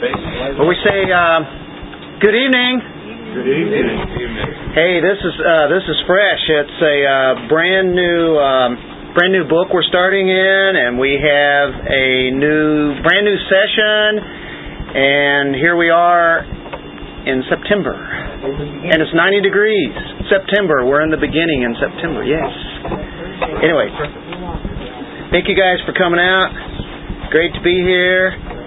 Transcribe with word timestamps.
Well, 0.00 0.64
we 0.64 0.80
say 0.80 1.12
uh, 1.12 1.44
good 2.24 2.32
evening. 2.32 2.80
Good 3.36 3.52
evening. 3.52 3.84
Hey, 4.72 4.96
this 4.96 5.20
is 5.20 5.34
uh, 5.44 5.68
this 5.68 5.84
is 5.84 5.98
fresh. 6.08 6.40
It's 6.40 6.78
a 6.80 6.96
uh, 7.04 7.48
brand 7.52 7.92
new 7.92 8.40
um, 8.40 9.12
brand 9.12 9.36
new 9.36 9.44
book 9.44 9.68
we're 9.68 9.84
starting 9.92 10.24
in, 10.24 10.70
and 10.80 10.96
we 10.96 11.20
have 11.20 11.68
a 11.84 12.32
new 12.32 12.96
brand 13.04 13.28
new 13.28 13.36
session. 13.44 14.08
And 14.96 15.52
here 15.60 15.76
we 15.76 15.92
are 15.92 16.48
in 17.28 17.44
September, 17.52 17.92
and 17.92 19.04
it's 19.04 19.12
90 19.12 19.44
degrees. 19.44 19.92
September. 20.32 20.88
We're 20.88 21.04
in 21.04 21.12
the 21.12 21.20
beginning 21.20 21.68
in 21.68 21.76
September. 21.76 22.24
Yes. 22.24 22.48
Anyway, 23.60 23.92
thank 25.28 25.44
you 25.44 25.56
guys 25.60 25.76
for 25.84 25.92
coming 25.92 26.24
out. 26.24 27.28
Great 27.28 27.52
to 27.52 27.60
be 27.60 27.84
here. 27.84 28.59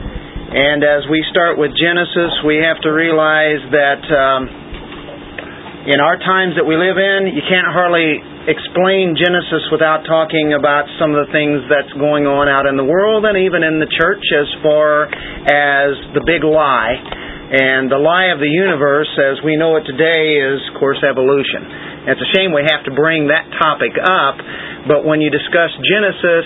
And 0.53 0.85
as 0.85 1.09
we 1.09 1.25
start 1.33 1.57
with 1.57 1.73
Genesis, 1.73 2.29
we 2.45 2.61
have 2.61 2.77
to 2.85 2.93
realize 2.93 3.57
that 3.73 4.05
um, 4.13 4.41
in 5.89 5.97
our 5.97 6.13
times 6.21 6.53
that 6.61 6.65
we 6.69 6.77
live 6.77 6.93
in, 6.93 7.33
you 7.33 7.41
can't 7.41 7.73
hardly 7.73 8.21
explain 8.45 9.17
Genesis 9.17 9.65
without 9.73 10.05
talking 10.05 10.53
about 10.53 10.85
some 11.01 11.09
of 11.17 11.25
the 11.25 11.31
things 11.33 11.65
that's 11.73 11.89
going 11.97 12.29
on 12.29 12.45
out 12.45 12.69
in 12.69 12.77
the 12.77 12.85
world 12.85 13.25
and 13.25 13.33
even 13.41 13.65
in 13.65 13.81
the 13.81 13.89
church 13.97 14.21
as 14.29 14.45
far 14.61 15.09
as 15.09 15.97
the 16.13 16.21
big 16.21 16.45
lie. 16.45 17.01
And 17.53 17.89
the 17.89 17.97
lie 17.97 18.29
of 18.29 18.37
the 18.37 18.49
universe, 18.49 19.09
as 19.17 19.41
we 19.41 19.57
know 19.57 19.81
it 19.81 19.89
today, 19.89 20.37
is, 20.37 20.61
of 20.69 20.77
course, 20.77 21.01
evolution. 21.01 22.13
It's 22.13 22.21
a 22.21 22.29
shame 22.37 22.53
we 22.53 22.61
have 22.61 22.85
to 22.85 22.93
bring 22.93 23.33
that 23.33 23.49
topic 23.57 23.97
up, 23.97 24.37
but 24.85 25.01
when 25.01 25.17
you 25.17 25.33
discuss 25.33 25.73
Genesis, 25.81 26.45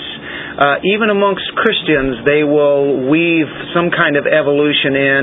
uh, 0.58 0.82
even 0.82 1.14
amongst 1.14 1.46
Christians, 1.54 2.26
they 2.26 2.42
will 2.42 3.06
weave 3.06 3.46
some 3.78 3.94
kind 3.94 4.18
of 4.18 4.26
evolution 4.26 4.98
in. 4.98 5.22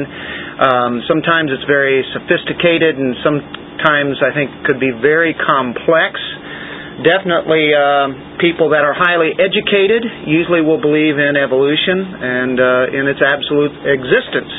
Um, 0.54 0.92
sometimes 1.10 1.50
it's 1.50 1.66
very 1.66 2.06
sophisticated, 2.14 2.94
and 2.94 3.18
sometimes 3.26 4.22
I 4.22 4.30
think 4.30 4.54
could 4.62 4.78
be 4.78 4.94
very 4.94 5.34
complex. 5.34 6.22
Definitely, 7.02 7.74
uh, 7.74 8.38
people 8.38 8.70
that 8.70 8.86
are 8.86 8.94
highly 8.94 9.34
educated 9.34 10.06
usually 10.30 10.62
will 10.62 10.78
believe 10.78 11.18
in 11.18 11.34
evolution 11.34 11.98
and 12.14 12.54
uh, 12.54 12.94
in 12.94 13.10
its 13.10 13.18
absolute 13.18 13.74
existence. 13.90 14.54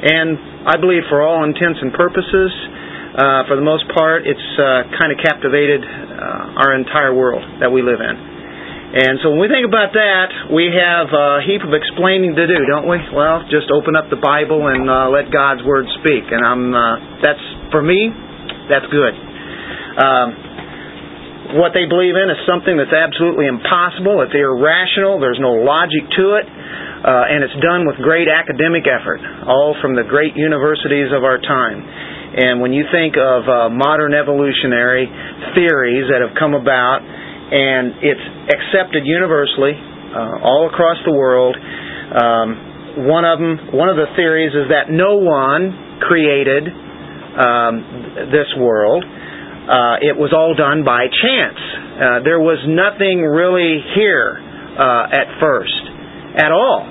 And 0.00 0.64
I 0.64 0.80
believe, 0.80 1.04
for 1.12 1.20
all 1.20 1.44
intents 1.44 1.76
and 1.84 1.92
purposes, 1.92 2.48
uh, 3.20 3.44
for 3.44 3.60
the 3.60 3.66
most 3.66 3.84
part, 3.92 4.24
it's 4.24 4.48
uh, 4.56 4.88
kind 4.96 5.12
of 5.12 5.20
captivated 5.20 5.84
uh, 5.84 6.64
our 6.64 6.72
entire 6.72 7.12
world 7.12 7.44
that 7.60 7.68
we 7.68 7.84
live 7.84 8.00
in. 8.00 8.29
And 8.90 9.22
so 9.22 9.30
when 9.30 9.46
we 9.46 9.48
think 9.48 9.62
about 9.70 9.94
that, 9.94 10.50
we 10.50 10.66
have 10.74 11.14
a 11.14 11.46
heap 11.46 11.62
of 11.62 11.70
explaining 11.70 12.34
to 12.34 12.44
do, 12.50 12.58
don't 12.66 12.90
we? 12.90 12.98
Well, 13.14 13.46
just 13.46 13.70
open 13.70 13.94
up 13.94 14.10
the 14.10 14.18
Bible 14.18 14.66
and 14.66 14.90
uh, 14.90 15.06
let 15.14 15.30
God's 15.30 15.62
Word 15.62 15.86
speak. 16.02 16.26
And 16.26 16.42
I'm 16.42 16.74
uh, 16.74 17.22
that's 17.22 17.44
for 17.70 17.86
me, 17.86 18.10
that's 18.66 18.90
good. 18.90 19.14
Um, 19.94 20.26
what 21.62 21.70
they 21.74 21.86
believe 21.86 22.18
in 22.18 22.30
is 22.30 22.38
something 22.46 22.74
that's 22.78 22.94
absolutely 22.94 23.46
impossible. 23.46 24.22
It's 24.26 24.34
irrational. 24.34 25.22
There's 25.22 25.42
no 25.42 25.62
logic 25.62 26.10
to 26.18 26.42
it. 26.42 26.46
Uh, 26.46 27.32
and 27.32 27.40
it's 27.46 27.56
done 27.64 27.88
with 27.88 27.96
great 28.04 28.28
academic 28.28 28.84
effort, 28.84 29.24
all 29.48 29.72
from 29.80 29.96
the 29.96 30.04
great 30.04 30.36
universities 30.36 31.08
of 31.16 31.24
our 31.24 31.40
time. 31.40 31.80
And 31.80 32.60
when 32.60 32.76
you 32.76 32.84
think 32.92 33.16
of 33.16 33.48
uh, 33.48 33.72
modern 33.72 34.12
evolutionary 34.12 35.08
theories 35.56 36.12
that 36.12 36.20
have 36.20 36.36
come 36.36 36.52
about, 36.52 37.00
and 37.50 37.98
it's 38.02 38.26
accepted 38.54 39.02
universally 39.04 39.74
uh, 39.74 40.42
all 40.46 40.70
across 40.70 40.98
the 41.06 41.12
world. 41.12 41.56
Um, 41.58 43.06
one 43.06 43.24
of 43.24 43.38
them, 43.38 43.74
one 43.74 43.88
of 43.88 43.96
the 43.96 44.10
theories 44.16 44.50
is 44.54 44.70
that 44.70 44.90
no 44.90 45.18
one 45.18 46.02
created 46.02 46.66
um, 46.70 48.30
this 48.30 48.50
world. 48.58 49.04
Uh, 49.06 50.02
it 50.02 50.18
was 50.18 50.34
all 50.34 50.54
done 50.58 50.82
by 50.82 51.06
chance. 51.06 51.60
Uh, 51.60 52.26
there 52.26 52.42
was 52.42 52.58
nothing 52.66 53.22
really 53.22 53.78
here 53.94 54.34
uh, 54.74 55.14
at 55.14 55.38
first, 55.38 55.82
at 56.34 56.50
all. 56.50 56.82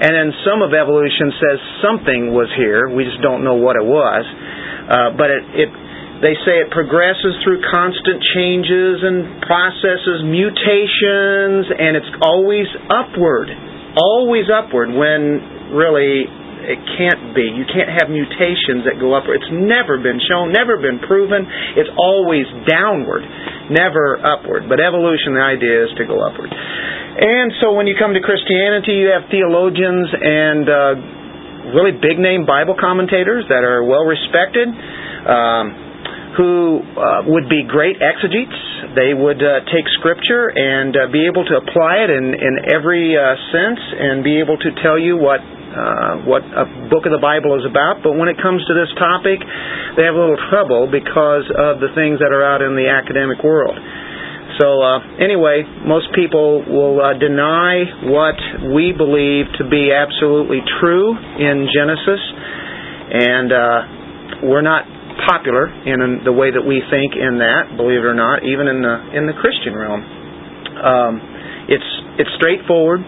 And 0.00 0.10
then 0.16 0.32
some 0.48 0.64
of 0.64 0.72
evolution 0.72 1.28
says 1.38 1.58
something 1.84 2.32
was 2.32 2.48
here. 2.56 2.88
We 2.88 3.04
just 3.04 3.20
don't 3.20 3.44
know 3.44 3.60
what 3.60 3.76
it 3.76 3.84
was. 3.84 4.24
Uh, 4.90 5.14
but 5.14 5.30
it, 5.30 5.44
it 5.54 5.70
they 6.20 6.36
say 6.44 6.60
it 6.60 6.68
progresses 6.68 7.32
through 7.40 7.64
constant 7.72 8.20
changes 8.36 9.00
and 9.00 9.40
processes, 9.40 10.20
mutations, 10.28 11.64
and 11.72 11.96
it's 11.96 12.12
always 12.20 12.68
upward. 12.92 13.48
Always 13.96 14.46
upward 14.52 14.92
when 14.92 15.72
really 15.72 16.28
it 16.60 16.76
can't 17.00 17.32
be. 17.32 17.48
You 17.48 17.64
can't 17.64 17.88
have 17.88 18.12
mutations 18.12 18.84
that 18.84 19.00
go 19.00 19.16
upward. 19.16 19.40
It's 19.40 19.48
never 19.48 19.96
been 19.96 20.20
shown, 20.20 20.52
never 20.52 20.76
been 20.76 21.00
proven. 21.00 21.48
It's 21.80 21.90
always 21.96 22.44
downward, 22.68 23.24
never 23.72 24.20
upward. 24.20 24.68
But 24.68 24.76
evolution, 24.76 25.34
the 25.34 25.42
idea 25.42 25.88
is 25.88 25.90
to 25.96 26.04
go 26.04 26.20
upward. 26.20 26.52
And 26.52 27.56
so 27.64 27.72
when 27.72 27.88
you 27.88 27.96
come 27.96 28.12
to 28.12 28.20
Christianity, 28.20 28.92
you 29.02 29.08
have 29.08 29.32
theologians 29.32 30.12
and 30.12 30.64
uh, 30.68 30.94
really 31.72 31.96
big 31.96 32.20
name 32.20 32.44
Bible 32.44 32.76
commentators 32.76 33.48
that 33.48 33.64
are 33.64 33.82
well 33.82 34.04
respected. 34.04 34.68
Um, 34.68 35.89
who 36.36 36.78
uh, 36.82 37.26
would 37.26 37.48
be 37.50 37.66
great 37.66 37.98
exegetes. 37.98 38.54
They 38.94 39.14
would 39.14 39.42
uh, 39.42 39.66
take 39.70 39.86
Scripture 39.98 40.50
and 40.50 40.94
uh, 40.94 41.00
be 41.10 41.26
able 41.26 41.42
to 41.42 41.54
apply 41.58 42.06
it 42.06 42.10
in, 42.10 42.34
in 42.34 42.54
every 42.70 43.18
uh, 43.18 43.34
sense 43.50 43.82
and 43.98 44.22
be 44.22 44.38
able 44.38 44.58
to 44.58 44.70
tell 44.82 44.98
you 44.98 45.18
what 45.18 45.42
uh, 45.70 46.26
what 46.26 46.42
a 46.42 46.66
book 46.90 47.06
of 47.06 47.14
the 47.14 47.22
Bible 47.22 47.54
is 47.54 47.62
about. 47.62 48.02
But 48.02 48.18
when 48.18 48.26
it 48.26 48.34
comes 48.42 48.58
to 48.66 48.74
this 48.74 48.90
topic, 48.98 49.38
they 49.94 50.02
have 50.02 50.18
a 50.18 50.22
little 50.22 50.42
trouble 50.50 50.90
because 50.90 51.46
of 51.46 51.78
the 51.78 51.94
things 51.94 52.18
that 52.18 52.34
are 52.34 52.42
out 52.42 52.58
in 52.58 52.74
the 52.74 52.90
academic 52.90 53.38
world. 53.46 53.78
So 54.58 54.82
uh, 54.82 55.22
anyway, 55.22 55.62
most 55.86 56.10
people 56.10 56.66
will 56.66 56.98
deny 57.22 57.86
what 58.10 58.34
we 58.74 58.90
believe 58.90 59.46
to 59.62 59.64
be 59.70 59.94
absolutely 59.94 60.58
true 60.82 61.14
in 61.14 61.70
Genesis, 61.70 62.22
and 63.14 63.48
uh, 63.54 64.50
we're 64.50 64.66
not 64.66 64.84
popular 65.26 65.68
in 65.86 66.24
the 66.24 66.32
way 66.32 66.50
that 66.50 66.62
we 66.62 66.82
think 66.90 67.16
in 67.16 67.38
that, 67.40 67.76
believe 67.76 68.04
it 68.04 68.08
or 68.08 68.16
not, 68.16 68.44
even 68.44 68.68
in 68.68 68.80
the 68.82 68.96
in 69.16 69.24
the 69.26 69.36
Christian 69.36 69.74
realm. 69.74 70.02
Um, 70.80 71.12
it's 71.68 71.90
it's 72.20 72.32
straightforward. 72.36 73.00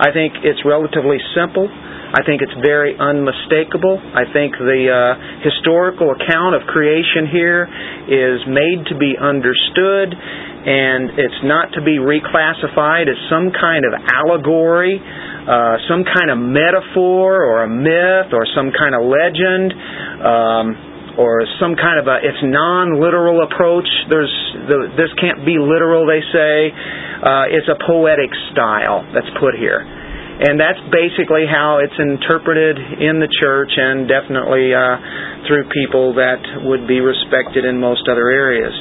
I 0.00 0.12
think 0.16 0.40
it's 0.42 0.64
relatively 0.64 1.20
simple. 1.36 1.68
I 2.10 2.26
think 2.26 2.42
it's 2.42 2.56
very 2.66 2.98
unmistakable. 2.98 3.94
I 3.94 4.26
think 4.34 4.58
the 4.58 4.82
uh, 4.90 5.14
historical 5.46 6.10
account 6.10 6.58
of 6.58 6.66
creation 6.66 7.30
here 7.30 7.70
is 8.10 8.42
made 8.50 8.90
to 8.90 8.98
be 8.98 9.14
understood, 9.14 10.10
and 10.10 11.14
it's 11.14 11.40
not 11.46 11.70
to 11.78 11.80
be 11.86 12.02
reclassified 12.02 13.06
as 13.06 13.14
some 13.30 13.54
kind 13.54 13.86
of 13.86 13.94
allegory, 13.94 14.98
uh, 14.98 15.78
some 15.86 16.02
kind 16.02 16.34
of 16.34 16.38
metaphor 16.42 17.46
or 17.46 17.62
a 17.62 17.70
myth 17.70 18.34
or 18.34 18.42
some 18.58 18.74
kind 18.74 18.98
of 18.98 19.06
legend. 19.06 19.70
Um, 20.18 20.89
or 21.18 21.42
some 21.58 21.74
kind 21.74 21.98
of 21.98 22.06
a 22.06 22.22
it's 22.22 22.42
non-literal 22.42 23.42
approach. 23.46 23.88
There's 24.08 24.32
the, 24.68 24.94
this 24.94 25.10
can't 25.18 25.42
be 25.42 25.58
literal. 25.58 26.06
They 26.06 26.22
say 26.30 26.70
uh, 26.70 27.56
it's 27.56 27.66
a 27.66 27.78
poetic 27.86 28.30
style 28.52 29.06
that's 29.10 29.30
put 29.38 29.58
here, 29.58 29.82
and 29.82 30.58
that's 30.58 30.80
basically 30.92 31.48
how 31.50 31.82
it's 31.82 31.96
interpreted 31.98 32.78
in 33.02 33.18
the 33.18 33.30
church 33.40 33.72
and 33.74 34.06
definitely 34.06 34.70
uh, 34.70 35.46
through 35.46 35.66
people 35.74 36.14
that 36.14 36.40
would 36.66 36.86
be 36.86 37.00
respected 37.00 37.64
in 37.64 37.80
most 37.80 38.06
other 38.06 38.30
areas. 38.30 38.74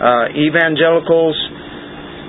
Uh, 0.00 0.32
evangelicals 0.32 1.36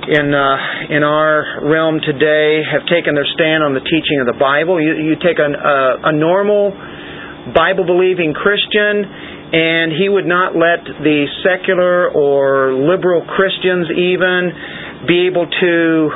in 0.07 0.33
uh, 0.33 0.57
in 0.89 1.03
our 1.05 1.61
realm 1.69 2.01
today 2.01 2.65
have 2.65 2.83
taken 2.89 3.13
their 3.13 3.27
stand 3.37 3.61
on 3.61 3.77
the 3.77 3.85
teaching 3.85 4.17
of 4.19 4.27
the 4.27 4.39
Bible. 4.39 4.81
You, 4.81 4.97
you 4.97 5.13
take 5.21 5.37
a, 5.37 5.45
a, 5.45 6.09
a 6.09 6.13
normal 6.13 6.73
Bible 7.53 7.85
believing 7.85 8.33
Christian 8.33 9.05
and 9.51 9.91
he 9.91 10.07
would 10.07 10.25
not 10.25 10.55
let 10.55 10.83
the 11.03 11.27
secular 11.43 12.09
or 12.09 12.73
liberal 12.73 13.25
Christians 13.25 13.87
even 13.91 14.51
be 15.07 15.27
able 15.27 15.47
to 15.49 16.09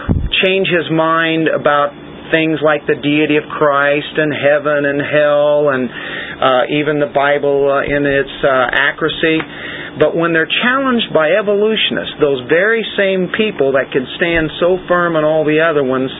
change 0.45 0.67
his 0.71 0.87
mind 0.91 1.47
about 1.47 1.91
things 2.31 2.61
like 2.61 2.85
the 2.85 2.97
deity 2.97 3.37
of 3.37 3.45
Christ 3.49 4.13
and 4.17 4.31
heaven 4.33 4.85
and 4.85 4.99
hell 5.01 5.69
and 5.69 5.83
uh, 5.89 6.77
even 6.79 6.99
the 6.99 7.11
Bible 7.13 7.69
uh, 7.69 7.85
in 7.85 8.03
its 8.05 8.35
uh, 8.43 8.49
accuracy. 8.71 9.39
But 9.95 10.11
when 10.11 10.35
they're 10.35 10.49
challenged 10.49 11.15
by 11.15 11.31
evolutionists, 11.39 12.19
those 12.19 12.43
very 12.51 12.83
same 12.99 13.31
people 13.31 13.79
that 13.79 13.95
can 13.95 14.03
stand 14.19 14.51
so 14.59 14.75
firm 14.91 15.15
on 15.15 15.23
all 15.23 15.47
the 15.47 15.63
other 15.63 15.87
ones, 15.87 16.11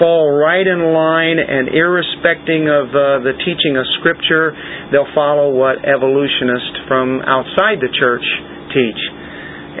fall 0.00 0.32
right 0.32 0.64
in 0.64 0.80
line 0.96 1.36
and 1.36 1.68
irrespecting 1.68 2.64
of 2.64 2.88
uh, 2.88 3.20
the 3.20 3.36
teaching 3.44 3.76
of 3.76 3.84
Scripture, 4.00 4.56
they'll 4.88 5.12
follow 5.12 5.52
what 5.52 5.84
evolutionists 5.84 6.88
from 6.88 7.20
outside 7.28 7.84
the 7.84 7.92
church 7.92 8.24
teach. 8.72 9.02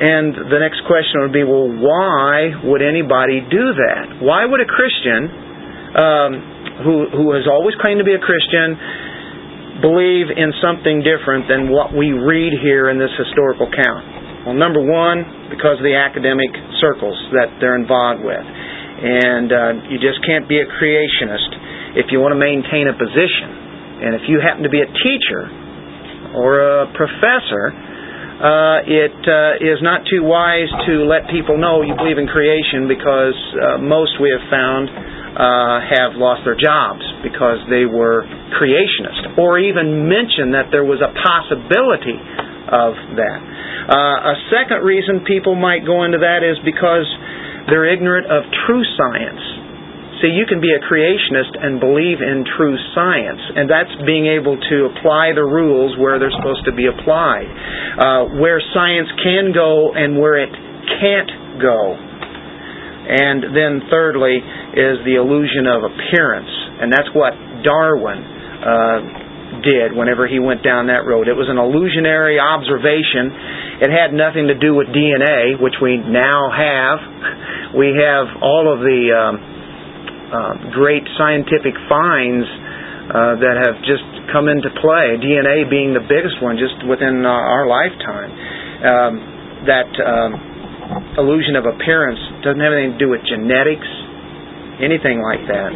And 0.00 0.36
the 0.52 0.60
next 0.60 0.84
question 0.84 1.24
would 1.24 1.32
be, 1.32 1.42
well, 1.42 1.66
why 1.66 2.52
would 2.68 2.84
anybody 2.84 3.40
do 3.40 3.64
that? 3.72 4.20
Why 4.20 4.44
would 4.44 4.60
a 4.60 4.68
Christian 4.68 5.49
um, 5.96 6.30
who, 6.86 6.94
who 7.10 7.26
has 7.34 7.44
always 7.50 7.74
claimed 7.82 7.98
to 7.98 8.08
be 8.08 8.14
a 8.14 8.22
Christian 8.22 8.78
believe 9.80 10.28
in 10.28 10.52
something 10.60 11.00
different 11.00 11.48
than 11.48 11.72
what 11.72 11.96
we 11.96 12.12
read 12.12 12.52
here 12.60 12.92
in 12.92 13.00
this 13.00 13.12
historical 13.16 13.66
account? 13.66 14.04
Well, 14.44 14.56
number 14.56 14.80
one, 14.80 15.52
because 15.52 15.80
of 15.80 15.84
the 15.84 15.96
academic 15.96 16.52
circles 16.80 17.16
that 17.36 17.60
they're 17.60 17.76
involved 17.76 18.24
with. 18.24 18.40
And 18.40 19.48
uh, 19.48 19.88
you 19.88 19.96
just 19.96 20.20
can't 20.24 20.48
be 20.48 20.60
a 20.60 20.68
creationist 20.68 21.96
if 21.96 22.12
you 22.12 22.20
want 22.20 22.36
to 22.36 22.40
maintain 22.40 22.88
a 22.88 22.96
position. 22.96 23.48
And 24.00 24.16
if 24.16 24.28
you 24.28 24.40
happen 24.40 24.64
to 24.64 24.72
be 24.72 24.80
a 24.80 24.88
teacher 24.88 25.42
or 26.36 26.84
a 26.84 26.92
professor, 26.96 27.72
uh, 28.40 28.80
it 28.88 29.18
uh, 29.28 29.60
is 29.60 29.84
not 29.84 30.08
too 30.08 30.24
wise 30.24 30.72
to 30.88 31.04
let 31.04 31.28
people 31.28 31.60
know 31.60 31.84
you 31.84 31.92
believe 31.96 32.16
in 32.16 32.24
creation 32.24 32.88
because 32.88 33.36
uh, 33.36 33.76
most 33.80 34.16
we 34.20 34.32
have 34.32 34.44
found 34.48 34.88
uh, 35.40 35.80
have 35.80 36.20
lost 36.20 36.44
their 36.44 36.58
jobs 36.58 37.00
because 37.24 37.64
they 37.72 37.88
were 37.88 38.28
creationists, 38.60 39.40
or 39.40 39.56
even 39.56 40.04
mention 40.04 40.52
that 40.52 40.68
there 40.68 40.84
was 40.84 41.00
a 41.00 41.08
possibility 41.16 42.20
of 42.68 42.92
that. 43.16 43.40
Uh, 43.88 44.32
a 44.32 44.36
second 44.52 44.84
reason 44.84 45.24
people 45.24 45.56
might 45.56 45.88
go 45.88 46.04
into 46.04 46.20
that 46.20 46.44
is 46.44 46.60
because 46.60 47.08
they're 47.72 47.88
ignorant 47.88 48.28
of 48.28 48.44
true 48.68 48.84
science. 49.00 49.40
See, 50.20 50.28
you 50.36 50.44
can 50.44 50.60
be 50.60 50.68
a 50.76 50.80
creationist 50.84 51.56
and 51.56 51.80
believe 51.80 52.20
in 52.20 52.44
true 52.44 52.76
science, 52.92 53.40
and 53.56 53.64
that's 53.64 53.96
being 54.04 54.28
able 54.28 54.60
to 54.60 54.76
apply 54.92 55.32
the 55.32 55.44
rules 55.48 55.96
where 55.96 56.20
they're 56.20 56.36
supposed 56.36 56.68
to 56.68 56.76
be 56.76 56.84
applied, 56.84 57.48
uh, 57.96 58.22
where 58.36 58.60
science 58.76 59.08
can 59.24 59.56
go 59.56 59.96
and 59.96 60.20
where 60.20 60.36
it 60.36 60.52
can't 61.00 61.32
go. 61.64 62.09
And 63.10 63.50
then, 63.50 63.90
thirdly, 63.90 64.38
is 64.38 65.02
the 65.02 65.18
illusion 65.18 65.66
of 65.66 65.82
appearance, 65.82 66.52
and 66.78 66.94
that's 66.94 67.10
what 67.10 67.34
Darwin 67.66 68.22
uh, 68.22 68.98
did 69.66 69.90
whenever 69.98 70.30
he 70.30 70.38
went 70.38 70.62
down 70.62 70.86
that 70.86 71.02
road. 71.02 71.26
It 71.26 71.34
was 71.34 71.50
an 71.50 71.58
illusionary 71.58 72.38
observation. 72.38 73.82
It 73.82 73.90
had 73.90 74.14
nothing 74.14 74.46
to 74.46 74.54
do 74.54 74.78
with 74.78 74.94
DNA, 74.94 75.58
which 75.58 75.74
we 75.82 75.98
now 75.98 76.54
have. 76.54 77.74
We 77.74 77.98
have 77.98 78.38
all 78.38 78.70
of 78.70 78.78
the 78.78 79.02
um, 79.10 79.34
uh, 80.30 80.54
great 80.70 81.02
scientific 81.18 81.74
finds 81.90 82.46
uh, 83.10 83.42
that 83.42 83.58
have 83.58 83.82
just 83.82 84.06
come 84.30 84.46
into 84.46 84.70
play, 84.78 85.18
DNA 85.18 85.66
being 85.66 85.98
the 85.98 86.06
biggest 86.06 86.38
one 86.38 86.54
just 86.54 86.78
within 86.86 87.26
uh, 87.26 87.34
our 87.34 87.66
lifetime. 87.66 88.30
Um, 88.86 89.12
that 89.66 89.90
um, 89.98 90.30
illusion 91.18 91.58
of 91.58 91.66
appearance 91.66 92.22
doesn't 92.42 92.60
have 92.60 92.72
anything 92.72 92.96
to 92.96 93.02
do 93.02 93.10
with 93.12 93.22
genetics, 93.28 93.88
anything 94.80 95.20
like 95.20 95.44
that. 95.48 95.72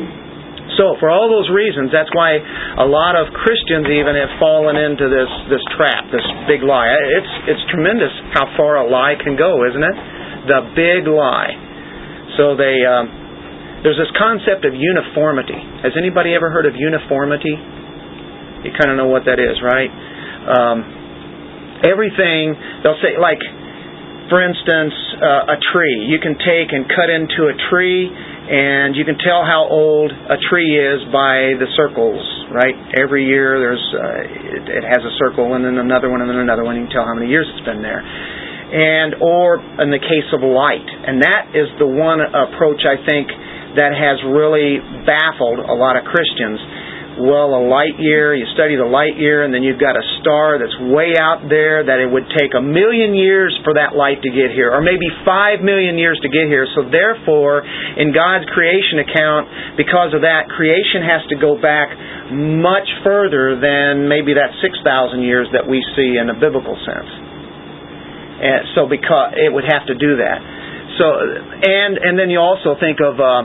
So, 0.81 0.99
for 0.99 1.07
all 1.13 1.31
those 1.31 1.47
reasons, 1.55 1.95
that's 1.95 2.11
why 2.17 2.41
a 2.81 2.89
lot 2.89 3.15
of 3.15 3.31
Christians 3.31 3.87
even 3.87 4.17
have 4.17 4.33
fallen 4.43 4.75
into 4.75 5.07
this 5.07 5.31
this 5.53 5.63
trap, 5.77 6.09
this 6.11 6.25
big 6.51 6.65
lie. 6.67 6.91
It's 6.91 7.33
it's 7.55 7.65
tremendous 7.71 8.11
how 8.35 8.51
far 8.59 8.83
a 8.83 8.87
lie 8.89 9.15
can 9.21 9.37
go, 9.39 9.63
isn't 9.69 9.85
it? 9.85 9.97
The 10.51 10.61
big 10.75 11.07
lie. 11.07 11.55
So 12.41 12.59
they 12.59 12.81
um, 12.83 13.07
there's 13.85 14.01
this 14.01 14.11
concept 14.17 14.65
of 14.65 14.73
uniformity. 14.73 15.61
Has 15.85 15.93
anybody 16.01 16.33
ever 16.33 16.49
heard 16.49 16.65
of 16.65 16.73
uniformity? 16.73 17.53
You 18.65 18.73
kind 18.73 18.89
of 18.89 18.97
know 18.97 19.13
what 19.13 19.29
that 19.29 19.37
is, 19.37 19.61
right? 19.61 19.93
Um, 20.49 21.85
everything, 21.85 22.57
they'll 22.81 22.97
say, 23.05 23.21
like, 23.21 23.45
for 24.29 24.41
instance, 24.41 24.95
uh, 25.21 25.55
a 25.55 25.59
tree. 25.73 26.09
You 26.09 26.17
can 26.17 26.37
take 26.41 26.73
and 26.73 26.89
cut 26.89 27.13
into 27.13 27.53
a 27.53 27.57
tree, 27.69 28.09
and 28.09 28.97
you 28.97 29.05
can 29.05 29.21
tell 29.21 29.45
how 29.45 29.69
old 29.69 30.13
a 30.13 30.39
tree 30.49 30.73
is 30.81 31.05
by 31.13 31.57
the 31.61 31.69
circles, 31.77 32.25
right? 32.49 32.73
Every 32.97 33.29
year 33.29 33.61
there's 33.61 33.85
uh, 33.93 34.57
it, 34.59 34.65
it 34.81 34.85
has 34.85 35.05
a 35.05 35.13
circle, 35.21 35.53
and 35.53 35.65
then 35.65 35.77
another 35.77 36.09
one, 36.09 36.25
and 36.25 36.29
then 36.29 36.41
another 36.41 36.65
one. 36.65 36.77
You 36.77 36.89
can 36.89 36.93
tell 36.93 37.05
how 37.05 37.15
many 37.15 37.29
years 37.29 37.45
it's 37.53 37.65
been 37.69 37.85
there. 37.85 38.01
And 38.01 39.21
or 39.21 39.61
in 39.85 39.93
the 39.93 40.01
case 40.01 40.29
of 40.33 40.41
light, 40.41 40.89
and 40.89 41.21
that 41.21 41.53
is 41.53 41.69
the 41.77 41.87
one 41.87 42.25
approach 42.25 42.81
I 42.89 42.97
think 43.05 43.29
that 43.77 43.93
has 43.93 44.19
really 44.25 44.81
baffled 45.05 45.61
a 45.69 45.77
lot 45.77 46.01
of 46.01 46.09
Christians. 46.09 46.59
Well, 47.15 47.55
a 47.55 47.63
light 47.71 47.95
year, 48.03 48.35
you 48.35 48.43
study 48.59 48.75
the 48.75 48.91
light 48.91 49.15
year, 49.15 49.47
and 49.47 49.55
then 49.55 49.63
you've 49.63 49.79
got 49.79 49.95
a 49.95 50.03
star 50.19 50.59
that's 50.59 50.75
way 50.91 51.15
out 51.15 51.47
there 51.47 51.87
that 51.87 52.03
it 52.03 52.11
would 52.11 52.27
take 52.35 52.59
a 52.59 52.65
million 52.65 53.15
years 53.15 53.55
for 53.63 53.79
that 53.79 53.95
light 53.95 54.19
to 54.27 54.31
get 54.35 54.51
here, 54.51 54.75
or 54.75 54.83
maybe 54.83 55.07
five 55.23 55.63
million 55.63 55.95
years 55.95 56.19
to 56.27 56.29
get 56.29 56.51
here. 56.51 56.67
So, 56.75 56.91
therefore, 56.91 57.63
in 57.63 58.11
God's 58.11 58.51
creation 58.51 59.07
account, 59.07 59.79
because 59.79 60.11
of 60.11 60.27
that, 60.27 60.51
creation 60.51 61.07
has 61.07 61.23
to 61.31 61.39
go 61.39 61.55
back 61.55 61.95
much 62.35 62.91
further 63.07 63.63
than 63.63 64.11
maybe 64.11 64.35
that 64.35 64.51
6,000 64.59 64.83
years 65.23 65.47
that 65.55 65.71
we 65.71 65.79
see 65.95 66.19
in 66.19 66.27
a 66.27 66.37
biblical 66.37 66.75
sense. 66.83 67.11
And 68.43 68.75
so, 68.75 68.91
because 68.91 69.39
it 69.39 69.55
would 69.55 69.71
have 69.71 69.87
to 69.87 69.95
do 69.95 70.19
that. 70.19 70.43
So, 70.99 71.07
and 71.07 71.99
and 71.99 72.15
then 72.19 72.31
you 72.31 72.39
also 72.39 72.79
think 72.79 73.03
of 73.03 73.19
uh, 73.19 73.43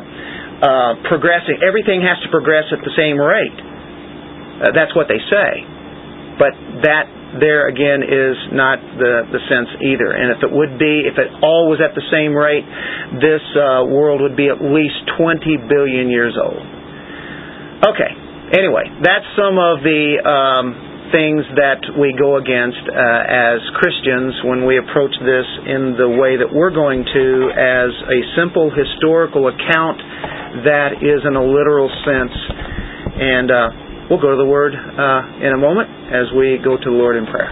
uh, 0.60 1.00
progressing. 1.08 1.60
Everything 1.64 2.04
has 2.04 2.20
to 2.24 2.30
progress 2.30 2.68
at 2.72 2.84
the 2.84 2.94
same 2.96 3.16
rate. 3.16 3.60
Uh, 4.60 4.76
that's 4.76 4.92
what 4.96 5.08
they 5.08 5.20
say, 5.32 5.52
but 6.36 6.52
that 6.84 7.08
there 7.40 7.70
again 7.70 8.02
is 8.02 8.36
not 8.52 8.82
the 8.98 9.30
the 9.30 9.42
sense 9.48 9.70
either. 9.86 10.12
And 10.12 10.36
if 10.36 10.44
it 10.44 10.52
would 10.52 10.76
be, 10.82 11.06
if 11.06 11.16
it 11.16 11.30
all 11.46 11.70
was 11.70 11.80
at 11.80 11.94
the 11.96 12.04
same 12.10 12.34
rate, 12.34 12.66
this 13.22 13.44
uh, 13.56 13.86
world 13.86 14.20
would 14.20 14.36
be 14.36 14.50
at 14.50 14.60
least 14.60 14.98
20 15.16 15.70
billion 15.70 16.10
years 16.10 16.36
old. 16.36 16.66
Okay. 17.94 18.12
Anyway, 18.50 18.84
that's 19.06 19.28
some 19.38 19.58
of 19.62 19.86
the. 19.86 20.20
Um, 20.26 20.90
things 21.10 21.42
that 21.58 21.82
we 21.98 22.14
go 22.14 22.38
against 22.38 22.86
uh, 22.86 22.94
as 22.94 23.58
Christians 23.82 24.34
when 24.46 24.66
we 24.66 24.78
approach 24.78 25.14
this 25.26 25.48
in 25.66 25.98
the 25.98 26.06
way 26.06 26.38
that 26.38 26.50
we're 26.50 26.74
going 26.74 27.02
to 27.02 27.28
as 27.50 27.90
a 28.14 28.20
simple 28.38 28.70
historical 28.70 29.50
account 29.50 29.98
that 30.66 31.02
is 31.02 31.22
in 31.26 31.36
a 31.36 31.44
literal 31.44 31.90
sense. 32.06 32.36
And 33.20 33.48
uh, 33.52 34.10
we'll 34.10 34.22
go 34.22 34.32
to 34.32 34.40
the 34.40 34.50
Word 34.50 34.74
uh, 34.74 35.46
in 35.46 35.54
a 35.54 35.60
moment 35.60 35.90
as 36.10 36.32
we 36.36 36.58
go 36.64 36.78
to 36.78 36.88
the 36.88 36.98
Lord 36.98 37.16
in 37.16 37.26
prayer. 37.28 37.52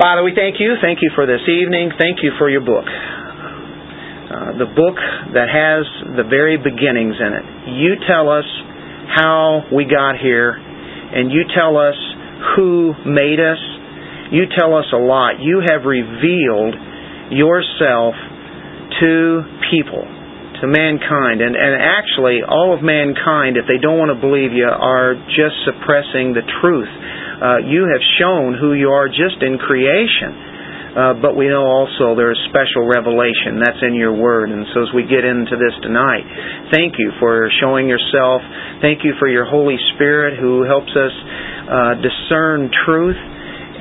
Father, 0.00 0.24
we 0.24 0.32
thank 0.34 0.56
you. 0.58 0.74
Thank 0.80 0.98
you 1.02 1.10
for 1.14 1.26
this 1.26 1.44
evening. 1.46 1.92
Thank 2.00 2.24
you 2.24 2.32
for 2.38 2.48
your 2.48 2.64
book. 2.64 2.88
Uh, 2.88 4.56
the 4.56 4.70
book 4.72 4.96
that 5.36 5.52
has 5.52 5.84
the 6.16 6.24
very 6.24 6.56
beginnings 6.56 7.16
in 7.20 7.30
it. 7.36 7.44
You 7.76 8.00
tell 8.08 8.32
us 8.32 8.48
how 9.12 9.68
we 9.68 9.84
got 9.84 10.16
here 10.16 10.56
and 10.56 11.30
you 11.30 11.44
tell 11.54 11.76
us 11.76 11.94
who 12.56 12.94
made 13.04 13.38
us. 13.38 13.60
You 14.32 14.48
tell 14.56 14.74
us 14.74 14.88
a 14.92 14.96
lot. 14.96 15.40
You 15.40 15.60
have 15.60 15.84
revealed 15.84 16.74
yourself 17.30 18.16
to 19.00 19.42
people, 19.70 20.04
to 20.62 20.70
mankind. 20.70 21.42
And, 21.42 21.58
and 21.58 21.74
actually, 21.82 22.40
all 22.46 22.70
of 22.70 22.80
mankind, 22.86 23.58
if 23.58 23.66
they 23.66 23.82
don't 23.82 23.98
want 23.98 24.14
to 24.14 24.20
believe 24.22 24.54
you, 24.54 24.70
are 24.70 25.18
just 25.34 25.58
suppressing 25.66 26.32
the 26.32 26.46
truth. 26.62 26.92
Uh, 27.42 27.66
you 27.66 27.90
have 27.90 28.02
shown 28.22 28.54
who 28.54 28.78
you 28.78 28.94
are 28.94 29.10
just 29.10 29.42
in 29.42 29.58
creation. 29.58 30.54
Uh, 30.92 31.16
but 31.24 31.32
we 31.32 31.48
know 31.48 31.64
also 31.64 32.12
there 32.12 32.28
is 32.30 32.36
special 32.52 32.84
revelation 32.84 33.56
that's 33.58 33.80
in 33.80 33.96
your 33.96 34.12
word. 34.12 34.52
And 34.52 34.68
so 34.76 34.84
as 34.84 34.90
we 34.92 35.08
get 35.08 35.24
into 35.24 35.56
this 35.56 35.72
tonight, 35.80 36.22
thank 36.68 37.00
you 37.00 37.16
for 37.16 37.48
showing 37.64 37.88
yourself. 37.88 38.44
Thank 38.84 39.00
you 39.00 39.16
for 39.18 39.26
your 39.26 39.48
Holy 39.48 39.80
Spirit 39.96 40.36
who 40.36 40.68
helps 40.68 40.92
us 40.92 41.14
uh, 41.64 41.92
discern 41.96 42.68
truth 42.84 43.16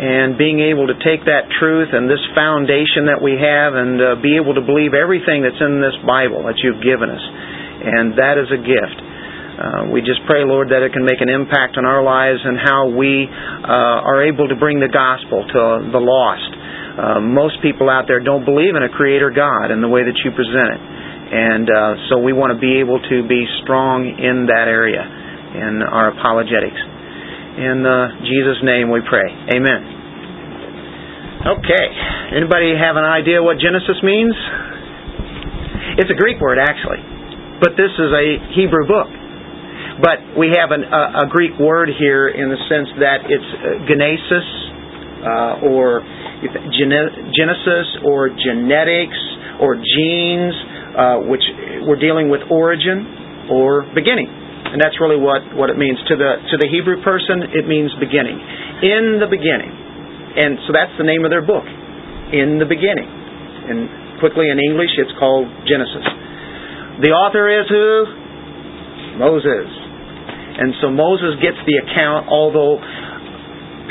and 0.02 0.34
being 0.38 0.58
able 0.60 0.90
to 0.90 0.98
take 1.06 1.22
that 1.30 1.46
truth 1.62 1.94
and 1.94 2.10
this 2.10 2.22
foundation 2.34 3.06
that 3.06 3.22
we 3.22 3.38
have 3.38 3.78
and 3.78 4.02
uh, 4.02 4.06
be 4.18 4.36
able 4.42 4.58
to 4.58 4.64
believe 4.66 4.98
everything 4.98 5.46
that's 5.46 5.62
in 5.62 5.78
this 5.78 5.94
Bible 6.02 6.42
that 6.50 6.58
you've 6.66 6.82
given 6.82 7.14
us. 7.14 7.22
And 7.22 8.18
that 8.18 8.42
is 8.42 8.50
a 8.50 8.58
gift. 8.58 8.98
Uh, 9.62 9.94
we 9.94 10.02
just 10.02 10.26
pray, 10.26 10.42
Lord, 10.42 10.74
that 10.74 10.82
it 10.82 10.90
can 10.90 11.06
make 11.06 11.22
an 11.22 11.30
impact 11.30 11.78
on 11.78 11.86
our 11.86 12.02
lives 12.02 12.42
and 12.42 12.58
how 12.58 12.90
we 12.90 13.30
uh, 13.30 14.10
are 14.10 14.26
able 14.26 14.50
to 14.50 14.58
bring 14.58 14.82
the 14.82 14.90
gospel 14.90 15.46
to 15.46 15.62
the 15.94 16.02
lost 16.02 16.52
uh, 16.92 17.24
most 17.24 17.56
people 17.62 17.90
out 17.90 18.06
there 18.08 18.20
don't 18.20 18.44
believe 18.44 18.76
in 18.76 18.84
a 18.84 18.92
creator 18.92 19.32
God 19.32 19.72
in 19.72 19.80
the 19.80 19.88
way 19.88 20.04
that 20.04 20.18
you 20.26 20.32
present 20.36 20.70
it. 20.76 20.82
And 21.32 21.68
uh, 21.72 21.96
so 22.10 22.20
we 22.20 22.34
want 22.34 22.52
to 22.52 22.60
be 22.60 22.84
able 22.84 23.00
to 23.00 23.24
be 23.28 23.48
strong 23.64 24.04
in 24.04 24.52
that 24.52 24.68
area 24.68 25.00
in 25.00 25.80
our 25.82 26.12
apologetics. 26.12 26.82
In 27.58 27.88
uh, 27.88 28.20
Jesus' 28.28 28.60
name 28.64 28.92
we 28.92 29.00
pray. 29.08 29.28
Amen. 29.56 29.91
Okay. 31.42 31.86
Anybody 32.38 32.78
have 32.78 33.02
an 33.02 33.08
idea 33.08 33.42
what 33.42 33.58
Genesis 33.58 33.98
means? 34.06 34.38
It's 35.98 36.12
a 36.14 36.18
Greek 36.18 36.38
word, 36.38 36.62
actually. 36.62 37.02
But 37.58 37.74
this 37.74 37.90
is 37.98 38.10
a 38.14 38.26
Hebrew 38.54 38.86
book. 38.86 39.10
But 40.06 40.38
we 40.38 40.54
have 40.54 40.70
an, 40.70 40.86
a, 40.86 41.26
a, 41.26 41.30
Greek 41.30 41.58
word 41.58 41.90
here 41.98 42.30
in 42.30 42.50
the 42.50 42.58
sense 42.70 42.90
that 43.02 43.26
it's 43.26 43.52
uh, 43.54 43.86
genesis, 43.86 44.48
uh, 45.22 45.70
or 45.70 46.02
Genesis 46.42 47.88
or 48.06 48.34
genetics 48.34 49.22
or 49.62 49.78
genes, 49.78 50.56
uh, 50.98 51.18
which 51.30 51.44
we're 51.86 52.02
dealing 52.02 52.30
with 52.30 52.42
origin 52.50 53.50
or 53.50 53.86
beginning. 53.94 54.26
And 54.30 54.82
that's 54.82 54.98
really 55.02 55.22
what, 55.22 55.42
what 55.54 55.70
it 55.70 55.78
means. 55.78 55.98
To 56.08 56.16
the, 56.16 56.32
to 56.50 56.56
the 56.58 56.70
Hebrew 56.70 57.04
person, 57.04 57.50
it 57.54 57.68
means 57.68 57.94
beginning. 58.00 58.38
In 58.82 59.20
the 59.22 59.30
beginning. 59.30 59.81
And 60.32 60.60
so 60.68 60.72
that's 60.72 60.96
the 60.96 61.04
name 61.04 61.28
of 61.28 61.32
their 61.32 61.44
book. 61.44 61.66
In 62.32 62.60
the 62.60 62.68
beginning. 62.68 63.08
And 63.08 64.20
quickly 64.24 64.48
in 64.48 64.58
English, 64.60 64.96
it's 64.96 65.12
called 65.20 65.48
Genesis. 65.68 66.08
The 67.04 67.12
author 67.12 67.50
is 67.50 67.68
who? 67.68 69.20
Moses. 69.20 69.68
And 70.62 70.74
so 70.80 70.92
Moses 70.92 71.36
gets 71.42 71.58
the 71.66 71.82
account, 71.84 72.30
although 72.30 72.80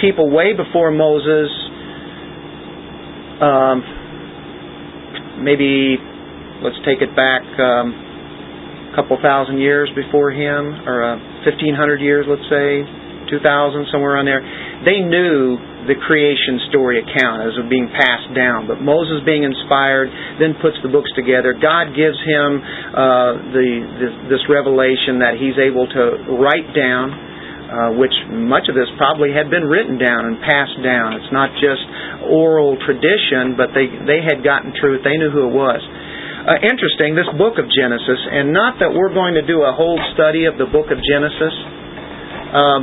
people 0.00 0.30
way 0.30 0.54
before 0.56 0.90
Moses, 0.90 1.50
um, 3.40 3.85
maybe 5.44 5.99
let's 6.62 6.78
take 6.85 7.00
it 7.00 7.12
back 7.16 7.42
um, 7.59 8.92
a 8.92 8.97
couple 8.97 9.18
thousand 9.20 9.59
years 9.59 9.90
before 9.97 10.30
him, 10.30 10.87
or 10.87 11.02
uh, 11.02 11.16
1500 11.44 12.00
years, 12.00 12.26
let's 12.28 12.47
say, 12.49 12.85
2000, 13.28 13.87
somewhere 13.92 14.14
around 14.16 14.26
there. 14.26 14.42
They 14.85 15.00
knew 15.00 15.69
the 15.88 15.96
creation 16.06 16.60
story 16.68 17.00
account 17.00 17.46
as 17.49 17.56
being 17.68 17.88
passed 17.92 18.30
down. 18.37 18.68
But 18.68 18.84
Moses, 18.84 19.25
being 19.25 19.44
inspired, 19.44 20.12
then 20.37 20.58
puts 20.60 20.76
the 20.84 20.90
books 20.92 21.08
together. 21.16 21.56
God 21.56 21.96
gives 21.96 22.18
him 22.25 22.49
uh, 22.60 23.54
the, 23.54 23.68
the, 24.00 24.08
this 24.28 24.44
revelation 24.50 25.20
that 25.25 25.40
he's 25.40 25.56
able 25.56 25.88
to 25.88 26.04
write 26.37 26.68
down, 26.76 27.06
uh, 27.12 27.76
which 27.96 28.12
much 28.28 28.68
of 28.68 28.75
this 28.76 28.90
probably 29.00 29.32
had 29.32 29.49
been 29.49 29.64
written 29.64 29.96
down 29.96 30.28
and 30.28 30.42
passed 30.44 30.78
down. 30.84 31.16
It's 31.16 31.32
not 31.32 31.54
just 31.56 31.82
oral 32.28 32.76
tradition, 32.84 33.56
but 33.56 33.72
they 33.72 33.88
they 34.04 34.20
had 34.20 34.44
gotten 34.44 34.75
truth. 34.76 35.00
They 35.06 35.16
knew 35.16 35.30
who 35.32 35.49
it 35.49 35.54
was. 35.54 35.80
Uh, 36.40 36.56
interesting, 36.64 37.12
this 37.12 37.28
book 37.37 37.60
of 37.60 37.68
Genesis, 37.68 38.20
and 38.32 38.49
not 38.56 38.80
that 38.80 38.88
we're 38.96 39.12
going 39.12 39.37
to 39.37 39.44
do 39.44 39.60
a 39.60 39.72
whole 39.76 40.00
study 40.16 40.49
of 40.49 40.56
the 40.56 40.64
book 40.64 40.88
of 40.88 40.96
Genesis. 40.96 41.54
Um, 42.50 42.82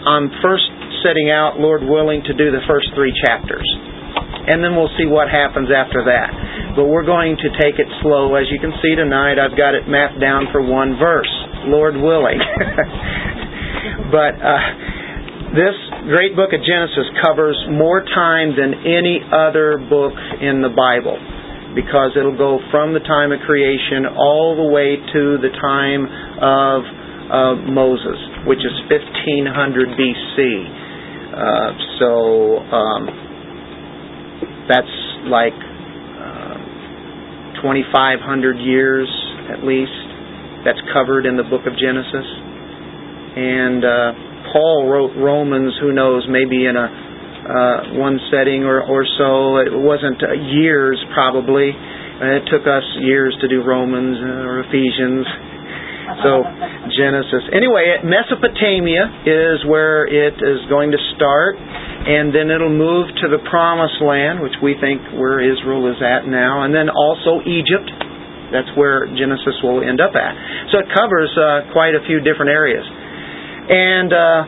I'm 0.00 0.26
first 0.40 0.79
setting 1.04 1.30
out, 1.30 1.60
Lord 1.60 1.82
willing, 1.82 2.22
to 2.24 2.34
do 2.34 2.50
the 2.50 2.64
first 2.68 2.88
three 2.94 3.12
chapters. 3.26 3.66
And 4.50 4.64
then 4.64 4.74
we'll 4.74 4.92
see 4.96 5.06
what 5.06 5.28
happens 5.28 5.68
after 5.68 6.02
that. 6.08 6.74
But 6.74 6.88
we're 6.88 7.06
going 7.06 7.36
to 7.36 7.48
take 7.60 7.76
it 7.76 7.86
slow. 8.02 8.34
As 8.34 8.48
you 8.48 8.58
can 8.58 8.72
see 8.80 8.96
tonight, 8.96 9.36
I've 9.36 9.56
got 9.56 9.76
it 9.76 9.86
mapped 9.86 10.20
down 10.20 10.48
for 10.50 10.64
one 10.64 10.96
verse, 10.96 11.30
Lord 11.68 11.94
willing. 11.94 12.40
but 14.14 14.34
uh, 14.40 14.62
this 15.54 15.76
great 16.08 16.34
book 16.34 16.54
of 16.54 16.62
Genesis 16.62 17.10
covers 17.20 17.58
more 17.70 18.00
time 18.06 18.56
than 18.56 18.86
any 18.86 19.20
other 19.28 19.78
book 19.78 20.14
in 20.40 20.62
the 20.62 20.72
Bible 20.72 21.18
because 21.74 22.14
it'll 22.18 22.38
go 22.38 22.58
from 22.70 22.94
the 22.94 23.02
time 23.02 23.30
of 23.30 23.38
creation 23.46 24.06
all 24.18 24.56
the 24.58 24.68
way 24.70 24.98
to 24.98 25.22
the 25.38 25.52
time 25.58 26.02
of 26.42 26.78
uh, 27.30 27.54
Moses, 27.70 28.18
which 28.46 28.58
is 28.58 28.74
1500 28.90 29.94
BC. 29.94 30.79
Uh, 31.40 31.72
so 31.98 32.58
um, 32.68 33.08
that's 34.68 34.96
like 35.32 35.56
uh, 35.56 36.60
2,500 37.64 38.60
years 38.60 39.08
at 39.50 39.64
least. 39.64 39.90
That's 40.64 40.80
covered 40.92 41.24
in 41.24 41.36
the 41.36 41.42
book 41.42 41.64
of 41.64 41.72
Genesis. 41.80 42.28
And 43.36 43.84
uh, 43.84 44.12
Paul 44.52 44.86
wrote 44.86 45.16
Romans, 45.16 45.72
who 45.80 45.92
knows, 45.92 46.26
maybe 46.28 46.66
in 46.66 46.76
a 46.76 46.88
uh, 47.40 47.98
one 47.98 48.20
setting 48.30 48.62
or, 48.62 48.84
or 48.84 49.02
so. 49.18 49.56
It 49.58 49.72
wasn't 49.72 50.22
uh, 50.22 50.32
years, 50.54 51.02
probably. 51.14 51.72
It 51.72 52.44
took 52.52 52.68
us 52.68 52.84
years 53.00 53.34
to 53.40 53.48
do 53.48 53.64
Romans 53.64 54.18
uh, 54.20 54.44
or 54.44 54.60
Ephesians. 54.60 55.26
So, 56.18 56.42
Genesis. 56.90 57.46
Anyway, 57.54 58.02
Mesopotamia 58.02 59.22
is 59.22 59.62
where 59.70 60.04
it 60.10 60.34
is 60.34 60.60
going 60.66 60.90
to 60.90 61.00
start, 61.14 61.54
and 61.56 62.34
then 62.34 62.50
it'll 62.50 62.74
move 62.74 63.06
to 63.22 63.30
the 63.30 63.38
Promised 63.46 64.02
Land, 64.02 64.42
which 64.42 64.58
we 64.58 64.74
think 64.82 65.00
where 65.14 65.38
Israel 65.38 65.86
is 65.86 66.02
at 66.02 66.26
now, 66.26 66.66
and 66.66 66.74
then 66.74 66.90
also 66.90 67.40
Egypt. 67.46 67.90
That's 68.50 68.70
where 68.74 69.06
Genesis 69.06 69.54
will 69.62 69.86
end 69.86 70.02
up 70.02 70.10
at. 70.18 70.34
So 70.74 70.82
it 70.82 70.90
covers 70.90 71.30
uh, 71.38 71.70
quite 71.70 71.94
a 71.94 72.02
few 72.02 72.18
different 72.18 72.50
areas. 72.50 72.82
And 72.82 74.10
uh, 74.10 74.42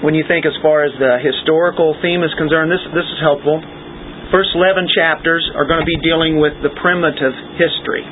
when 0.00 0.16
you 0.16 0.24
think 0.24 0.48
as 0.48 0.56
far 0.64 0.88
as 0.88 0.96
the 0.96 1.20
historical 1.20 1.92
theme 2.00 2.24
is 2.24 2.32
concerned, 2.40 2.72
this, 2.72 2.80
this 2.96 3.04
is 3.04 3.20
helpful. 3.20 3.60
First 4.32 4.56
11 4.56 4.88
chapters 4.96 5.44
are 5.52 5.68
going 5.68 5.84
to 5.84 5.86
be 5.86 6.00
dealing 6.00 6.40
with 6.40 6.56
the 6.64 6.72
primitive 6.80 7.36
history 7.60 8.08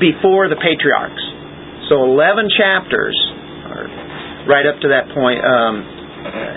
before 0.00 0.48
the 0.48 0.58
patriarchs. 0.58 1.22
So 1.90 2.02
11 2.04 2.48
chapters, 2.56 3.16
right 4.48 4.64
up 4.64 4.80
to 4.84 4.88
that 4.92 5.12
point. 5.12 5.40
Um, 5.40 5.74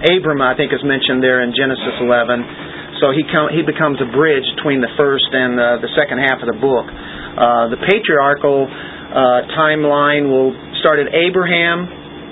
Abram, 0.08 0.40
I 0.40 0.56
think, 0.56 0.72
is 0.72 0.84
mentioned 0.84 1.20
there 1.20 1.44
in 1.44 1.52
Genesis 1.52 1.96
11. 2.00 3.04
So 3.04 3.14
he 3.14 3.22
he 3.54 3.62
becomes 3.62 4.02
a 4.02 4.10
bridge 4.10 4.46
between 4.58 4.82
the 4.82 4.90
first 4.98 5.30
and 5.30 5.54
the, 5.58 5.86
the 5.86 5.92
second 5.94 6.18
half 6.24 6.42
of 6.42 6.50
the 6.50 6.58
book. 6.58 6.88
Uh, 6.88 7.70
the 7.70 7.78
patriarchal 7.86 8.66
uh, 8.66 9.46
timeline 9.54 10.34
will 10.34 10.56
start 10.82 10.98
at 10.98 11.14
Abraham, 11.14 11.86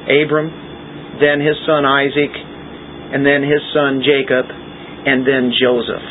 Abram, 0.10 0.50
then 1.22 1.38
his 1.38 1.56
son 1.70 1.86
Isaac, 1.86 2.34
and 3.14 3.22
then 3.22 3.46
his 3.46 3.62
son 3.78 4.02
Jacob, 4.02 4.50
and 4.50 5.22
then 5.22 5.54
Joseph. 5.54 6.06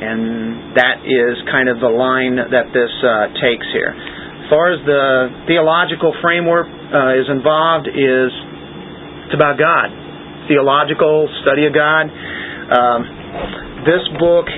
And 0.00 0.78
that 0.78 1.02
is 1.04 1.34
kind 1.50 1.68
of 1.68 1.82
the 1.82 1.90
line 1.90 2.38
that 2.38 2.70
this 2.70 2.94
uh, 3.02 3.34
takes 3.42 3.66
here. 3.74 3.92
As 4.50 4.58
far 4.58 4.74
as 4.74 4.82
the 4.82 5.46
theological 5.46 6.10
framework 6.18 6.66
uh, 6.66 7.22
is 7.22 7.30
involved, 7.30 7.86
is 7.86 8.34
it's 9.30 9.36
about 9.38 9.54
God, 9.62 9.94
theological 10.50 11.30
study 11.46 11.70
of 11.70 11.72
God. 11.72 12.10
Um, 12.10 13.00
this 13.86 14.02
book 14.18 14.50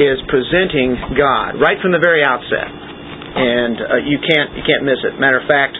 is 0.00 0.16
presenting 0.32 0.96
God 1.12 1.60
right 1.60 1.76
from 1.84 1.92
the 1.92 2.00
very 2.00 2.24
outset, 2.24 2.72
and 2.72 3.76
uh, 3.84 4.00
you 4.08 4.16
can't 4.24 4.56
you 4.56 4.64
can't 4.64 4.80
miss 4.80 5.04
it. 5.04 5.20
Matter 5.20 5.44
of 5.44 5.46
fact, 5.46 5.76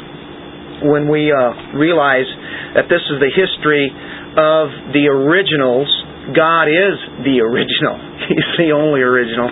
when 0.85 1.09
we 1.09 1.33
uh, 1.33 1.73
realize 1.73 2.29
that 2.77 2.93
this 2.93 3.01
is 3.01 3.17
the 3.17 3.33
history 3.33 3.89
of 4.37 4.93
the 4.93 5.09
originals. 5.09 5.89
God 6.37 6.69
is 6.69 6.97
the 7.25 7.41
original. 7.41 7.97
He's 8.29 8.51
the 8.61 8.77
only 8.77 9.01
original. 9.01 9.49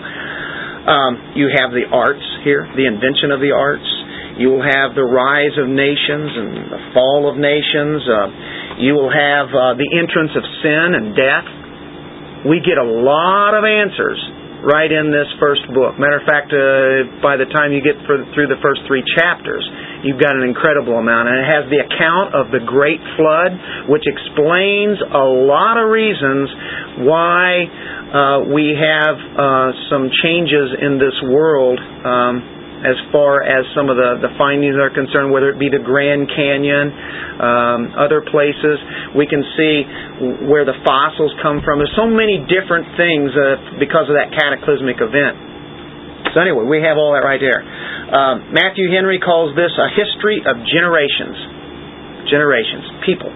Um, 0.83 1.39
you 1.39 1.47
have 1.55 1.71
the 1.71 1.87
arts 1.95 2.27
here, 2.43 2.67
the 2.75 2.91
invention 2.91 3.31
of 3.31 3.39
the 3.39 3.55
arts. 3.55 3.87
You 4.41 4.49
will 4.57 4.65
have 4.65 4.97
the 4.97 5.05
rise 5.05 5.57
of 5.61 5.69
nations 5.69 6.31
and 6.33 6.49
the 6.73 6.83
fall 6.97 7.29
of 7.29 7.37
nations. 7.37 8.01
Uh, 8.09 8.29
you 8.81 8.97
will 8.97 9.13
have 9.13 9.49
uh, 9.53 9.77
the 9.77 9.89
entrance 9.99 10.33
of 10.33 10.45
sin 10.65 10.87
and 10.97 11.13
death. 11.13 11.47
We 12.49 12.65
get 12.65 12.81
a 12.81 12.89
lot 12.89 13.53
of 13.53 13.63
answers 13.63 14.19
right 14.63 14.91
in 14.91 15.11
this 15.11 15.27
first 15.43 15.67
book. 15.75 15.99
Matter 15.99 16.23
of 16.23 16.27
fact, 16.27 16.55
uh, 16.55 17.19
by 17.19 17.35
the 17.35 17.51
time 17.51 17.75
you 17.75 17.83
get 17.83 17.99
through 18.07 18.47
the 18.47 18.59
first 18.63 18.87
three 18.87 19.03
chapters, 19.19 19.63
you've 20.07 20.23
got 20.23 20.39
an 20.39 20.47
incredible 20.47 20.95
amount. 20.95 21.29
And 21.29 21.37
it 21.43 21.49
has 21.51 21.65
the 21.67 21.83
account 21.83 22.35
of 22.35 22.55
the 22.55 22.63
Great 22.63 23.03
Flood, 23.19 23.91
which 23.91 24.07
explains 24.07 25.03
a 25.03 25.27
lot 25.51 25.83
of 25.83 25.91
reasons 25.91 26.47
why 27.03 27.67
uh, 27.67 28.39
we 28.55 28.71
have 28.79 29.17
uh, 29.19 29.71
some 29.91 30.07
changes 30.23 30.79
in 30.79 30.99
this 30.99 31.17
world. 31.27 31.79
Um, 32.07 32.52
as 32.83 32.99
far 33.15 33.47
as 33.47 33.63
some 33.79 33.87
of 33.87 33.95
the, 33.95 34.27
the 34.27 34.33
findings 34.35 34.75
are 34.75 34.91
concerned, 34.91 35.31
whether 35.31 35.55
it 35.55 35.59
be 35.59 35.71
the 35.71 35.83
Grand 35.83 36.27
Canyon, 36.27 36.91
um, 37.39 37.81
other 37.95 38.27
places. 38.27 38.77
We 39.15 39.31
can 39.31 39.43
see 39.55 39.75
where 40.51 40.67
the 40.67 40.75
fossils 40.83 41.31
come 41.39 41.63
from. 41.63 41.79
There's 41.79 41.95
so 41.95 42.11
many 42.11 42.43
different 42.51 42.91
things 42.99 43.31
uh, 43.31 43.79
because 43.79 44.11
of 44.11 44.19
that 44.19 44.35
cataclysmic 44.35 44.99
event. 44.99 46.35
So 46.35 46.43
anyway, 46.43 46.67
we 46.67 46.83
have 46.83 46.99
all 46.99 47.15
that 47.15 47.23
right 47.23 47.39
there. 47.39 47.63
Um, 47.63 48.51
Matthew 48.51 48.91
Henry 48.91 49.23
calls 49.23 49.55
this 49.55 49.71
a 49.79 49.89
history 49.95 50.43
of 50.43 50.59
generations. 50.67 51.39
Generations, 52.27 52.85
people. 53.07 53.31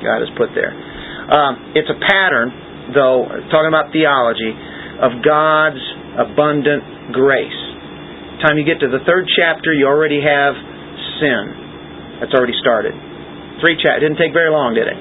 God 0.00 0.24
has 0.24 0.32
put 0.40 0.56
there. 0.56 0.72
Um, 0.72 1.76
it's 1.76 1.88
a 1.88 1.98
pattern, 2.00 2.94
though, 2.96 3.28
talking 3.52 3.68
about 3.68 3.92
theology, 3.92 4.52
of 5.00 5.20
God's 5.20 5.82
abundant 6.16 7.12
grace 7.12 7.71
time 8.42 8.58
you 8.58 8.66
get 8.66 8.82
to 8.82 8.90
the 8.90 9.02
third 9.06 9.30
chapter, 9.38 9.72
you 9.72 9.86
already 9.86 10.18
have 10.18 10.54
sin. 11.22 12.20
That's 12.20 12.34
already 12.34 12.58
started. 12.58 12.94
Three 13.62 13.78
chapters. 13.78 14.02
Didn't 14.02 14.18
take 14.18 14.34
very 14.34 14.50
long, 14.50 14.74
did 14.74 14.90
it? 14.90 14.98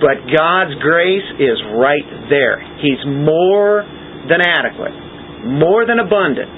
But 0.00 0.24
God's 0.32 0.74
grace 0.80 1.28
is 1.36 1.60
right 1.76 2.08
there. 2.32 2.56
He's 2.80 3.04
more 3.04 3.84
than 4.28 4.40
adequate, 4.40 4.96
more 5.44 5.84
than 5.84 6.00
abundant 6.00 6.48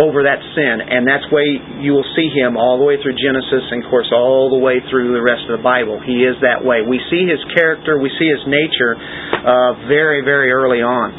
over 0.00 0.26
that 0.26 0.40
sin. 0.56 0.80
And 0.80 1.06
that's 1.06 1.28
why 1.28 1.44
you 1.84 1.92
will 1.92 2.08
see 2.16 2.32
Him 2.32 2.56
all 2.56 2.80
the 2.80 2.86
way 2.88 2.96
through 2.98 3.14
Genesis 3.20 3.68
and, 3.68 3.84
of 3.84 3.88
course, 3.92 4.08
all 4.10 4.48
the 4.50 4.58
way 4.58 4.80
through 4.88 5.12
the 5.12 5.22
rest 5.22 5.46
of 5.46 5.60
the 5.60 5.64
Bible. 5.64 6.00
He 6.00 6.24
is 6.24 6.40
that 6.40 6.64
way. 6.64 6.82
We 6.82 6.98
see 7.12 7.28
His 7.28 7.40
character, 7.54 8.00
we 8.00 8.10
see 8.16 8.26
His 8.26 8.42
nature 8.48 8.96
uh, 8.96 9.86
very, 9.86 10.24
very 10.24 10.50
early 10.50 10.80
on. 10.80 11.12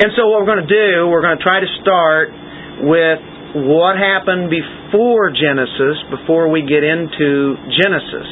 And 0.00 0.12
so, 0.14 0.28
what 0.30 0.44
we're 0.44 0.52
going 0.54 0.64
to 0.64 0.70
do, 0.72 1.08
we're 1.10 1.24
going 1.24 1.36
to 1.36 1.44
try 1.44 1.58
to 1.60 1.70
start 1.82 2.30
with 2.84 3.20
what 3.66 3.98
happened 3.98 4.48
before 4.48 5.34
Genesis, 5.34 5.98
before 6.10 6.48
we 6.48 6.62
get 6.62 6.86
into 6.86 7.58
Genesis. 7.82 8.28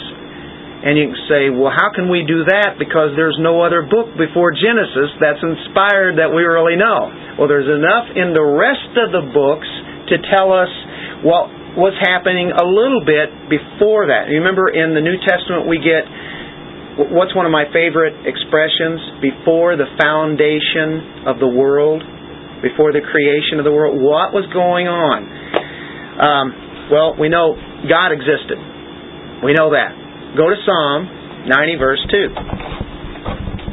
And 0.79 0.95
you 0.95 1.11
can 1.11 1.23
say, 1.27 1.43
well, 1.51 1.75
how 1.75 1.91
can 1.91 2.07
we 2.07 2.23
do 2.23 2.47
that? 2.47 2.79
Because 2.79 3.19
there's 3.19 3.35
no 3.43 3.67
other 3.67 3.83
book 3.83 4.15
before 4.15 4.55
Genesis 4.55 5.11
that's 5.19 5.43
inspired 5.43 6.23
that 6.23 6.31
we 6.31 6.47
really 6.47 6.79
know. 6.79 7.11
Well, 7.35 7.51
there's 7.51 7.67
enough 7.67 8.15
in 8.15 8.31
the 8.31 8.47
rest 8.47 8.95
of 8.95 9.11
the 9.11 9.27
books 9.35 9.67
to 10.15 10.23
tell 10.31 10.55
us 10.55 10.71
what 11.27 11.51
was 11.75 11.99
happening 11.99 12.55
a 12.55 12.63
little 12.63 13.03
bit 13.03 13.51
before 13.51 14.07
that. 14.07 14.31
You 14.31 14.39
remember 14.39 14.71
in 14.71 14.95
the 14.95 15.03
New 15.03 15.19
Testament 15.27 15.67
we 15.67 15.83
get 15.83 16.07
what's 17.11 17.35
one 17.35 17.47
of 17.47 17.55
my 17.55 17.67
favorite 17.75 18.27
expressions? 18.27 18.99
Before 19.23 19.75
the 19.75 19.87
foundation 19.99 21.27
of 21.27 21.39
the 21.39 21.51
world, 21.51 22.03
before 22.63 22.93
the 22.93 23.03
creation 23.03 23.59
of 23.59 23.65
the 23.65 23.73
world, 23.73 23.99
what 24.01 24.35
was 24.35 24.47
going 24.51 24.89
on? 24.89 25.21
Um, 26.19 26.47
well, 26.91 27.15
we 27.15 27.29
know 27.29 27.55
God 27.87 28.11
existed. 28.11 28.59
We 29.45 29.55
know 29.55 29.71
that. 29.71 29.95
Go 30.35 30.51
to 30.51 30.57
Psalm 30.67 31.47
90, 31.47 31.77
verse 31.79 32.03
2. 32.11 32.69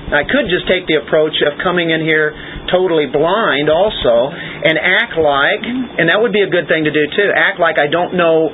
I 0.05 0.21
could 0.21 0.45
just 0.53 0.69
take 0.69 0.85
the 0.85 1.01
approach 1.01 1.33
of 1.49 1.57
coming 1.65 1.89
in 1.89 2.05
here 2.05 2.29
totally 2.69 3.09
blind 3.09 3.73
also 3.73 4.29
and 4.29 4.77
act 4.77 5.17
like, 5.17 5.63
and 5.65 6.09
that 6.13 6.21
would 6.21 6.33
be 6.33 6.45
a 6.45 6.49
good 6.49 6.69
thing 6.69 6.85
to 6.85 6.93
do 6.93 7.05
too, 7.17 7.29
act 7.33 7.57
like 7.57 7.81
I 7.81 7.89
don't 7.89 8.13
know 8.13 8.53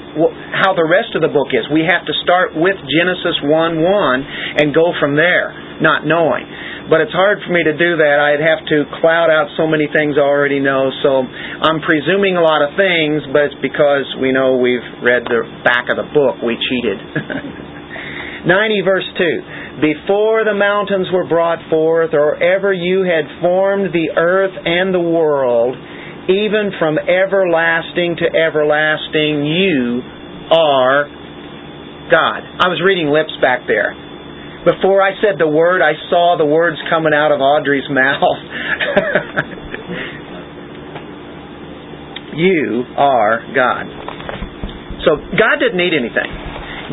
how 0.55 0.71
the 0.75 0.87
rest 0.87 1.11
of 1.15 1.21
the 1.21 1.31
book 1.31 1.51
is. 1.51 1.67
We 1.67 1.83
have 1.87 2.07
to 2.07 2.15
start 2.23 2.55
with 2.55 2.79
Genesis 2.87 3.35
1 3.43 3.51
1 3.51 4.63
and 4.63 4.71
go 4.71 4.95
from 4.95 5.19
there, 5.19 5.51
not 5.81 6.05
knowing. 6.05 6.45
But 6.89 7.01
it's 7.01 7.13
hard 7.13 7.41
for 7.45 7.51
me 7.53 7.63
to 7.65 7.73
do 7.73 7.97
that. 7.97 8.17
I'd 8.21 8.41
have 8.41 8.61
to 8.69 8.77
cloud 9.01 9.29
out 9.29 9.49
so 9.57 9.65
many 9.65 9.89
things 9.89 10.15
I 10.17 10.25
already 10.25 10.59
know. 10.59 10.89
So 11.01 11.25
I'm 11.25 11.81
presuming 11.81 12.37
a 12.37 12.43
lot 12.43 12.61
of 12.61 12.77
things, 12.77 13.25
but 13.33 13.51
it's 13.51 13.59
because 13.61 14.05
we 14.21 14.31
know 14.31 14.57
we've 14.57 14.85
read 15.01 15.25
the 15.25 15.41
back 15.65 15.89
of 15.89 15.97
the 15.97 16.07
book. 16.13 16.41
We 16.41 16.57
cheated. 16.57 16.99
90 18.45 18.81
verse 18.81 19.05
2. 19.17 19.85
Before 19.85 20.43
the 20.43 20.53
mountains 20.53 21.07
were 21.13 21.27
brought 21.27 21.61
forth, 21.69 22.13
or 22.13 22.41
ever 22.41 22.73
you 22.73 23.05
had 23.05 23.25
formed 23.41 23.93
the 23.93 24.17
earth 24.17 24.53
and 24.65 24.93
the 24.93 24.99
world, 24.99 25.77
even 26.29 26.73
from 26.77 26.97
everlasting 26.97 28.17
to 28.17 28.25
everlasting, 28.29 29.45
you 29.45 30.01
are 30.51 31.05
God. 32.11 32.41
I 32.59 32.67
was 32.67 32.81
reading 32.83 33.07
lips 33.07 33.33
back 33.41 33.65
there. 33.67 34.10
Before 34.61 35.01
I 35.01 35.17
said 35.17 35.41
the 35.41 35.49
word, 35.49 35.81
I 35.81 35.97
saw 36.09 36.37
the 36.37 36.45
words 36.45 36.77
coming 36.89 37.13
out 37.17 37.33
of 37.33 37.41
Audrey's 37.41 37.89
mouth. 37.89 38.21
you 42.37 42.85
are 42.93 43.41
God. 43.57 43.89
So 45.01 45.17
God 45.17 45.57
didn't 45.57 45.81
need 45.81 45.97
anything. 45.97 46.29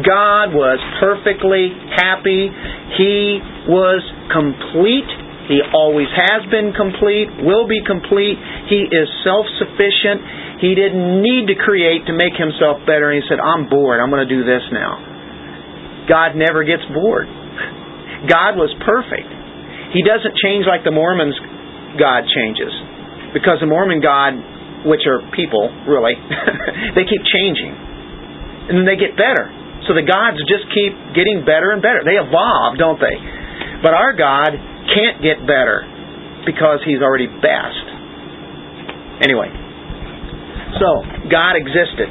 God 0.01 0.57
was 0.57 0.81
perfectly 0.97 1.77
happy. 1.93 2.49
He 2.97 3.37
was 3.69 4.01
complete. 4.33 5.05
He 5.53 5.61
always 5.73 6.09
has 6.13 6.45
been 6.53 6.77
complete, 6.77 7.33
will 7.41 7.65
be 7.69 7.81
complete. 7.85 8.37
He 8.69 8.85
is 8.85 9.09
self 9.25 9.49
sufficient. 9.61 10.21
He 10.61 10.75
didn't 10.77 11.21
need 11.21 11.49
to 11.53 11.57
create 11.57 12.05
to 12.09 12.13
make 12.17 12.33
himself 12.37 12.81
better. 12.89 13.13
He 13.13 13.21
said, 13.29 13.41
I'm 13.41 13.69
bored. 13.69 14.01
I'm 14.01 14.09
going 14.09 14.25
to 14.25 14.29
do 14.29 14.45
this 14.45 14.65
now. 14.73 15.01
God 16.09 16.37
never 16.37 16.65
gets 16.65 16.85
bored. 16.93 17.29
God 18.27 18.59
was 18.59 18.75
perfect. 18.83 19.31
He 19.95 20.03
doesn't 20.03 20.35
change 20.43 20.67
like 20.67 20.83
the 20.83 20.91
Mormons' 20.91 21.39
God 21.97 22.27
changes. 22.27 22.73
Because 23.31 23.61
the 23.61 23.69
Mormon 23.71 24.01
God, 24.01 24.35
which 24.89 25.05
are 25.07 25.23
people, 25.37 25.71
really, 25.87 26.17
they 26.97 27.05
keep 27.07 27.23
changing. 27.29 27.73
And 28.73 28.85
they 28.85 28.97
get 28.97 29.15
better. 29.15 29.49
So 29.87 29.95
the 29.95 30.05
gods 30.05 30.37
just 30.50 30.67
keep 30.75 30.93
getting 31.15 31.47
better 31.47 31.73
and 31.73 31.81
better. 31.81 32.02
They 32.04 32.19
evolve, 32.19 32.76
don't 32.76 33.00
they? 33.00 33.17
But 33.81 33.95
our 33.95 34.13
God 34.13 34.52
can't 34.93 35.23
get 35.23 35.47
better 35.47 35.87
because 36.45 36.83
He's 36.85 37.00
already 37.00 37.31
best. 37.31 37.87
Anyway, 39.23 39.50
so 40.76 40.89
God 41.31 41.57
existed, 41.57 42.09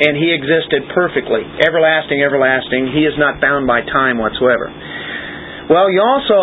and 0.00 0.18
He 0.18 0.34
existed 0.34 0.90
perfectly, 0.90 1.46
everlasting, 1.62 2.22
everlasting. 2.22 2.90
He 2.90 3.06
is 3.06 3.14
not 3.18 3.38
bound 3.38 3.66
by 3.66 3.86
time 3.86 4.18
whatsoever. 4.18 4.70
Well, 5.70 5.88
you 5.88 6.02
also 6.02 6.40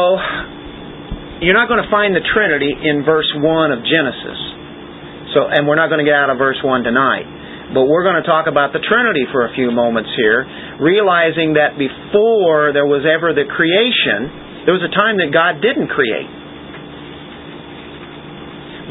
you're 1.41 1.57
not 1.57 1.65
going 1.65 1.81
to 1.81 1.89
find 1.89 2.13
the 2.13 2.21
Trinity 2.21 2.69
in 2.69 3.01
verse 3.01 3.25
one 3.41 3.73
of 3.73 3.81
Genesis. 3.81 4.39
So, 5.33 5.49
and 5.49 5.65
we're 5.65 5.79
not 5.79 5.89
going 5.89 5.97
to 5.97 6.05
get 6.05 6.13
out 6.13 6.29
of 6.29 6.37
verse 6.37 6.61
one 6.61 6.85
tonight. 6.85 7.25
But 7.73 7.89
we're 7.89 8.05
going 8.05 8.21
to 8.21 8.27
talk 8.27 8.45
about 8.45 8.77
the 8.77 8.83
Trinity 8.83 9.25
for 9.33 9.49
a 9.49 9.51
few 9.57 9.71
moments 9.71 10.11
here, 10.13 10.45
realizing 10.77 11.57
that 11.57 11.79
before 11.81 12.75
there 12.75 12.85
was 12.85 13.07
ever 13.09 13.33
the 13.33 13.47
creation, 13.49 14.69
there 14.69 14.75
was 14.75 14.85
a 14.85 14.93
time 14.93 15.17
that 15.17 15.33
God 15.33 15.63
didn't 15.65 15.89
create. 15.89 16.29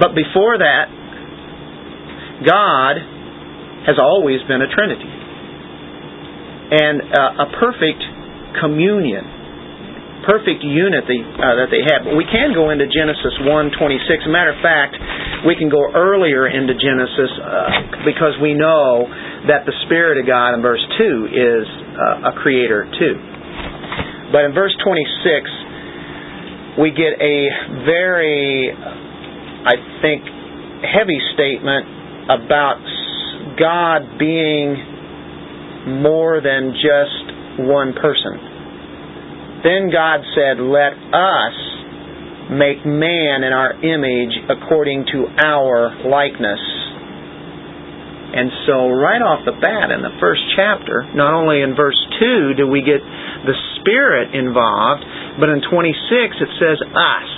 But 0.01 0.16
before 0.16 0.59
that, 0.59 0.88
God 2.49 3.19
has 3.86 3.96
always 3.96 4.40
been 4.48 4.60
a 4.60 4.68
Trinity. 4.68 5.10
And 6.70 7.02
uh, 7.02 7.44
a 7.44 7.46
perfect 7.58 8.02
communion 8.60 9.40
perfect 10.26 10.60
unity 10.60 11.20
uh, 11.24 11.56
that 11.64 11.72
they 11.72 11.80
have. 11.80 12.04
But 12.04 12.16
we 12.16 12.28
can 12.28 12.52
go 12.52 12.70
into 12.70 12.86
Genesis 12.86 13.34
1:26. 13.44 14.28
Matter 14.28 14.52
of 14.52 14.60
fact, 14.60 14.96
we 15.46 15.56
can 15.56 15.68
go 15.72 15.80
earlier 15.92 16.48
into 16.48 16.74
Genesis 16.76 17.32
uh, 17.40 18.04
because 18.04 18.36
we 18.40 18.52
know 18.52 19.08
that 19.48 19.64
the 19.64 19.72
Spirit 19.88 20.20
of 20.20 20.26
God 20.28 20.54
in 20.54 20.60
verse 20.62 20.84
2 20.98 21.28
is 21.32 21.64
uh, 21.96 22.30
a 22.30 22.38
creator 22.40 22.84
too. 22.98 23.16
But 24.32 24.44
in 24.46 24.54
verse 24.54 24.76
26, 24.84 26.78
we 26.78 26.94
get 26.94 27.18
a 27.18 27.36
very, 27.82 28.70
I 28.70 29.74
think, 30.04 30.22
heavy 30.86 31.18
statement 31.34 32.30
about 32.30 32.78
God 33.61 34.18
being 34.18 36.01
more 36.01 36.40
than 36.40 36.73
just 36.73 37.68
one 37.68 37.92
person. 37.92 39.61
Then 39.61 39.92
God 39.92 40.25
said, 40.33 40.57
Let 40.57 40.96
us 40.96 41.57
make 42.57 42.83
man 42.88 43.44
in 43.44 43.53
our 43.53 43.77
image 43.85 44.33
according 44.49 45.07
to 45.12 45.29
our 45.38 46.09
likeness. 46.09 46.61
And 48.31 48.49
so, 48.64 48.88
right 48.88 49.20
off 49.20 49.42
the 49.44 49.59
bat 49.59 49.90
in 49.90 50.07
the 50.07 50.14
first 50.23 50.40
chapter, 50.55 51.03
not 51.12 51.35
only 51.35 51.61
in 51.61 51.75
verse 51.75 51.99
2 52.18 52.55
do 52.57 52.66
we 52.66 52.81
get 52.81 53.03
the 53.44 53.59
Spirit 53.83 54.35
involved, 54.38 55.03
but 55.38 55.51
in 55.51 55.61
26 55.66 55.99
it 56.38 56.53
says 56.62 56.79
us. 56.94 57.31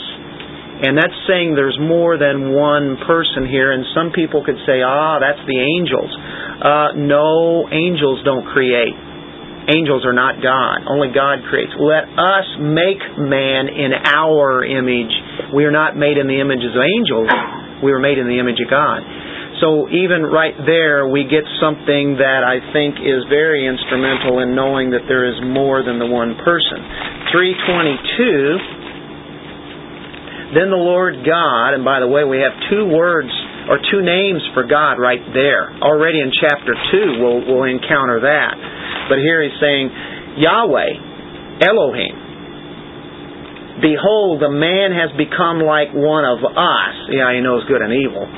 And 0.82 0.98
that's 0.98 1.14
saying 1.30 1.54
there's 1.54 1.78
more 1.78 2.18
than 2.18 2.50
one 2.58 2.98
person 3.06 3.46
here, 3.46 3.70
and 3.70 3.86
some 3.94 4.10
people 4.10 4.42
could 4.42 4.58
say, 4.66 4.82
ah, 4.82 5.22
that's 5.22 5.38
the 5.46 5.58
angels. 5.62 6.10
Uh, 6.58 6.98
no, 6.98 7.70
angels 7.70 8.18
don't 8.26 8.42
create. 8.50 8.98
Angels 9.70 10.02
are 10.02 10.12
not 10.12 10.42
God. 10.42 10.82
Only 10.90 11.14
God 11.14 11.46
creates. 11.46 11.70
Let 11.78 12.10
us 12.18 12.46
make 12.58 12.98
man 13.14 13.70
in 13.70 13.94
our 13.94 14.66
image. 14.66 15.14
We 15.54 15.62
are 15.70 15.70
not 15.70 15.94
made 15.94 16.18
in 16.18 16.26
the 16.26 16.42
image 16.42 16.66
of 16.66 16.74
angels. 16.74 17.30
We 17.78 17.94
were 17.94 18.02
made 18.02 18.18
in 18.18 18.26
the 18.26 18.42
image 18.42 18.58
of 18.58 18.66
God. 18.66 19.06
So 19.62 19.86
even 19.86 20.26
right 20.26 20.58
there, 20.66 21.06
we 21.06 21.22
get 21.22 21.46
something 21.62 22.18
that 22.18 22.42
I 22.42 22.58
think 22.74 22.98
is 22.98 23.22
very 23.30 23.62
instrumental 23.70 24.42
in 24.42 24.58
knowing 24.58 24.90
that 24.98 25.06
there 25.06 25.30
is 25.30 25.38
more 25.46 25.86
than 25.86 26.02
the 26.02 26.10
one 26.10 26.34
person. 26.42 26.82
322. 27.30 28.81
Then 30.52 30.68
the 30.68 30.80
Lord 30.80 31.24
God, 31.24 31.72
and 31.72 31.84
by 31.84 32.00
the 32.00 32.08
way, 32.08 32.24
we 32.24 32.44
have 32.44 32.52
two 32.68 32.84
words 32.84 33.32
or 33.72 33.80
two 33.80 34.04
names 34.04 34.44
for 34.52 34.68
God 34.68 35.00
right 35.00 35.22
there. 35.32 35.72
Already 35.80 36.20
in 36.20 36.28
chapter 36.28 36.76
2, 36.76 37.22
we'll, 37.24 37.40
we'll 37.48 37.68
encounter 37.68 38.20
that. 38.20 38.54
But 39.08 39.18
here 39.18 39.40
he's 39.40 39.56
saying, 39.60 39.88
Yahweh, 40.36 41.64
Elohim, 41.64 42.22
Behold, 43.80 44.38
the 44.38 44.52
man 44.52 44.92
has 44.92 45.10
become 45.16 45.58
like 45.64 45.90
one 45.90 46.28
of 46.28 46.44
us. 46.44 46.94
Yeah, 47.08 47.32
he 47.32 47.40
knows 47.40 47.64
good 47.66 47.80
and 47.80 47.90
evil. 47.90 48.28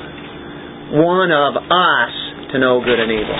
One 0.95 1.29
of 1.29 1.59
us 1.59 2.13
to 2.49 2.55
know 2.57 2.79
good 2.79 2.97
and 2.97 3.11
evil. 3.11 3.39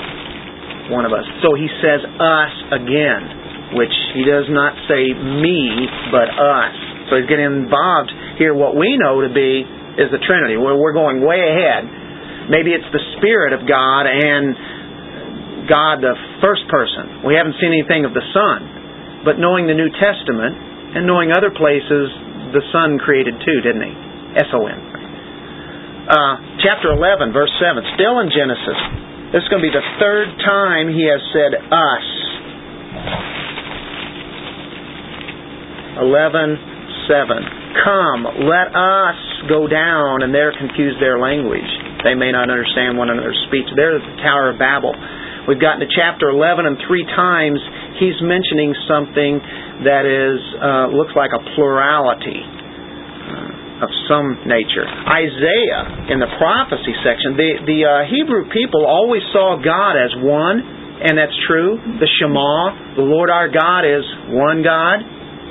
One 0.92 1.02
of 1.02 1.10
us. 1.10 1.24
So 1.40 1.56
he 1.56 1.66
says 1.82 2.04
us 2.04 2.54
again, 2.76 3.74
which 3.80 3.96
he 4.14 4.22
does 4.22 4.46
not 4.52 4.76
say 4.86 5.08
me, 5.18 5.88
but 6.12 6.28
us. 6.30 6.76
So 7.08 7.16
he's 7.18 7.30
getting 7.30 7.46
involved 7.46 8.10
here. 8.38 8.54
What 8.54 8.74
we 8.74 8.98
know 8.98 9.22
to 9.22 9.30
be 9.30 9.62
is 9.96 10.10
the 10.10 10.20
Trinity. 10.22 10.58
We're, 10.58 10.76
we're 10.76 10.96
going 10.96 11.22
way 11.22 11.38
ahead. 11.38 11.86
Maybe 12.50 12.74
it's 12.74 12.86
the 12.90 13.02
Spirit 13.18 13.54
of 13.54 13.66
God 13.66 14.06
and 14.06 15.66
God 15.66 16.02
the 16.02 16.14
first 16.42 16.66
person. 16.70 17.26
We 17.26 17.34
haven't 17.34 17.58
seen 17.58 17.74
anything 17.74 18.06
of 18.06 18.14
the 18.14 18.22
Son. 18.30 19.26
But 19.26 19.42
knowing 19.42 19.66
the 19.66 19.74
New 19.74 19.90
Testament 19.98 20.54
and 20.94 21.06
knowing 21.06 21.34
other 21.34 21.50
places, 21.50 22.06
the 22.54 22.62
Son 22.70 23.02
created 23.02 23.34
too, 23.42 23.58
didn't 23.66 23.82
he? 23.82 23.94
S-O-N. 24.46 24.78
Uh, 26.06 26.34
chapter 26.62 26.94
11, 26.94 27.34
verse 27.34 27.50
7, 27.58 27.82
still 27.98 28.22
in 28.22 28.30
Genesis. 28.30 28.78
This 29.34 29.42
is 29.42 29.48
going 29.50 29.58
to 29.58 29.66
be 29.66 29.74
the 29.74 29.88
third 29.98 30.30
time 30.46 30.86
he 30.86 31.02
has 31.10 31.18
said 31.34 31.58
us. 31.58 32.06
11, 36.06 36.75
7. 37.08 37.82
Come, 37.86 38.20
let 38.46 38.74
us 38.74 39.18
go 39.48 39.66
down, 39.66 40.22
and 40.22 40.34
there 40.34 40.52
confuse 40.54 40.94
their 40.98 41.18
language. 41.18 41.66
They 42.04 42.14
may 42.14 42.30
not 42.30 42.50
understand 42.50 42.98
one 42.98 43.10
another's 43.10 43.38
speech. 43.48 43.66
They're 43.74 43.98
the 43.98 44.22
Tower 44.22 44.54
of 44.54 44.58
Babel. 44.58 44.94
We've 45.46 45.62
gotten 45.62 45.78
to 45.86 45.90
chapter 45.94 46.30
11, 46.30 46.66
and 46.66 46.74
three 46.90 47.06
times 47.06 47.62
he's 48.02 48.18
mentioning 48.18 48.74
something 48.90 49.38
that 49.86 50.02
is 50.02 50.42
uh, 50.58 50.90
looks 50.90 51.14
like 51.14 51.30
a 51.30 51.42
plurality 51.54 52.42
uh, 52.42 53.86
of 53.86 53.90
some 54.10 54.42
nature. 54.42 54.82
Isaiah, 54.86 56.10
in 56.10 56.18
the 56.18 56.30
prophecy 56.42 56.94
section, 57.06 57.38
the, 57.38 57.50
the 57.62 57.78
uh, 57.86 57.92
Hebrew 58.10 58.50
people 58.50 58.82
always 58.82 59.22
saw 59.30 59.54
God 59.62 59.94
as 59.94 60.10
one, 60.18 60.58
and 61.06 61.14
that's 61.14 61.36
true. 61.46 61.78
The 61.78 62.10
Shema, 62.18 62.98
the 62.98 63.06
Lord 63.06 63.30
our 63.30 63.46
God 63.46 63.86
is 63.86 64.02
one 64.34 64.66
God, 64.66 64.98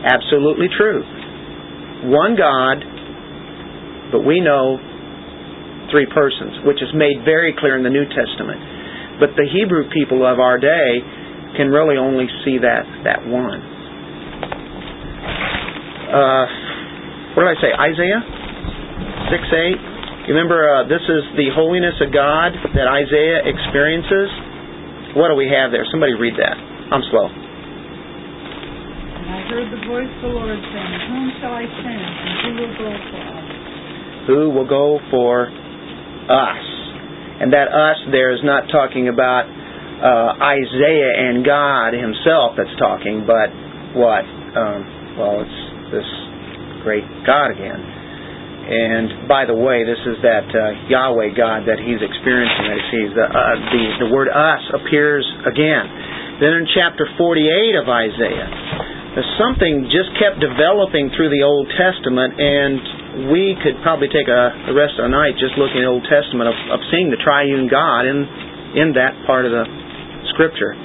absolutely 0.04 0.68
true. 0.76 1.08
One 2.12 2.38
God, 2.38 2.84
but 4.12 4.22
we 4.22 4.40
know 4.42 4.78
three 5.92 6.06
persons, 6.10 6.66
which 6.66 6.82
is 6.82 6.90
made 6.94 7.26
very 7.26 7.54
clear 7.58 7.78
in 7.78 7.84
the 7.84 7.94
New 7.94 8.06
Testament. 8.10 8.62
But 9.20 9.38
the 9.38 9.48
Hebrew 9.48 9.90
people 9.90 10.26
of 10.26 10.40
our 10.40 10.60
day 10.60 11.02
can 11.56 11.72
really 11.72 11.96
only 11.96 12.28
see 12.44 12.60
that 12.60 12.84
that 13.08 13.24
one. 13.24 13.62
Uh, 16.12 16.46
what 17.36 17.48
did 17.48 17.52
I 17.56 17.60
say? 17.64 17.72
Isaiah 17.72 18.22
six 19.32 19.42
eight. 19.56 19.80
You 20.28 20.34
remember 20.34 20.68
uh, 20.68 20.84
this 20.90 21.06
is 21.06 21.24
the 21.38 21.54
holiness 21.54 21.96
of 22.02 22.12
God 22.12 22.52
that 22.76 22.88
Isaiah 22.90 23.46
experiences. 23.46 24.30
What 25.16 25.30
do 25.30 25.36
we 25.40 25.48
have 25.48 25.72
there? 25.72 25.86
Somebody 25.92 26.14
read 26.18 26.36
that. 26.36 26.58
I'm 26.92 27.04
slow. 27.08 27.45
And 29.26 29.34
I 29.34 29.42
heard 29.50 29.74
the 29.74 29.82
voice 29.90 30.06
of 30.06 30.22
the 30.22 30.34
Lord 30.38 30.54
saying, 30.54 30.94
Whom 31.10 31.26
shall 31.42 31.58
I 31.58 31.66
send, 31.66 31.98
and 31.98 32.34
who 32.46 32.50
will 32.62 32.76
go 32.78 32.92
for 33.10 33.22
us? 33.26 33.48
Who 34.30 34.42
will 34.54 34.70
go 34.70 35.00
for 35.10 35.50
us? 36.30 36.66
And 37.42 37.50
that 37.50 37.74
us 37.74 37.98
there 38.14 38.30
is 38.38 38.46
not 38.46 38.70
talking 38.70 39.10
about 39.10 39.50
uh, 39.50 40.38
Isaiah 40.46 41.14
and 41.26 41.42
God 41.42 41.98
himself 41.98 42.54
that's 42.54 42.78
talking, 42.78 43.26
but 43.26 43.50
what? 43.98 44.30
Um, 44.54 45.18
well, 45.18 45.42
it's 45.42 45.62
this 45.90 46.10
great 46.86 47.04
God 47.26 47.50
again. 47.50 47.82
And 47.82 49.26
by 49.26 49.50
the 49.50 49.58
way, 49.58 49.86
this 49.86 50.02
is 50.06 50.22
that 50.22 50.46
uh, 50.54 50.90
Yahweh 50.90 51.34
God 51.34 51.66
that 51.66 51.82
he's 51.82 52.02
experiencing. 52.02 52.66
I 52.66 52.80
see 52.94 53.04
the, 53.10 53.26
uh, 53.26 53.58
the 53.74 53.84
the 54.06 54.10
word 54.14 54.30
us 54.30 54.62
appears 54.74 55.26
again. 55.50 55.86
Then 56.42 56.62
in 56.62 56.66
chapter 56.78 57.10
48 57.18 57.78
of 57.82 57.86
Isaiah, 57.90 58.50
something 59.40 59.88
just 59.88 60.12
kept 60.20 60.44
developing 60.44 61.08
through 61.16 61.32
the 61.32 61.48
Old 61.48 61.72
Testament, 61.72 62.36
and 62.36 63.32
we 63.32 63.56
could 63.64 63.80
probably 63.80 64.12
take 64.12 64.28
a, 64.28 64.68
the 64.68 64.76
rest 64.76 65.00
of 65.00 65.08
the 65.08 65.14
night 65.16 65.40
just 65.40 65.56
looking 65.56 65.80
at 65.80 65.88
the 65.88 65.94
Old 65.96 66.04
Testament 66.04 66.52
of, 66.52 66.58
of 66.76 66.80
seeing 66.92 67.08
the 67.08 67.22
triune 67.24 67.72
God 67.72 68.04
in, 68.04 68.28
in 68.76 68.88
that 69.00 69.16
part 69.24 69.48
of 69.48 69.56
the 69.56 69.64
Scripture. 70.36 70.76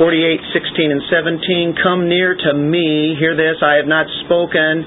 48, 0.00 0.40
16, 0.56 0.96
and 0.96 1.02
17, 1.12 1.76
Come 1.84 2.08
near 2.08 2.32
to 2.32 2.50
me, 2.56 3.14
hear 3.20 3.36
this, 3.36 3.60
I 3.60 3.76
have 3.76 3.86
not 3.86 4.08
spoken 4.24 4.82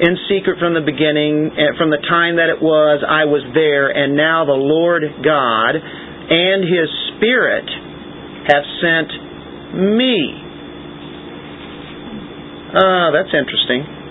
in 0.00 0.16
secret 0.32 0.56
from 0.58 0.72
the 0.72 0.80
beginning, 0.80 1.52
eh, 1.54 1.76
from 1.76 1.92
the 1.92 2.00
time 2.08 2.40
that 2.40 2.48
it 2.48 2.58
was, 2.58 3.04
I 3.04 3.28
was 3.28 3.44
there, 3.52 3.92
and 3.92 4.16
now 4.16 4.48
the 4.48 4.56
Lord 4.56 5.04
God 5.20 5.76
and 5.76 6.64
His 6.64 6.88
Spirit 7.14 7.68
have 8.48 8.64
sent 8.80 9.21
me. 9.74 10.16
Ah, 12.74 13.10
that's 13.12 13.34
interesting 13.34 14.02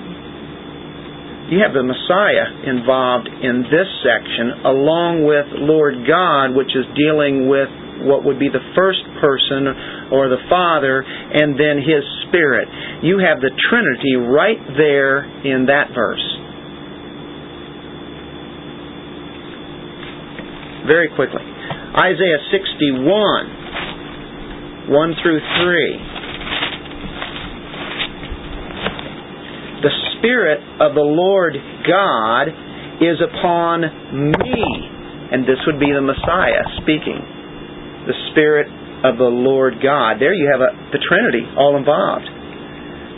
you 1.52 1.60
have 1.60 1.76
the 1.76 1.84
Messiah 1.84 2.48
involved 2.64 3.28
in 3.28 3.68
this 3.68 3.90
section, 4.00 4.64
along 4.72 5.28
with 5.28 5.44
Lord 5.68 6.08
God, 6.08 6.56
which 6.56 6.72
is 6.72 6.88
dealing 6.96 7.52
with 7.52 7.68
what 8.08 8.24
would 8.24 8.40
be 8.40 8.48
the 8.48 8.64
first 8.72 9.04
person 9.20 9.68
or 10.16 10.32
the 10.32 10.40
Father, 10.48 11.04
and 11.04 11.60
then 11.60 11.84
His 11.84 12.08
Spirit. 12.24 12.72
You 13.04 13.20
have 13.20 13.44
the 13.44 13.52
Trinity 13.68 14.16
right 14.16 14.64
there 14.80 15.28
in 15.44 15.68
that 15.68 15.92
verse. 15.92 16.24
Very 20.88 21.12
quickly. 21.20 21.44
Isaiah 22.00 22.42
61, 22.48 23.61
1 24.90 25.16
through 25.22 25.40
3. 25.40 26.22
the 29.82 29.94
Spirit 30.18 30.62
of 30.78 30.94
the 30.94 31.04
Lord 31.04 31.58
God 31.90 32.46
is 33.02 33.18
upon 33.18 33.82
me. 34.38 34.62
And 35.34 35.44
this 35.44 35.58
would 35.66 35.82
be 35.82 35.90
the 35.90 36.06
Messiah 36.06 36.62
speaking. 36.86 37.18
The 38.06 38.18
Spirit 38.30 38.70
of 39.02 39.18
the 39.18 39.32
Lord 39.32 39.82
God. 39.82 40.22
There 40.22 40.38
you 40.38 40.46
have 40.54 40.62
a, 40.62 40.70
the 40.94 41.02
Trinity 41.02 41.42
all 41.58 41.78
involved. 41.82 42.30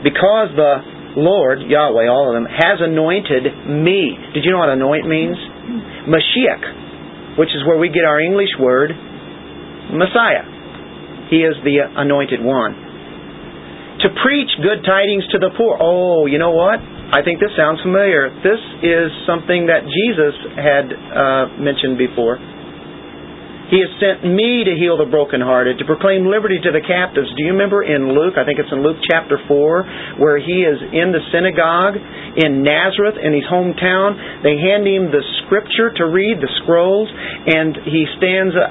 Because 0.08 0.56
the 0.56 1.20
Lord, 1.20 1.68
Yahweh, 1.68 2.08
all 2.08 2.32
of 2.32 2.36
them, 2.40 2.48
has 2.48 2.80
anointed 2.80 3.44
me. 3.68 4.16
Did 4.32 4.48
you 4.48 4.52
know 4.56 4.64
what 4.64 4.72
anoint 4.72 5.04
means? 5.04 5.36
Mashiach, 6.08 7.38
which 7.38 7.52
is 7.52 7.68
where 7.68 7.78
we 7.78 7.92
get 7.92 8.08
our 8.08 8.20
English 8.24 8.56
word 8.60 8.92
Messiah. 9.92 10.53
He 11.34 11.42
is 11.42 11.58
the 11.66 11.82
anointed 11.82 12.46
one 12.46 12.94
to 14.06 14.08
preach 14.22 14.52
good 14.62 14.86
tidings 14.86 15.26
to 15.34 15.42
the 15.42 15.50
poor. 15.58 15.80
Oh, 15.82 16.30
you 16.30 16.38
know 16.38 16.54
what? 16.54 16.78
I 16.78 17.26
think 17.26 17.40
this 17.40 17.56
sounds 17.58 17.82
familiar. 17.82 18.30
This 18.46 18.62
is 18.86 19.10
something 19.26 19.66
that 19.72 19.86
Jesus 19.86 20.36
had 20.54 20.86
uh, 20.94 21.44
mentioned 21.58 21.98
before. 21.98 22.38
He 23.74 23.82
has 23.82 23.90
sent 23.98 24.28
me 24.28 24.62
to 24.68 24.74
heal 24.78 25.02
the 25.02 25.10
brokenhearted, 25.10 25.82
to 25.82 25.86
proclaim 25.90 26.30
liberty 26.30 26.62
to 26.62 26.70
the 26.70 26.84
captives. 26.84 27.32
Do 27.34 27.42
you 27.42 27.58
remember 27.58 27.82
in 27.82 28.14
Luke, 28.14 28.38
I 28.38 28.46
think 28.46 28.62
it's 28.62 28.70
in 28.70 28.86
Luke 28.86 29.02
chapter 29.10 29.42
4, 29.50 30.22
where 30.22 30.38
he 30.38 30.62
is 30.62 30.78
in 30.94 31.10
the 31.10 31.24
synagogue 31.34 31.98
in 32.38 32.62
Nazareth, 32.62 33.18
in 33.18 33.34
his 33.34 33.48
hometown. 33.50 34.46
They 34.46 34.62
hand 34.62 34.86
him 34.86 35.10
the 35.10 35.26
scripture 35.46 35.90
to 35.90 36.06
read, 36.12 36.38
the 36.38 36.52
scrolls, 36.62 37.10
and 37.10 37.74
he 37.90 38.06
stands 38.22 38.54
up, 38.54 38.70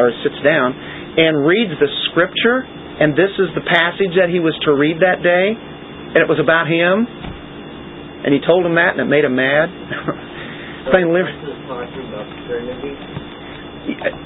or 0.00 0.14
sits 0.24 0.40
down, 0.40 0.72
and 1.18 1.44
reads 1.44 1.74
the 1.82 1.90
scripture 2.10 2.62
and 2.98 3.14
this 3.14 3.30
is 3.38 3.46
the 3.54 3.62
passage 3.62 4.18
that 4.18 4.26
he 4.26 4.42
was 4.42 4.58
to 4.66 4.74
read 4.74 4.98
that 5.06 5.22
day, 5.22 5.54
and 5.54 6.18
it 6.18 6.26
was 6.26 6.42
about 6.42 6.66
him, 6.66 7.06
and 7.06 8.34
he 8.34 8.42
told 8.42 8.66
him 8.66 8.74
that, 8.74 8.98
and 8.98 9.06
it 9.06 9.08
made 9.10 9.22
him 9.22 9.38
mad. 9.38 9.70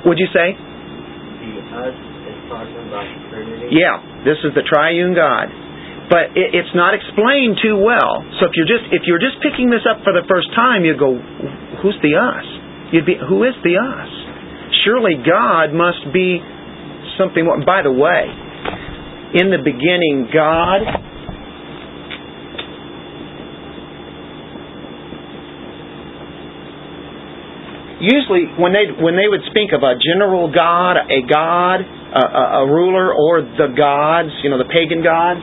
Would 0.08 0.16
you 0.16 0.24
say? 0.32 0.56
Yeah, 3.76 4.24
this 4.24 4.40
is 4.40 4.56
the 4.56 4.64
triune 4.64 5.12
God. 5.12 5.52
But 6.08 6.32
it, 6.32 6.56
it's 6.56 6.72
not 6.72 6.96
explained 6.96 7.60
too 7.60 7.76
well. 7.76 8.24
So 8.40 8.48
if 8.48 8.56
you're 8.56 8.68
just 8.68 8.88
if 8.88 9.04
you're 9.04 9.20
just 9.20 9.36
picking 9.44 9.68
this 9.68 9.84
up 9.84 10.00
for 10.00 10.16
the 10.16 10.24
first 10.24 10.48
time, 10.56 10.88
you 10.88 10.96
go, 10.96 11.12
"Who's 11.84 12.00
the 12.00 12.16
us?" 12.16 12.48
You'd 12.92 13.04
be, 13.04 13.20
"Who 13.20 13.44
is 13.44 13.52
the 13.64 13.76
us?" 13.76 14.08
Surely 14.84 15.16
God 15.20 15.76
must 15.76 16.08
be 16.12 16.40
something. 17.18 17.44
By 17.66 17.82
the 17.82 17.92
way, 17.92 18.28
in 19.34 19.50
the 19.50 19.60
beginning, 19.62 20.28
God 20.32 21.12
usually 28.02 28.50
when 28.58 28.74
they 28.74 28.90
when 28.90 29.14
they 29.14 29.30
would 29.30 29.46
speak 29.46 29.70
of 29.70 29.86
a 29.86 29.94
general 30.02 30.50
god, 30.50 30.98
a 31.06 31.22
god, 31.22 31.80
a, 31.86 32.60
a, 32.60 32.66
ruler, 32.66 33.14
or 33.14 33.40
the 33.46 33.70
gods, 33.78 34.34
you 34.42 34.50
know, 34.50 34.58
the 34.58 34.68
pagan 34.68 35.06
gods, 35.06 35.40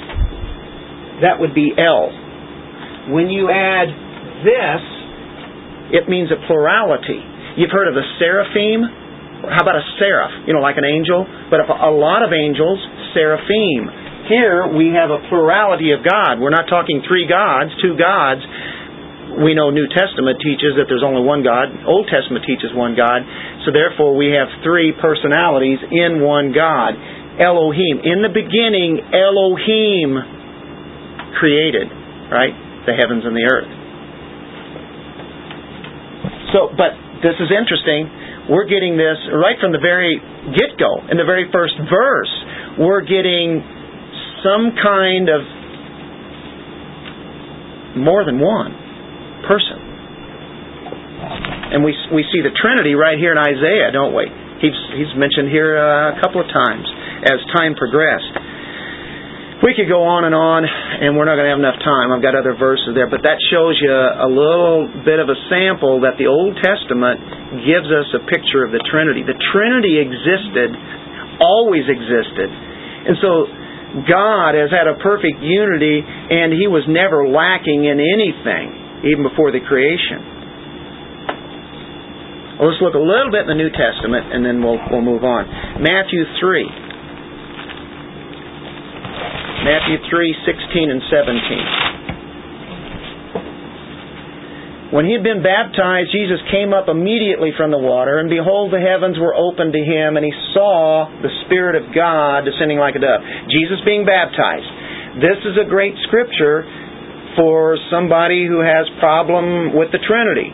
that 1.23 1.39
would 1.39 1.55
be 1.55 1.71
El. 1.71 3.15
When 3.15 3.31
you 3.31 3.49
add 3.49 3.87
this, 4.43 4.83
it 5.95 6.11
means 6.11 6.29
a 6.29 6.39
plurality. 6.45 7.23
You've 7.57 7.71
heard 7.71 7.87
of 7.87 7.95
the 7.95 8.05
seraphim. 8.19 8.98
How 9.47 9.63
about 9.63 9.79
a 9.79 9.85
seraph? 9.95 10.47
You 10.47 10.53
know, 10.53 10.59
like 10.59 10.75
an 10.75 10.83
angel. 10.83 11.23
But 11.47 11.63
a 11.63 11.91
lot 11.91 12.27
of 12.27 12.35
angels 12.35 12.79
seraphim. 13.15 13.87
Here 14.27 14.67
we 14.67 14.93
have 14.93 15.09
a 15.09 15.23
plurality 15.31 15.95
of 15.95 16.03
God. 16.03 16.37
We're 16.37 16.53
not 16.53 16.67
talking 16.69 17.01
three 17.07 17.25
gods, 17.25 17.71
two 17.81 17.95
gods. 17.97 18.43
We 19.39 19.55
know 19.55 19.71
New 19.71 19.87
Testament 19.87 20.43
teaches 20.43 20.75
that 20.75 20.91
there's 20.91 21.05
only 21.05 21.23
one 21.23 21.41
God. 21.41 21.71
Old 21.87 22.11
Testament 22.11 22.43
teaches 22.45 22.75
one 22.75 22.93
God. 22.99 23.23
So 23.65 23.71
therefore 23.71 24.13
we 24.13 24.35
have 24.35 24.51
three 24.61 24.91
personalities 24.91 25.79
in 25.81 26.19
one 26.19 26.51
God. 26.51 26.99
Elohim. 27.39 28.03
In 28.03 28.19
the 28.19 28.29
beginning, 28.29 28.99
Elohim 29.15 30.19
created, 31.39 31.87
right? 32.27 32.51
The 32.83 32.93
heavens 32.99 33.23
and 33.23 33.31
the 33.31 33.47
earth. 33.47 33.71
So, 36.51 36.67
but 36.75 36.91
this 37.23 37.37
is 37.39 37.47
interesting. 37.47 38.11
We're 38.49 38.65
getting 38.65 38.97
this 38.97 39.17
right 39.29 39.55
from 39.61 39.71
the 39.71 39.79
very 39.79 40.17
get 40.57 40.73
go, 40.81 41.05
in 41.05 41.21
the 41.21 41.27
very 41.29 41.47
first 41.53 41.77
verse. 41.85 42.33
We're 42.81 43.05
getting 43.05 43.61
some 44.41 44.73
kind 44.73 45.29
of 45.29 45.41
more 48.01 48.25
than 48.25 48.41
one 48.41 48.73
person. 49.45 49.77
And 51.69 51.85
we, 51.85 51.93
we 52.09 52.25
see 52.33 52.41
the 52.41 52.49
Trinity 52.57 52.97
right 52.97 53.21
here 53.21 53.31
in 53.31 53.37
Isaiah, 53.37 53.93
don't 53.93 54.17
we? 54.17 54.25
He's, 54.59 54.79
he's 54.97 55.13
mentioned 55.13 55.53
here 55.53 55.77
uh, 55.77 56.17
a 56.17 56.21
couple 56.21 56.41
of 56.41 56.49
times 56.49 56.89
as 57.29 57.37
time 57.53 57.77
progressed. 57.77 58.33
We 59.59 59.75
could 59.75 59.91
go 59.91 60.07
on 60.07 60.23
and 60.23 60.31
on, 60.31 60.63
and 60.63 61.19
we're 61.19 61.27
not 61.27 61.35
going 61.35 61.51
to 61.51 61.51
have 61.51 61.59
enough 61.59 61.83
time. 61.83 62.15
I've 62.15 62.23
got 62.23 62.31
other 62.31 62.55
verses 62.55 62.95
there, 62.95 63.11
but 63.11 63.27
that 63.27 63.35
shows 63.51 63.75
you 63.83 63.91
a 63.91 64.29
little 64.31 64.87
bit 65.03 65.19
of 65.19 65.27
a 65.27 65.35
sample 65.51 65.99
that 66.07 66.15
the 66.15 66.31
Old 66.31 66.55
Testament 66.63 67.19
gives 67.67 67.91
us 67.91 68.07
a 68.15 68.23
picture 68.23 68.63
of 68.63 68.71
the 68.71 68.79
Trinity. 68.87 69.19
The 69.27 69.35
Trinity 69.51 69.99
existed, 69.99 70.71
always 71.43 71.83
existed. 71.91 72.47
And 72.47 73.19
so 73.19 73.51
God 74.07 74.55
has 74.55 74.71
had 74.71 74.87
a 74.87 74.95
perfect 75.03 75.43
unity, 75.43 76.07
and 76.07 76.55
He 76.55 76.71
was 76.71 76.87
never 76.87 77.27
lacking 77.27 77.83
in 77.83 77.99
anything, 77.99 79.11
even 79.11 79.27
before 79.27 79.51
the 79.51 79.59
creation. 79.59 80.23
Well, 82.63 82.71
let's 82.71 82.79
look 82.79 82.95
a 82.95 83.03
little 83.03 83.27
bit 83.27 83.43
in 83.43 83.51
the 83.51 83.59
New 83.59 83.75
Testament, 83.75 84.31
and 84.31 84.39
then 84.39 84.63
we'll, 84.63 84.79
we'll 84.87 85.03
move 85.03 85.27
on. 85.27 85.43
Matthew 85.83 86.23
3. 86.39 86.88
Matthew 89.59 89.99
3, 90.07 90.47
16 90.47 90.89
and 90.89 91.03
17. 91.11 91.89
When 94.95 95.05
he 95.05 95.13
had 95.13 95.21
been 95.21 95.45
baptized, 95.45 96.09
Jesus 96.09 96.41
came 96.49 96.73
up 96.73 96.89
immediately 96.89 97.53
from 97.53 97.69
the 97.69 97.77
water, 97.77 98.17
and 98.17 98.25
behold, 98.25 98.73
the 98.73 98.81
heavens 98.81 99.21
were 99.21 99.37
opened 99.37 99.77
to 99.77 99.83
him, 99.85 100.17
and 100.17 100.25
he 100.25 100.33
saw 100.55 101.05
the 101.21 101.29
Spirit 101.45 101.77
of 101.77 101.93
God 101.93 102.47
descending 102.47 102.81
like 102.81 102.97
a 102.97 103.01
dove. 103.03 103.21
Jesus 103.53 103.77
being 103.85 104.01
baptized. 104.01 104.65
This 105.21 105.37
is 105.45 105.61
a 105.61 105.69
great 105.69 105.93
scripture 106.09 106.65
for 107.37 107.77
somebody 107.93 108.49
who 108.49 108.65
has 108.65 108.89
problem 108.97 109.77
with 109.77 109.93
the 109.93 110.01
Trinity. 110.01 110.49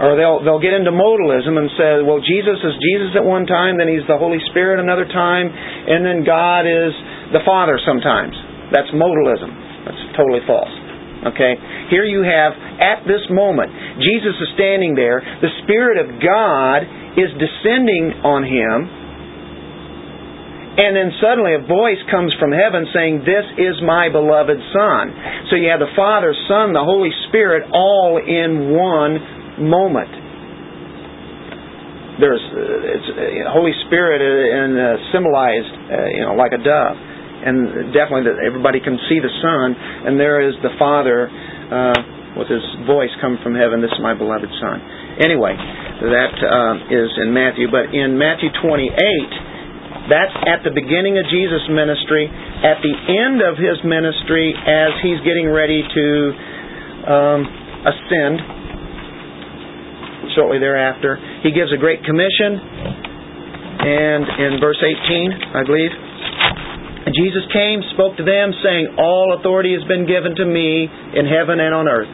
Or 0.00 0.16
they'll 0.16 0.40
they'll 0.40 0.64
get 0.64 0.72
into 0.72 0.88
modalism 0.88 1.60
and 1.60 1.68
say, 1.76 2.00
well, 2.00 2.24
Jesus 2.24 2.56
is 2.64 2.72
Jesus 2.80 3.12
at 3.12 3.20
one 3.20 3.44
time, 3.44 3.76
then 3.76 3.92
he's 3.92 4.08
the 4.08 4.16
Holy 4.16 4.40
Spirit 4.48 4.80
another 4.80 5.04
time, 5.04 5.52
and 5.52 6.00
then 6.00 6.24
God 6.24 6.64
is 6.64 6.96
the 7.32 7.42
Father 7.46 7.78
sometimes. 7.86 8.34
That's 8.70 8.90
modalism. 8.94 9.50
That's 9.86 10.02
totally 10.14 10.42
false. 10.46 10.70
Okay? 11.20 11.52
Here 11.92 12.06
you 12.06 12.24
have, 12.24 12.56
at 12.80 13.04
this 13.04 13.20
moment, 13.28 13.68
Jesus 14.00 14.34
is 14.40 14.48
standing 14.56 14.94
there. 14.94 15.20
The 15.20 15.52
Spirit 15.64 16.00
of 16.00 16.08
God 16.22 16.80
is 17.18 17.28
descending 17.36 18.24
on 18.24 18.42
him. 18.46 18.78
And 20.70 20.96
then 20.96 21.10
suddenly 21.20 21.58
a 21.58 21.62
voice 21.66 22.00
comes 22.08 22.32
from 22.40 22.54
heaven 22.54 22.88
saying, 22.94 23.26
This 23.26 23.44
is 23.58 23.82
my 23.84 24.08
beloved 24.08 24.56
Son. 24.72 25.04
So 25.50 25.58
you 25.58 25.68
have 25.68 25.82
the 25.82 25.92
Father, 25.98 26.32
Son, 26.48 26.72
the 26.72 26.86
Holy 26.86 27.10
Spirit 27.28 27.68
all 27.74 28.16
in 28.16 28.72
one 28.72 29.18
moment. 29.66 30.14
There's 32.22 32.40
uh, 32.40 32.94
it's, 32.96 33.08
uh, 33.12 33.52
Holy 33.52 33.72
Spirit 33.88 34.20
and 34.20 34.72
uh, 34.76 34.84
symbolized, 35.12 35.72
uh, 35.90 36.08
you 36.16 36.22
know, 36.24 36.36
like 36.38 36.52
a 36.52 36.62
dove 36.62 37.09
and 37.44 37.92
definitely 37.92 38.28
that 38.28 38.38
everybody 38.44 38.80
can 38.80 39.00
see 39.08 39.18
the 39.18 39.32
Son, 39.40 39.66
and 40.06 40.20
there 40.20 40.44
is 40.44 40.54
the 40.60 40.72
Father 40.76 41.28
uh, 41.28 42.36
with 42.36 42.48
His 42.48 42.62
voice 42.86 43.10
come 43.20 43.40
from 43.42 43.56
heaven. 43.56 43.80
This 43.80 43.92
is 43.92 44.02
my 44.02 44.14
beloved 44.14 44.48
Son. 44.60 44.76
Anyway, 45.20 45.56
that 45.56 46.36
uh, 46.40 46.74
is 46.92 47.10
in 47.20 47.32
Matthew, 47.32 47.68
but 47.68 47.92
in 47.92 48.16
Matthew 48.16 48.48
28, 48.60 48.92
that's 50.08 50.36
at 50.48 50.64
the 50.64 50.72
beginning 50.72 51.20
of 51.20 51.24
Jesus' 51.28 51.66
ministry. 51.70 52.26
At 52.26 52.82
the 52.82 52.94
end 53.20 53.44
of 53.44 53.54
his 53.60 53.78
ministry, 53.84 54.52
as 54.56 54.90
he's 55.04 55.20
getting 55.22 55.46
ready 55.46 55.84
to 55.84 56.06
um, 57.06 57.40
ascend, 57.86 58.60
shortly 60.34 60.58
thereafter, 60.58 61.18
he 61.42 61.50
gives 61.50 61.72
a 61.72 61.78
great 61.78 62.02
commission. 62.04 62.58
And 63.80 64.24
in 64.40 64.50
verse 64.60 64.80
18, 64.82 65.56
I 65.56 65.62
believe, 65.64 65.92
and 67.06 67.16
Jesus 67.16 67.44
came, 67.48 67.80
spoke 67.96 68.20
to 68.20 68.26
them, 68.28 68.52
saying, 68.60 69.00
All 69.00 69.36
authority 69.40 69.72
has 69.72 69.86
been 69.88 70.04
given 70.04 70.36
to 70.36 70.44
me 70.44 70.84
in 70.84 71.24
heaven 71.24 71.56
and 71.56 71.72
on 71.72 71.88
earth. 71.88 72.12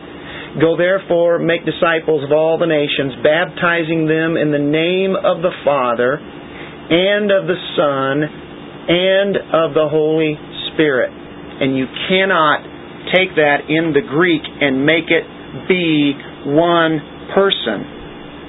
Go 0.62 0.78
therefore, 0.78 1.42
make 1.42 1.66
disciples 1.66 2.22
of 2.22 2.30
all 2.30 2.56
the 2.56 2.70
nations, 2.70 3.18
baptizing 3.20 4.06
them 4.06 4.38
in 4.38 4.54
the 4.54 4.62
name 4.62 5.18
of 5.18 5.42
the 5.42 5.52
Father, 5.66 6.16
and 6.16 7.28
of 7.34 7.50
the 7.50 7.60
Son, 7.74 8.14
and 8.22 9.34
of 9.36 9.74
the 9.74 9.90
Holy 9.90 10.38
Spirit. 10.70 11.10
And 11.10 11.76
you 11.76 11.90
cannot 12.08 12.62
take 13.10 13.34
that 13.36 13.66
in 13.66 13.90
the 13.90 14.06
Greek 14.06 14.42
and 14.46 14.86
make 14.86 15.10
it 15.10 15.26
be 15.66 16.14
one 16.46 17.02
person. 17.34 17.95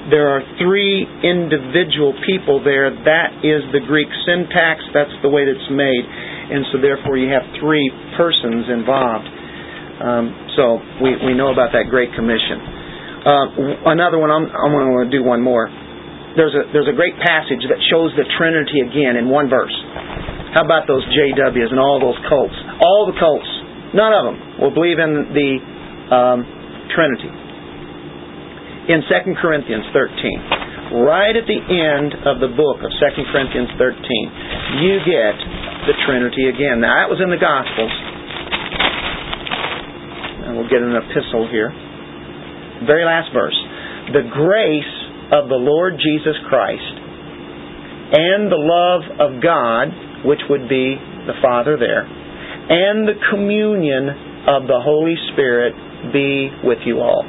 There 0.09 0.31
are 0.31 0.41
three 0.63 1.03
individual 1.23 2.15
people 2.23 2.63
there. 2.63 2.91
That 2.91 3.43
is 3.43 3.63
the 3.75 3.83
Greek 3.83 4.07
syntax. 4.23 4.79
That's 4.95 5.13
the 5.21 5.29
way 5.29 5.43
that's 5.43 5.69
made 5.71 6.27
and 6.47 6.63
so 6.71 6.79
therefore 6.79 7.19
you 7.19 7.27
have 7.27 7.43
three 7.59 7.91
persons 8.15 8.71
involved. 8.71 9.27
Um, 9.99 10.25
so 10.55 10.63
we, 11.03 11.11
we 11.27 11.33
know 11.35 11.51
about 11.51 11.75
that 11.75 11.91
Great 11.91 12.13
Commission. 12.15 12.57
Uh, 13.27 13.91
another 13.91 14.15
one, 14.15 14.31
I'm, 14.31 14.47
I'm 14.47 14.71
going 14.71 15.11
to 15.11 15.11
do 15.11 15.25
one 15.25 15.43
more. 15.43 15.67
There's 16.37 16.53
a, 16.53 16.69
there's 16.71 16.87
a 16.87 16.95
great 16.95 17.17
passage 17.19 17.65
that 17.67 17.81
shows 17.91 18.13
the 18.15 18.23
Trinity 18.37 18.85
again 18.85 19.17
in 19.17 19.27
one 19.27 19.49
verse. 19.49 19.73
How 20.55 20.63
about 20.63 20.87
those 20.87 21.03
JWs 21.11 21.73
and 21.73 21.81
all 21.81 21.99
those 21.99 22.17
cults? 22.29 22.55
All 22.79 23.09
the 23.09 23.17
cults, 23.19 23.49
none 23.91 24.13
of 24.13 24.23
them 24.31 24.37
will 24.61 24.71
believe 24.71 25.01
in 25.01 25.33
the 25.33 25.51
um, 26.13 26.39
Trinity. 26.93 27.46
In 28.87 29.03
2 29.03 29.35
Corinthians 29.43 29.83
13, 29.91 31.03
right 31.03 31.35
at 31.35 31.43
the 31.43 31.59
end 31.59 32.15
of 32.23 32.39
the 32.39 32.47
book 32.55 32.79
of 32.79 32.87
2 32.87 33.23
Corinthians 33.35 33.67
13, 33.75 33.99
you 34.79 35.03
get 35.03 35.35
the 35.91 35.95
Trinity 36.07 36.47
again. 36.47 36.79
Now, 36.79 36.95
that 37.03 37.11
was 37.11 37.19
in 37.19 37.27
the 37.27 37.35
Gospels. 37.35 37.91
And 40.47 40.55
we'll 40.55 40.71
get 40.71 40.79
an 40.79 40.95
epistle 40.95 41.51
here. 41.51 41.67
Very 42.87 43.03
last 43.03 43.35
verse. 43.35 43.59
The 44.15 44.23
grace 44.31 44.95
of 45.35 45.51
the 45.51 45.59
Lord 45.59 45.99
Jesus 45.99 46.39
Christ 46.47 46.95
and 48.15 48.47
the 48.47 48.55
love 48.55 49.03
of 49.19 49.43
God, 49.43 49.91
which 50.23 50.39
would 50.47 50.71
be 50.71 50.95
the 51.27 51.35
Father 51.43 51.75
there, 51.75 52.07
and 52.07 53.03
the 53.03 53.19
communion 53.35 54.07
of 54.47 54.63
the 54.63 54.79
Holy 54.79 55.19
Spirit 55.35 55.75
be 56.15 56.47
with 56.63 56.79
you 56.87 57.03
all. 57.03 57.27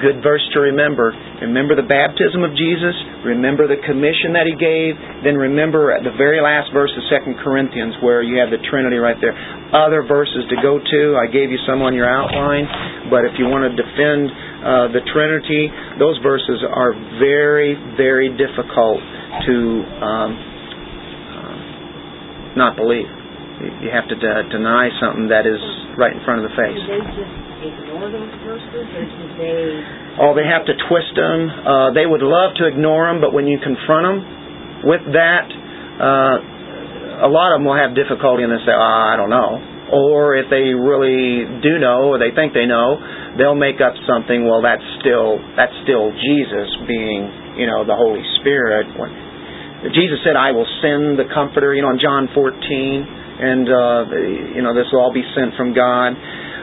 Good 0.00 0.24
verse 0.24 0.40
to 0.56 0.72
remember. 0.72 1.12
Remember 1.44 1.76
the 1.76 1.84
baptism 1.84 2.40
of 2.40 2.56
Jesus. 2.56 2.96
Remember 3.28 3.68
the 3.68 3.76
commission 3.84 4.32
that 4.32 4.48
he 4.48 4.56
gave. 4.56 4.96
Then 5.20 5.36
remember 5.36 5.92
the 6.00 6.16
very 6.16 6.40
last 6.40 6.72
verse 6.72 6.88
of 6.96 7.04
2 7.12 7.44
Corinthians 7.44 8.00
where 8.00 8.24
you 8.24 8.40
have 8.40 8.48
the 8.48 8.56
Trinity 8.72 8.96
right 8.96 9.20
there. 9.20 9.36
Other 9.76 10.00
verses 10.00 10.48
to 10.48 10.56
go 10.64 10.80
to. 10.80 11.00
I 11.20 11.28
gave 11.28 11.52
you 11.52 11.60
some 11.68 11.84
on 11.84 11.92
your 11.92 12.08
outline. 12.08 12.64
But 13.12 13.28
if 13.28 13.36
you 13.36 13.52
want 13.52 13.68
to 13.68 13.72
defend 13.76 14.32
uh, 14.64 14.96
the 14.96 15.04
Trinity, 15.12 15.68
those 16.00 16.16
verses 16.24 16.64
are 16.64 16.96
very, 17.20 17.76
very 17.92 18.32
difficult 18.32 18.96
to 18.96 19.56
um, 20.00 20.30
uh, 21.36 21.56
not 22.56 22.80
believe. 22.80 23.12
You 23.84 23.92
have 23.92 24.08
to 24.08 24.16
de- 24.16 24.48
deny 24.56 24.88
something 25.04 25.28
that 25.28 25.44
is 25.44 25.60
right 26.00 26.16
in 26.16 26.24
front 26.24 26.40
of 26.40 26.48
the 26.48 26.56
face 26.56 27.41
ignore 27.62 28.10
those 28.10 28.34
verses, 28.42 28.86
or 28.98 29.04
do 29.06 29.24
they? 29.38 29.62
Oh, 30.18 30.32
they 30.34 30.44
have 30.44 30.66
to 30.66 30.74
twist 30.90 31.14
them. 31.14 31.38
Uh, 31.48 31.88
they 31.94 32.04
would 32.04 32.22
love 32.22 32.58
to 32.58 32.66
ignore 32.66 33.06
them, 33.06 33.22
but 33.22 33.32
when 33.32 33.46
you 33.46 33.58
confront 33.62 34.04
them 34.04 34.18
with 34.84 35.04
that, 35.14 35.46
uh, 36.02 37.26
a 37.26 37.30
lot 37.30 37.54
of 37.54 37.62
them 37.62 37.64
will 37.64 37.78
have 37.78 37.94
difficulty 37.94 38.42
and 38.42 38.50
they 38.50 38.62
say, 38.66 38.74
oh, 38.74 38.82
I 38.82 39.14
don't 39.14 39.30
know. 39.30 39.62
Or 39.92 40.34
if 40.34 40.48
they 40.48 40.72
really 40.72 41.44
do 41.60 41.76
know, 41.76 42.10
or 42.10 42.16
they 42.16 42.32
think 42.32 42.56
they 42.56 42.64
know, 42.64 42.96
they'll 43.36 43.58
make 43.58 43.78
up 43.84 43.92
something. 44.08 44.48
Well, 44.48 44.64
that's 44.64 44.84
still 45.04 45.36
that's 45.52 45.74
still 45.84 46.08
Jesus 46.16 46.68
being, 46.88 47.60
you 47.60 47.68
know, 47.68 47.84
the 47.84 47.92
Holy 47.92 48.24
Spirit. 48.40 48.88
Jesus 49.92 50.16
said, 50.24 50.32
"I 50.32 50.56
will 50.56 50.64
send 50.80 51.20
the 51.20 51.28
Comforter," 51.28 51.76
you 51.76 51.84
know, 51.84 51.92
in 51.92 52.00
John 52.00 52.24
14, 52.32 52.40
and 52.40 53.68
uh, 53.68 54.00
you 54.56 54.62
know, 54.64 54.72
this 54.72 54.88
will 54.96 55.04
all 55.04 55.12
be 55.12 55.28
sent 55.36 55.52
from 55.60 55.76
God. 55.76 56.16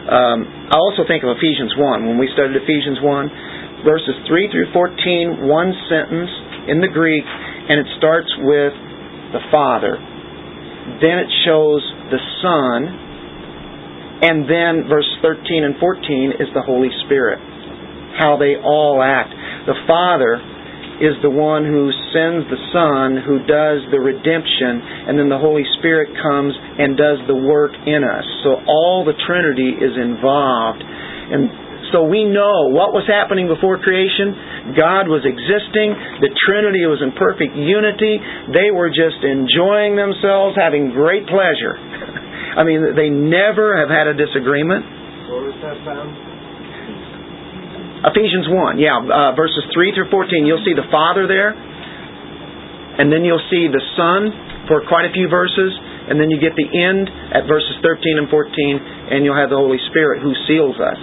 Um, 0.10 0.74
I 0.74 0.78
also 0.82 1.06
think 1.06 1.22
of 1.22 1.38
Ephesians 1.38 1.78
1. 1.78 2.10
When 2.10 2.18
we 2.18 2.26
studied 2.34 2.58
Ephesians 2.58 2.98
1, 2.98 3.86
verses 3.86 4.18
3 4.26 4.50
through 4.50 4.74
14, 4.74 5.46
one 5.46 5.70
sentence 5.86 6.34
in 6.66 6.82
the 6.82 6.90
Greek, 6.90 7.24
and 7.24 7.78
it 7.78 7.86
starts 8.02 8.30
with 8.42 8.74
the 9.38 9.44
Father. 9.54 10.02
Then 10.98 11.22
it 11.22 11.30
shows 11.46 11.86
the 12.10 12.18
Son, 12.42 12.80
and 14.26 14.50
then 14.50 14.90
verse 14.90 15.08
13 15.22 15.64
and 15.64 15.78
14 15.78 16.42
is 16.42 16.50
the 16.58 16.66
Holy 16.66 16.90
Spirit. 17.06 17.38
How 18.18 18.36
they 18.36 18.58
all 18.58 19.06
act. 19.06 19.30
the 19.70 19.78
Father 19.86 20.42
is 21.00 21.16
the 21.24 21.32
one 21.32 21.64
who 21.64 21.88
sends 22.12 22.44
the 22.52 22.62
Son 22.76 23.20
who 23.24 23.40
does 23.48 23.84
the 23.92 24.00
redemption, 24.00 24.84
and 25.08 25.16
then 25.16 25.32
the 25.32 25.40
Holy 25.40 25.64
Spirit 25.80 26.12
comes 26.20 26.52
and 26.56 27.00
does 27.00 27.24
the 27.28 27.36
work 27.36 27.72
in 27.88 28.04
us. 28.04 28.28
So 28.44 28.60
all 28.68 29.08
the 29.08 29.16
Trinity 29.24 29.80
is 29.80 29.96
involved. 29.96 30.84
And 30.84 31.50
so 31.96 32.06
we 32.06 32.28
know 32.28 32.70
what 32.70 32.94
was 32.94 33.08
happening 33.10 33.48
before 33.48 33.80
creation. 33.82 34.76
God 34.78 35.10
was 35.10 35.26
existing. 35.26 35.96
The 36.22 36.30
Trinity 36.46 36.86
was 36.86 37.02
in 37.02 37.16
perfect 37.18 37.56
unity. 37.56 38.20
They 38.54 38.70
were 38.70 38.92
just 38.94 39.24
enjoying 39.24 39.96
themselves, 39.98 40.60
having 40.60 40.92
great 40.94 41.26
pleasure. 41.26 41.80
I 42.60 42.68
mean, 42.68 42.94
they 42.94 43.10
never 43.10 43.74
have 43.80 43.90
had 43.90 44.06
a 44.06 44.14
disagreement. 44.14 44.86
Where 45.32 45.50
was 45.50 45.58
that 45.64 45.78
found? 45.88 46.29
Ephesians 48.00 48.48
1, 48.48 48.80
yeah, 48.80 48.96
uh, 48.96 49.36
verses 49.36 49.68
3 49.76 49.92
through 49.92 50.08
14. 50.08 50.48
You'll 50.48 50.64
see 50.64 50.72
the 50.72 50.88
Father 50.88 51.28
there, 51.28 51.52
and 51.52 53.12
then 53.12 53.28
you'll 53.28 53.44
see 53.52 53.68
the 53.68 53.84
Son 54.00 54.32
for 54.72 54.88
quite 54.88 55.04
a 55.04 55.12
few 55.12 55.28
verses, 55.28 55.76
and 56.08 56.16
then 56.16 56.32
you 56.32 56.40
get 56.40 56.56
the 56.56 56.64
end 56.64 57.12
at 57.36 57.44
verses 57.44 57.76
13 57.84 58.24
and 58.24 58.32
14, 58.32 59.12
and 59.12 59.28
you'll 59.28 59.36
have 59.36 59.52
the 59.52 59.60
Holy 59.60 59.82
Spirit 59.92 60.24
who 60.24 60.32
seals 60.48 60.80
us. 60.80 61.00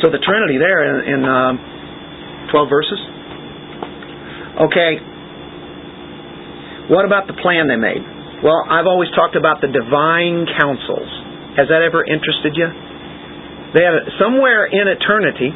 So 0.00 0.08
the 0.08 0.20
Trinity 0.24 0.56
there 0.56 0.80
in, 0.88 0.96
in 1.04 1.20
um, 1.28 1.54
12 2.48 2.68
verses. 2.72 3.00
Okay. 4.68 4.92
What 6.88 7.04
about 7.04 7.28
the 7.28 7.36
plan 7.40 7.68
they 7.68 7.80
made? 7.80 8.04
Well, 8.44 8.60
I've 8.68 8.84
always 8.84 9.08
talked 9.16 9.36
about 9.36 9.64
the 9.64 9.72
divine 9.72 10.44
counsels. 10.60 11.08
Has 11.56 11.68
that 11.72 11.80
ever 11.80 12.04
interested 12.04 12.52
you? 12.56 12.68
They 13.74 13.82
have 13.82 14.06
somewhere 14.22 14.70
in 14.70 14.86
eternity, 14.86 15.50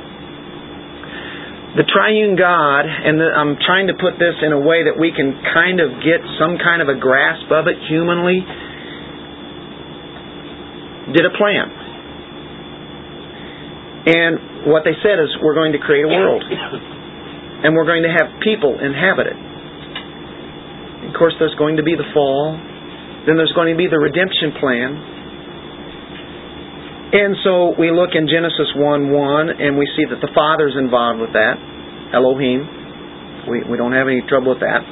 the 1.78 1.86
triune 1.86 2.34
God, 2.34 2.82
and 2.82 3.14
the, 3.14 3.30
I'm 3.30 3.54
trying 3.62 3.86
to 3.86 3.94
put 3.94 4.18
this 4.18 4.34
in 4.42 4.50
a 4.50 4.58
way 4.58 4.82
that 4.90 4.98
we 4.98 5.14
can 5.14 5.38
kind 5.54 5.78
of 5.78 6.02
get 6.02 6.18
some 6.42 6.58
kind 6.58 6.82
of 6.82 6.90
a 6.90 6.98
grasp 6.98 7.46
of 7.54 7.70
it 7.70 7.78
humanly, 7.86 8.42
did 11.14 11.22
a 11.22 11.34
plan. 11.38 11.70
And 14.08 14.66
what 14.72 14.82
they 14.82 14.96
said 15.04 15.20
is, 15.22 15.28
we're 15.38 15.54
going 15.54 15.72
to 15.76 15.82
create 15.84 16.02
a 16.02 16.10
world. 16.10 16.42
And 17.62 17.74
we're 17.74 17.86
going 17.86 18.02
to 18.02 18.14
have 18.14 18.40
people 18.42 18.78
inhabit 18.78 19.26
it. 19.30 19.38
Of 21.06 21.14
course, 21.18 21.34
there's 21.38 21.54
going 21.58 21.76
to 21.76 21.82
be 21.82 21.94
the 21.94 22.06
fall. 22.14 22.54
Then 23.26 23.36
there's 23.36 23.52
going 23.52 23.74
to 23.74 23.78
be 23.78 23.90
the 23.90 23.98
redemption 23.98 24.54
plan. 24.58 25.17
And 27.08 27.36
so 27.40 27.72
we 27.80 27.88
look 27.90 28.12
in 28.12 28.28
Genesis 28.28 28.68
1 28.76 29.08
1 29.08 29.48
and 29.48 29.80
we 29.80 29.88
see 29.96 30.04
that 30.12 30.20
the 30.20 30.28
Father's 30.36 30.76
involved 30.76 31.20
with 31.24 31.32
that. 31.32 31.56
Elohim. 32.12 33.48
We, 33.48 33.64
we 33.64 33.76
don't 33.80 33.96
have 33.96 34.08
any 34.08 34.20
trouble 34.28 34.52
with 34.52 34.60
that. 34.60 34.84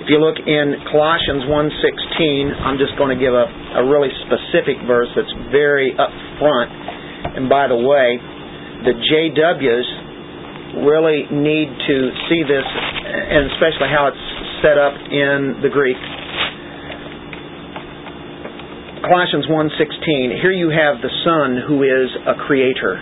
If 0.00 0.08
you 0.08 0.16
look 0.16 0.40
in 0.40 0.80
Colossians 0.88 1.44
1.16, 1.44 2.64
I'm 2.64 2.80
just 2.80 2.96
going 2.96 3.12
to 3.12 3.20
give 3.20 3.36
a, 3.36 3.44
a 3.76 3.84
really 3.84 4.08
specific 4.24 4.80
verse 4.88 5.12
that's 5.12 5.32
very 5.52 5.92
up 5.92 6.08
front. 6.40 6.72
And 7.36 7.52
by 7.52 7.68
the 7.68 7.76
way, 7.76 8.16
the 8.88 8.96
JWs 8.96 9.88
really 10.88 11.28
need 11.28 11.68
to 11.68 11.96
see 12.32 12.40
this, 12.48 12.64
and 12.64 13.52
especially 13.52 13.92
how 13.92 14.08
it's 14.08 14.24
set 14.64 14.80
up 14.80 14.96
in 14.96 15.60
the 15.60 15.68
Greek. 15.68 16.00
Colossians 19.02 19.46
1:16 19.46 20.40
here 20.42 20.52
you 20.52 20.68
have 20.68 21.00
the 21.00 21.10
son 21.24 21.56
who 21.56 21.82
is 21.84 22.08
a 22.26 22.34
creator. 22.46 23.00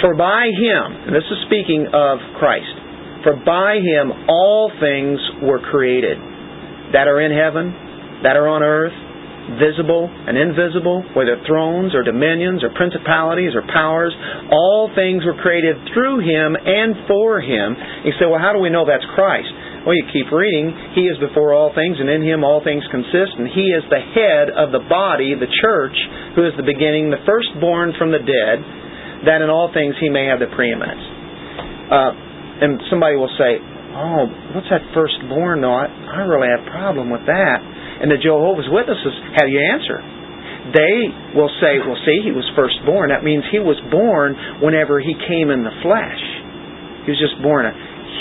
For 0.00 0.14
by 0.14 0.48
him 0.52 1.08
and 1.08 1.14
this 1.16 1.24
is 1.24 1.38
speaking 1.46 1.88
of 1.92 2.18
Christ 2.36 2.76
for 3.24 3.36
by 3.36 3.80
him 3.80 4.12
all 4.28 4.70
things 4.80 5.20
were 5.42 5.60
created 5.60 6.18
that 6.92 7.08
are 7.08 7.20
in 7.20 7.32
heaven 7.32 7.72
that 8.22 8.36
are 8.36 8.48
on 8.48 8.62
earth 8.62 8.92
visible 9.58 10.06
and 10.06 10.38
invisible 10.38 11.02
whether 11.16 11.40
thrones 11.48 11.94
or 11.94 12.04
dominions 12.04 12.62
or 12.62 12.70
principalities 12.76 13.56
or 13.56 13.64
powers 13.72 14.14
all 14.52 14.92
things 14.94 15.24
were 15.24 15.36
created 15.42 15.74
through 15.92 16.20
him 16.22 16.54
and 16.54 17.08
for 17.08 17.40
him 17.40 17.74
you 18.04 18.12
say 18.20 18.28
well 18.28 18.38
how 18.38 18.52
do 18.52 18.60
we 18.60 18.70
know 18.70 18.86
that's 18.86 19.06
Christ 19.16 19.50
well, 19.80 19.96
you 19.96 20.04
keep 20.12 20.28
reading. 20.28 20.76
He 20.92 21.08
is 21.08 21.16
before 21.16 21.56
all 21.56 21.72
things, 21.72 21.96
and 21.96 22.04
in 22.12 22.20
him 22.20 22.44
all 22.44 22.60
things 22.60 22.84
consist, 22.92 23.40
and 23.40 23.48
he 23.48 23.72
is 23.72 23.80
the 23.88 24.04
head 24.12 24.52
of 24.52 24.76
the 24.76 24.84
body, 24.84 25.32
the 25.32 25.48
church, 25.48 25.96
who 26.36 26.44
is 26.44 26.52
the 26.60 26.68
beginning, 26.68 27.08
the 27.08 27.24
firstborn 27.24 27.96
from 27.96 28.12
the 28.12 28.20
dead, 28.20 28.60
that 29.24 29.40
in 29.40 29.48
all 29.48 29.72
things 29.72 29.96
he 29.96 30.12
may 30.12 30.28
have 30.28 30.36
the 30.36 30.52
preeminence. 30.52 31.00
Uh, 31.88 32.12
and 32.60 32.76
somebody 32.92 33.16
will 33.16 33.32
say, 33.40 33.56
Oh, 33.90 34.28
what's 34.54 34.68
that 34.70 34.84
firstborn? 34.94 35.64
No, 35.64 35.74
I, 35.74 35.88
I 35.88 36.22
really 36.28 36.46
have 36.46 36.62
a 36.62 36.70
problem 36.70 37.10
with 37.10 37.24
that. 37.26 37.58
And 38.00 38.08
the 38.08 38.16
Jehovah's 38.16 38.68
Witnesses, 38.72 39.14
how 39.36 39.44
do 39.44 39.52
you 39.52 39.60
answer? 39.60 40.00
They 40.72 40.98
will 41.36 41.52
say, 41.60 41.80
Well, 41.84 41.98
see, 42.04 42.24
he 42.24 42.32
was 42.32 42.46
firstborn. 42.56 43.12
That 43.12 43.24
means 43.24 43.44
he 43.48 43.60
was 43.60 43.76
born 43.92 44.36
whenever 44.60 45.00
he 45.00 45.12
came 45.28 45.52
in 45.52 45.64
the 45.64 45.74
flesh. 45.84 46.22
He 47.04 47.12
was 47.12 47.20
just 47.20 47.40
born 47.40 47.64
a 47.68 47.74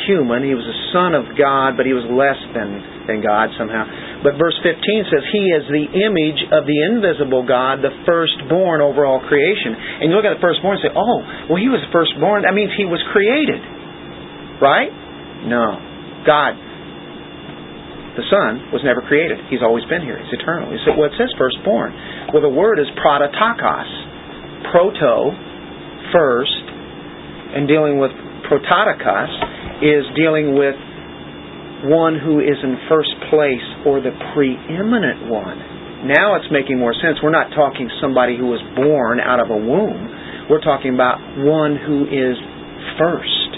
human. 0.07 0.41
He 0.41 0.55
was 0.55 0.65
a 0.65 0.77
son 0.95 1.13
of 1.13 1.35
God, 1.37 1.75
but 1.75 1.85
he 1.85 1.93
was 1.93 2.05
less 2.09 2.39
than, 2.55 3.05
than 3.05 3.19
God 3.21 3.51
somehow. 3.59 3.85
But 4.25 4.39
verse 4.39 4.55
15 4.65 5.11
says, 5.11 5.23
He 5.29 5.43
is 5.53 5.63
the 5.69 5.87
image 5.93 6.41
of 6.49 6.65
the 6.65 6.79
invisible 6.89 7.45
God, 7.45 7.83
the 7.85 7.93
firstborn 8.07 8.81
over 8.81 9.05
all 9.05 9.21
creation. 9.21 9.75
And 9.75 10.09
you 10.09 10.15
look 10.15 10.25
at 10.25 10.35
the 10.35 10.43
firstborn 10.43 10.79
and 10.79 10.83
say, 10.89 10.93
Oh, 10.95 11.19
well, 11.51 11.59
he 11.61 11.69
was 11.69 11.83
firstborn. 11.93 12.43
That 12.43 12.55
means 12.55 12.73
he 12.75 12.87
was 12.87 12.99
created. 13.11 13.61
Right? 14.59 14.91
No. 15.47 15.79
God, 16.27 16.57
the 18.17 18.25
Son, 18.25 18.73
was 18.73 18.81
never 18.81 19.01
created. 19.05 19.37
He's 19.49 19.61
always 19.61 19.85
been 19.85 20.01
here. 20.01 20.17
He's 20.17 20.33
eternal. 20.33 20.71
He 20.73 20.79
said, 20.85 20.97
well, 20.97 21.09
it 21.09 21.15
says 21.17 21.29
firstborn. 21.37 21.93
Well, 22.33 22.41
the 22.41 22.51
word 22.51 22.79
is 22.81 22.89
prototokos. 22.97 23.89
Proto, 24.71 25.33
first, 26.13 26.65
and 27.55 27.67
dealing 27.67 27.97
with 28.01 28.11
prototokos 28.49 29.31
is 29.81 30.03
dealing 30.17 30.57
with 30.57 30.75
one 31.87 32.19
who 32.19 32.43
is 32.43 32.59
in 32.59 32.75
first 32.91 33.13
place 33.31 33.67
or 33.87 34.03
the 34.03 34.11
preeminent 34.35 35.31
one. 35.31 35.57
Now 36.07 36.35
it's 36.35 36.47
making 36.51 36.79
more 36.79 36.93
sense. 36.93 37.19
We're 37.23 37.35
not 37.35 37.51
talking 37.55 37.87
somebody 38.01 38.35
who 38.35 38.47
was 38.47 38.59
born 38.75 39.19
out 39.19 39.39
of 39.39 39.51
a 39.51 39.59
womb. 39.59 40.47
We're 40.49 40.63
talking 40.63 40.93
about 40.93 41.19
one 41.39 41.75
who 41.79 42.07
is 42.07 42.35
first. 42.99 43.48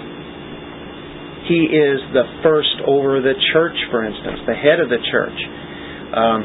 He 1.51 1.67
is 1.67 1.99
the 2.15 2.23
first 2.39 2.79
over 2.87 3.19
the 3.19 3.35
church, 3.51 3.75
for 3.91 4.07
instance, 4.07 4.39
the 4.47 4.55
head 4.55 4.79
of 4.79 4.87
the 4.87 5.03
church. 5.11 5.35
Um, 6.15 6.39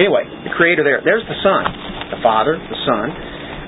anyway, 0.00 0.24
the 0.48 0.56
creator 0.56 0.80
there. 0.80 1.04
There's 1.04 1.28
the 1.28 1.36
Son, 1.44 1.68
the 2.16 2.20
Father, 2.24 2.56
the 2.56 2.80
Son. 2.88 3.06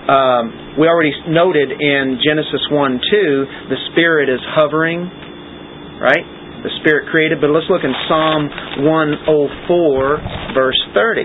Um, 0.09 0.44
we 0.81 0.88
already 0.88 1.12
noted 1.29 1.68
in 1.68 2.16
Genesis 2.24 2.64
1 2.72 3.00
2, 3.12 3.68
the 3.68 3.81
Spirit 3.92 4.33
is 4.33 4.40
hovering 4.57 5.05
right? 6.00 6.27
The 6.61 6.72
Spirit 6.81 7.11
created. 7.11 7.40
But 7.40 7.50
let's 7.50 7.68
look 7.68 7.85
in 7.85 7.94
Psalm 8.09 8.48
104, 8.85 10.53
verse 10.55 10.81
30. 10.92 11.24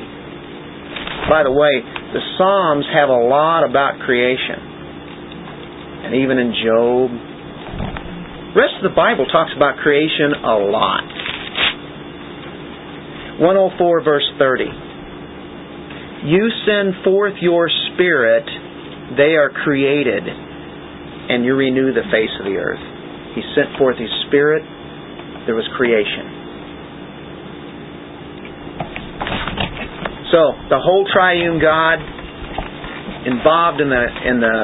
By 1.29 1.43
the 1.43 1.53
way, 1.53 1.83
the 2.15 2.23
Psalms 2.37 2.85
have 2.93 3.09
a 3.09 3.21
lot 3.27 3.63
about 3.67 3.99
creation. 4.03 4.59
And 6.07 6.15
even 6.15 6.39
in 6.39 6.55
Job. 6.55 7.28
Rest 8.55 8.81
of 8.81 8.89
the 8.89 8.95
Bible 8.95 9.25
talks 9.29 9.51
about 9.55 9.77
creation 9.77 10.33
a 10.41 10.57
lot. 10.57 11.05
104, 13.37 14.03
verse 14.03 14.25
30. 14.37 14.65
You 16.25 16.49
send 16.65 17.05
forth 17.05 17.35
your 17.41 17.69
Spirit, 17.93 18.43
they 19.15 19.37
are 19.37 19.49
created, 19.49 20.23
and 20.27 21.45
you 21.45 21.55
renew 21.55 21.93
the 21.93 22.03
face 22.11 22.33
of 22.39 22.45
the 22.45 22.57
earth. 22.57 22.81
He 23.35 23.41
sent 23.55 23.77
forth 23.77 23.97
His 23.97 24.09
Spirit. 24.27 24.65
There 25.45 25.55
was 25.55 25.69
creation. 25.77 26.39
So 30.33 30.57
the 30.69 30.81
whole 30.81 31.05
triune 31.13 31.61
God 31.61 32.01
involved 33.25 33.81
in 33.81 33.89
the 33.89 34.05
in 34.25 34.41
the 34.41 34.57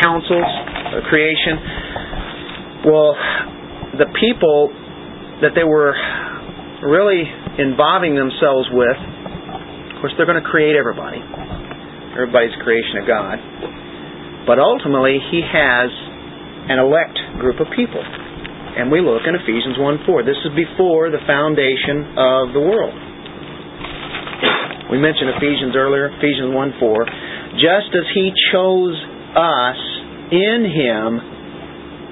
counsels 0.00 0.50
of 0.94 1.02
creation. 1.10 1.81
Well, 2.82 3.14
the 3.94 4.10
people 4.18 4.74
that 5.42 5.54
they 5.54 5.62
were 5.62 5.94
really 6.82 7.22
involving 7.62 8.18
themselves 8.18 8.66
with, 8.74 8.98
of 8.98 10.02
course, 10.02 10.10
they're 10.18 10.26
going 10.26 10.42
to 10.42 10.48
create 10.50 10.74
everybody. 10.74 11.22
Everybody's 12.18 12.54
creation 12.66 12.98
of 12.98 13.06
God. 13.06 13.38
But 14.50 14.58
ultimately, 14.58 15.22
He 15.30 15.46
has 15.46 15.90
an 16.74 16.82
elect 16.82 17.18
group 17.38 17.62
of 17.62 17.70
people. 17.70 18.02
And 18.02 18.90
we 18.90 18.98
look 18.98 19.22
in 19.30 19.38
Ephesians 19.38 19.78
1 19.78 20.02
4. 20.02 20.26
This 20.26 20.38
is 20.42 20.50
before 20.58 21.14
the 21.14 21.22
foundation 21.22 22.18
of 22.18 22.50
the 22.50 22.62
world. 22.66 22.98
We 24.90 24.98
mentioned 24.98 25.38
Ephesians 25.38 25.78
earlier, 25.78 26.10
Ephesians 26.18 26.50
1 26.50 26.82
4. 26.82 27.62
Just 27.62 27.94
as 27.94 28.06
He 28.10 28.34
chose 28.50 28.98
us 29.38 29.80
in 30.34 30.66
Him 30.66 31.31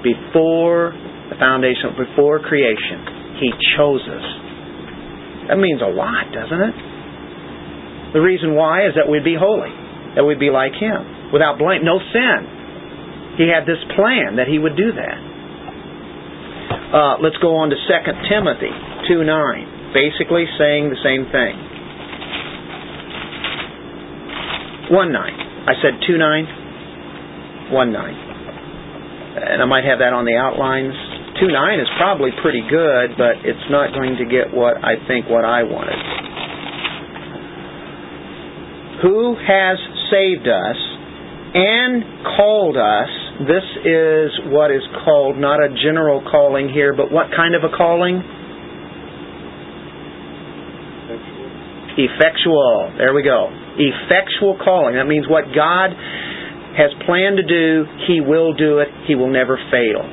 before 0.01 0.93
the 1.29 1.37
foundation, 1.37 1.93
before 1.95 2.41
creation, 2.41 3.39
He 3.39 3.49
chose 3.77 4.03
us. 4.03 4.27
That 5.49 5.57
means 5.57 5.81
a 5.81 5.89
lot, 5.89 6.29
doesn't 6.33 6.61
it? 6.61 6.75
The 8.13 8.21
reason 8.21 8.53
why 8.53 8.85
is 8.89 8.99
that 8.99 9.07
we'd 9.07 9.23
be 9.23 9.39
holy, 9.39 9.71
that 10.17 10.25
we'd 10.25 10.41
be 10.41 10.51
like 10.51 10.75
Him, 10.75 11.31
without 11.31 11.57
blame, 11.57 11.85
no 11.85 11.97
sin. 12.11 12.39
He 13.39 13.47
had 13.47 13.63
this 13.63 13.79
plan 13.95 14.35
that 14.35 14.51
He 14.51 14.59
would 14.59 14.75
do 14.75 14.91
that. 14.91 15.17
Uh, 16.91 17.15
let's 17.23 17.39
go 17.39 17.55
on 17.55 17.71
to 17.71 17.77
2 17.79 17.87
Timothy 18.27 18.73
2 19.07 19.23
9, 19.23 19.95
basically 19.95 20.43
saying 20.59 20.91
the 20.91 20.99
same 20.99 21.23
thing. 21.31 21.55
1 24.91 25.11
9. 25.11 25.23
I 25.71 25.73
said 25.79 26.03
2 26.03 26.17
9, 26.17 27.71
1 27.71 27.93
9 27.93 28.20
and 29.41 29.61
I 29.61 29.65
might 29.65 29.83
have 29.83 29.99
that 29.99 30.13
on 30.13 30.25
the 30.25 30.37
outlines. 30.37 30.93
2.9 31.41 31.81
is 31.81 31.89
probably 31.97 32.29
pretty 32.41 32.61
good, 32.69 33.17
but 33.17 33.41
it's 33.41 33.65
not 33.73 33.89
going 33.97 34.17
to 34.21 34.25
get 34.29 34.53
what 34.53 34.77
I 34.83 35.01
think 35.09 35.25
what 35.25 35.41
I 35.41 35.63
wanted. 35.65 35.97
Who 39.01 39.33
has 39.33 39.81
saved 40.13 40.45
us 40.45 40.77
and 41.57 42.37
called 42.37 42.77
us? 42.77 43.09
This 43.49 43.65
is 43.81 44.29
what 44.53 44.69
is 44.69 44.85
called 45.03 45.41
not 45.41 45.57
a 45.57 45.73
general 45.73 46.21
calling 46.21 46.69
here, 46.69 46.93
but 46.93 47.09
what 47.09 47.33
kind 47.33 47.55
of 47.55 47.63
a 47.65 47.73
calling? 47.73 48.21
Effectual. 51.97 52.93
There 52.97 53.13
we 53.13 53.23
go. 53.23 53.49
Effectual 53.81 54.61
calling. 54.63 54.95
That 54.95 55.09
means 55.09 55.25
what 55.27 55.49
God 55.55 55.89
has 56.77 56.91
planned 57.05 57.37
to 57.37 57.45
do, 57.47 57.85
He 58.07 58.21
will 58.21 58.53
do 58.53 58.79
it. 58.79 58.87
He 59.07 59.15
will 59.15 59.31
never 59.31 59.59
fail. 59.71 60.03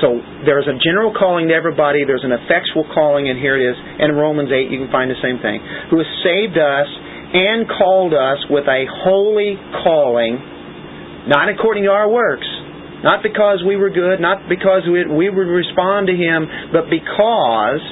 So 0.00 0.16
there's 0.48 0.66
a 0.66 0.76
general 0.80 1.12
calling 1.12 1.52
to 1.52 1.54
everybody. 1.54 2.08
There's 2.08 2.24
an 2.24 2.32
effectual 2.32 2.88
calling, 2.96 3.28
and 3.28 3.36
here 3.38 3.54
it 3.54 3.64
is. 3.64 3.76
And 3.76 4.10
in 4.10 4.16
Romans 4.16 4.48
8, 4.48 4.72
you 4.72 4.80
can 4.80 4.90
find 4.90 5.12
the 5.12 5.20
same 5.20 5.38
thing. 5.44 5.60
Who 5.92 6.00
has 6.00 6.08
saved 6.24 6.56
us 6.56 6.88
and 7.30 7.68
called 7.68 8.16
us 8.16 8.40
with 8.48 8.64
a 8.64 8.88
holy 9.04 9.60
calling, 9.84 10.40
not 11.28 11.52
according 11.52 11.84
to 11.84 11.92
our 11.92 12.08
works, 12.08 12.48
not 13.04 13.22
because 13.22 13.62
we 13.64 13.76
were 13.76 13.92
good, 13.92 14.20
not 14.20 14.48
because 14.48 14.88
we, 14.88 15.04
we 15.04 15.28
would 15.28 15.52
respond 15.52 16.08
to 16.08 16.16
Him, 16.16 16.48
but 16.72 16.88
because 16.88 17.84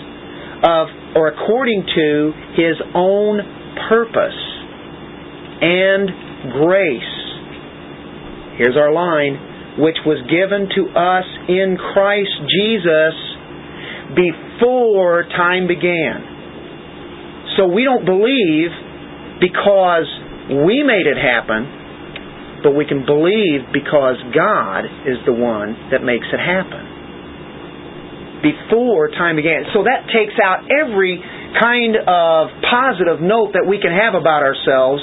of, 0.64 0.88
or 1.14 1.28
according 1.28 1.84
to 1.84 2.32
His 2.56 2.76
own 2.96 3.44
purpose 3.88 4.40
and 5.60 6.08
grace 6.56 7.17
Here's 8.58 8.76
our 8.76 8.90
line, 8.90 9.78
which 9.78 10.02
was 10.02 10.18
given 10.26 10.66
to 10.74 10.82
us 10.90 11.22
in 11.46 11.78
Christ 11.78 12.34
Jesus 12.50 13.14
before 14.18 15.22
time 15.30 15.70
began. 15.70 17.54
So 17.54 17.70
we 17.70 17.86
don't 17.86 18.02
believe 18.02 18.74
because 19.38 20.10
we 20.66 20.82
made 20.82 21.06
it 21.06 21.14
happen, 21.14 22.66
but 22.66 22.74
we 22.74 22.82
can 22.82 23.06
believe 23.06 23.70
because 23.70 24.18
God 24.34 24.90
is 25.06 25.22
the 25.22 25.38
one 25.38 25.94
that 25.94 26.02
makes 26.02 26.26
it 26.26 26.42
happen. 26.42 28.42
Before 28.42 29.06
time 29.14 29.38
began. 29.38 29.70
So 29.70 29.86
that 29.86 30.10
takes 30.10 30.34
out 30.42 30.66
every 30.66 31.22
kind 31.62 31.94
of 31.94 32.50
positive 32.66 33.22
note 33.22 33.54
that 33.54 33.66
we 33.66 33.78
can 33.78 33.94
have 33.94 34.18
about 34.18 34.42
ourselves 34.42 34.98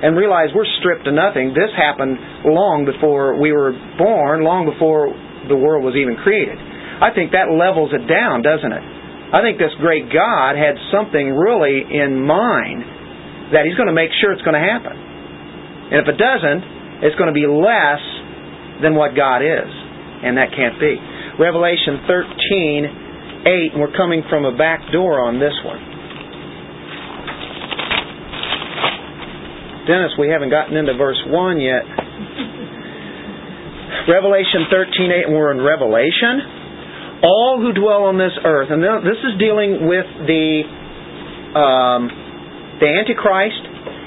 and 0.00 0.16
realize 0.16 0.48
we're 0.56 0.68
stripped 0.80 1.04
to 1.04 1.12
nothing. 1.12 1.52
This 1.52 1.70
happened 1.76 2.48
long 2.48 2.88
before 2.88 3.36
we 3.36 3.52
were 3.52 3.76
born, 4.00 4.40
long 4.44 4.64
before 4.64 5.12
the 5.48 5.56
world 5.56 5.84
was 5.84 5.96
even 5.96 6.16
created. 6.20 6.56
I 6.56 7.12
think 7.12 7.32
that 7.32 7.48
levels 7.48 7.92
it 7.92 8.04
down, 8.08 8.40
doesn't 8.44 8.72
it? 8.72 8.84
I 9.30 9.40
think 9.44 9.62
this 9.62 9.72
great 9.78 10.10
God 10.10 10.58
had 10.58 10.74
something 10.90 11.32
really 11.32 11.86
in 11.86 12.18
mind 12.18 13.54
that 13.54 13.64
He's 13.64 13.76
going 13.78 13.88
to 13.88 13.96
make 13.96 14.10
sure 14.20 14.32
it's 14.32 14.44
going 14.44 14.58
to 14.58 14.64
happen. 14.64 14.92
And 14.92 16.02
if 16.02 16.06
it 16.10 16.18
doesn't, 16.18 16.62
it's 17.06 17.16
going 17.16 17.30
to 17.30 17.36
be 17.36 17.46
less 17.46 18.02
than 18.82 18.96
what 18.96 19.14
God 19.14 19.40
is. 19.44 19.70
And 20.20 20.36
that 20.36 20.52
can't 20.52 20.76
be. 20.76 20.96
Revelation 21.40 22.04
13, 22.04 23.48
8, 23.48 23.72
and 23.72 23.80
we're 23.80 23.96
coming 23.96 24.20
from 24.28 24.44
a 24.44 24.52
back 24.52 24.84
door 24.92 25.24
on 25.24 25.40
this 25.40 25.54
one. 25.64 25.89
Dennis, 29.90 30.14
we 30.14 30.30
haven't 30.30 30.54
gotten 30.54 30.78
into 30.78 30.94
verse 30.94 31.18
1 31.26 31.58
yet. 31.58 31.82
Revelation 34.06 34.70
13:8, 34.70 35.26
and 35.26 35.34
we're 35.34 35.50
in 35.50 35.60
Revelation. 35.60 37.22
All 37.26 37.58
who 37.60 37.72
dwell 37.74 38.04
on 38.06 38.16
this 38.16 38.32
earth, 38.44 38.70
and 38.70 38.80
this 39.04 39.18
is 39.18 39.34
dealing 39.38 39.86
with 39.90 40.06
the 40.24 40.62
um, 41.58 42.02
the 42.80 42.86
Antichrist, 42.86 43.62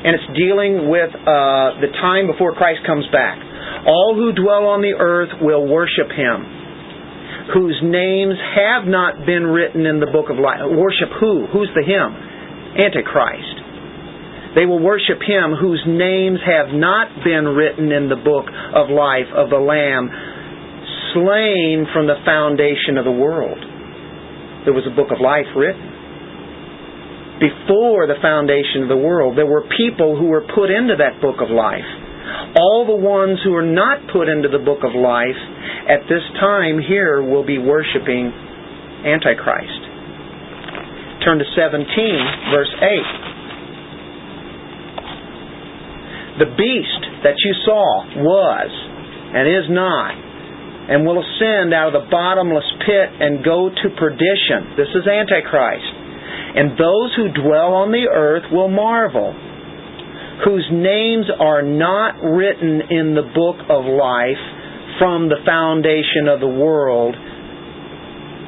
and 0.08 0.16
it's 0.16 0.30
dealing 0.34 0.90
with 0.90 1.12
uh, 1.14 1.78
the 1.84 1.92
time 2.02 2.26
before 2.28 2.56
Christ 2.56 2.82
comes 2.88 3.06
back. 3.12 3.38
All 3.86 4.16
who 4.16 4.32
dwell 4.34 4.66
on 4.72 4.82
the 4.82 4.96
earth 4.98 5.30
will 5.42 5.68
worship 5.68 6.10
Him, 6.10 7.54
whose 7.54 7.78
names 7.84 8.34
have 8.56 8.88
not 8.88 9.28
been 9.28 9.46
written 9.46 9.86
in 9.86 10.00
the 10.00 10.08
book 10.08 10.32
of 10.32 10.40
life. 10.40 10.64
Worship 10.64 11.12
who? 11.20 11.46
Who's 11.54 11.70
the 11.76 11.84
Him? 11.86 12.16
Antichrist. 12.82 13.53
They 14.56 14.70
will 14.70 14.80
worship 14.80 15.18
him 15.18 15.58
whose 15.58 15.82
names 15.88 16.38
have 16.46 16.70
not 16.74 17.26
been 17.26 17.58
written 17.58 17.92
in 17.92 18.10
the 18.10 18.22
book 18.22 18.46
of 18.46 18.94
life 18.94 19.30
of 19.34 19.50
the 19.50 19.58
Lamb, 19.58 20.14
slain 21.14 21.90
from 21.90 22.06
the 22.06 22.22
foundation 22.22 23.02
of 23.02 23.06
the 23.06 23.14
world. 23.14 23.58
There 24.66 24.74
was 24.78 24.86
a 24.86 24.94
book 24.94 25.10
of 25.10 25.18
life 25.18 25.50
written. 25.58 25.82
Before 27.42 28.06
the 28.06 28.22
foundation 28.22 28.86
of 28.86 28.90
the 28.94 29.02
world, 29.02 29.36
there 29.36 29.50
were 29.50 29.66
people 29.74 30.14
who 30.16 30.30
were 30.30 30.46
put 30.54 30.70
into 30.70 30.96
that 31.02 31.18
book 31.20 31.42
of 31.42 31.50
life. 31.50 31.90
All 32.56 32.86
the 32.86 32.96
ones 32.96 33.42
who 33.44 33.58
are 33.58 33.66
not 33.66 34.06
put 34.14 34.30
into 34.30 34.48
the 34.48 34.62
book 34.62 34.86
of 34.86 34.94
life 34.94 35.42
at 35.90 36.06
this 36.06 36.24
time 36.40 36.78
here 36.78 37.26
will 37.26 37.44
be 37.44 37.58
worshiping 37.58 38.32
Antichrist. 39.04 39.82
Turn 41.26 41.42
to 41.42 41.48
17, 41.58 41.90
verse 42.54 42.74
8. 42.80 43.23
The 46.40 46.50
beast 46.50 47.04
that 47.22 47.38
you 47.46 47.54
saw 47.62 47.86
was 48.18 48.70
and 49.34 49.46
is 49.46 49.70
not, 49.70 50.14
and 50.90 51.06
will 51.06 51.22
ascend 51.22 51.74
out 51.74 51.94
of 51.94 51.96
the 52.02 52.10
bottomless 52.10 52.66
pit 52.86 53.10
and 53.22 53.46
go 53.46 53.70
to 53.70 53.88
perdition. 53.98 54.74
This 54.74 54.90
is 54.98 55.06
Antichrist. 55.06 55.86
And 56.54 56.74
those 56.78 57.14
who 57.18 57.34
dwell 57.34 57.86
on 57.86 57.94
the 57.94 58.10
earth 58.10 58.50
will 58.50 58.70
marvel, 58.70 59.34
whose 60.46 60.66
names 60.74 61.26
are 61.40 61.62
not 61.62 62.18
written 62.22 62.82
in 62.90 63.14
the 63.14 63.26
book 63.34 63.62
of 63.70 63.86
life 63.86 64.42
from 64.98 65.30
the 65.30 65.42
foundation 65.46 66.30
of 66.30 66.42
the 66.42 66.50
world 66.50 67.14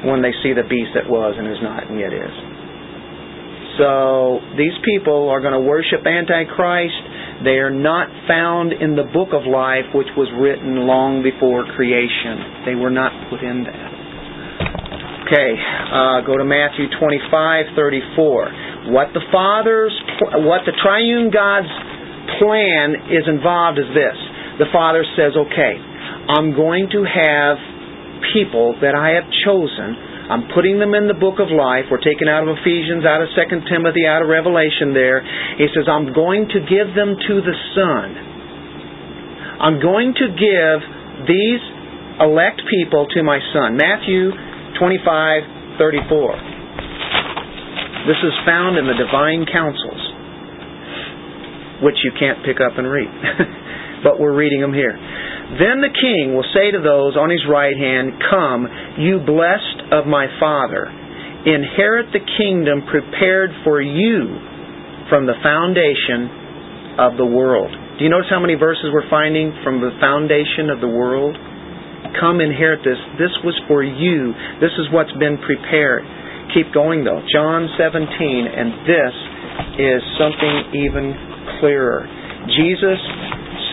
when 0.06 0.22
they 0.22 0.34
see 0.42 0.54
the 0.54 0.66
beast 0.66 0.94
that 0.94 1.06
was 1.10 1.34
and 1.38 1.50
is 1.50 1.58
not 1.62 1.90
and 1.90 1.98
yet 1.98 2.14
is. 2.14 2.34
So 3.78 4.38
these 4.56 4.74
people 4.86 5.28
are 5.28 5.40
going 5.40 5.54
to 5.54 5.64
worship 5.66 6.06
Antichrist 6.06 7.05
they 7.44 7.60
are 7.60 7.72
not 7.72 8.08
found 8.24 8.72
in 8.72 8.96
the 8.96 9.04
book 9.04 9.36
of 9.36 9.44
life 9.44 9.84
which 9.92 10.08
was 10.16 10.28
written 10.40 10.88
long 10.88 11.20
before 11.20 11.68
creation. 11.76 12.64
They 12.64 12.74
were 12.74 12.92
not 12.92 13.12
put 13.28 13.44
in 13.44 13.64
that. 13.68 13.92
Okay, 15.26 15.52
uh, 15.58 16.22
go 16.22 16.38
to 16.38 16.46
Matthew 16.46 16.86
25, 16.86 17.74
34. 17.74 18.94
What 18.94 19.10
the 19.10 19.26
Father's, 19.34 19.92
what 20.46 20.62
the 20.64 20.72
triune 20.78 21.34
God's 21.34 21.68
plan 22.38 23.10
is 23.10 23.26
involved 23.26 23.82
is 23.82 23.90
this. 23.90 24.16
The 24.62 24.70
Father 24.70 25.02
says, 25.18 25.34
okay, 25.34 25.74
I'm 26.30 26.54
going 26.54 26.88
to 26.94 27.02
have 27.02 27.58
people 28.32 28.78
that 28.80 28.94
I 28.94 29.18
have 29.18 29.26
chosen 29.44 30.15
I'm 30.26 30.50
putting 30.50 30.82
them 30.82 30.94
in 30.94 31.06
the 31.06 31.14
book 31.14 31.38
of 31.38 31.54
life. 31.54 31.86
We're 31.86 32.02
taken 32.02 32.26
out 32.26 32.42
of 32.42 32.58
Ephesians, 32.58 33.06
out 33.06 33.22
of 33.22 33.30
2 33.30 33.70
Timothy, 33.70 34.06
out 34.10 34.22
of 34.22 34.28
Revelation 34.28 34.90
there. 34.90 35.22
He 35.54 35.70
says, 35.70 35.86
I'm 35.86 36.10
going 36.10 36.50
to 36.50 36.60
give 36.66 36.94
them 36.98 37.14
to 37.14 37.34
the 37.46 37.56
Son. 37.78 38.06
I'm 39.62 39.78
going 39.78 40.12
to 40.18 40.26
give 40.34 40.78
these 41.30 41.62
elect 42.18 42.60
people 42.66 43.06
to 43.14 43.22
my 43.22 43.38
Son. 43.54 43.78
Matthew 43.78 44.34
25, 44.82 45.78
34. 45.78 46.56
This 48.10 48.18
is 48.22 48.34
found 48.46 48.78
in 48.78 48.86
the 48.86 48.98
divine 48.98 49.46
counsels, 49.50 50.02
which 51.82 51.96
you 52.02 52.12
can't 52.18 52.42
pick 52.42 52.58
up 52.58 52.78
and 52.78 52.86
read. 52.86 53.10
but 54.04 54.18
we're 54.18 54.34
reading 54.34 54.60
them 54.60 54.74
here. 54.74 54.94
Then 55.54 55.78
the 55.78 55.94
king 55.94 56.34
will 56.34 56.46
say 56.50 56.74
to 56.74 56.82
those 56.82 57.14
on 57.14 57.30
his 57.30 57.46
right 57.46 57.76
hand, 57.76 58.18
Come, 58.30 58.66
you 58.98 59.22
blessed 59.22 59.94
of 59.94 60.06
my 60.10 60.26
Father, 60.42 60.90
inherit 61.46 62.10
the 62.10 62.24
kingdom 62.38 62.82
prepared 62.90 63.54
for 63.62 63.78
you 63.78 64.42
from 65.06 65.30
the 65.30 65.38
foundation 65.46 66.98
of 66.98 67.14
the 67.14 67.28
world. 67.28 67.70
Do 67.70 68.04
you 68.04 68.10
notice 68.10 68.28
how 68.28 68.42
many 68.42 68.58
verses 68.58 68.90
we're 68.90 69.08
finding 69.08 69.54
from 69.62 69.78
the 69.78 69.94
foundation 70.02 70.68
of 70.68 70.82
the 70.82 70.90
world? 70.90 71.38
come 72.20 72.40
inherit 72.40 72.80
this. 72.84 72.98
This 73.18 73.32
was 73.44 73.56
for 73.68 73.82
you. 73.82 74.32
This 74.60 74.72
is 74.78 74.88
what's 74.92 75.12
been 75.18 75.38
prepared. 75.42 76.04
Keep 76.54 76.72
going 76.72 77.04
though. 77.04 77.20
John 77.32 77.68
17, 77.76 78.06
and 78.06 78.68
this 78.86 79.14
is 79.76 80.00
something 80.16 80.54
even 80.86 81.04
clearer. 81.58 82.06
Jesus 82.46 83.00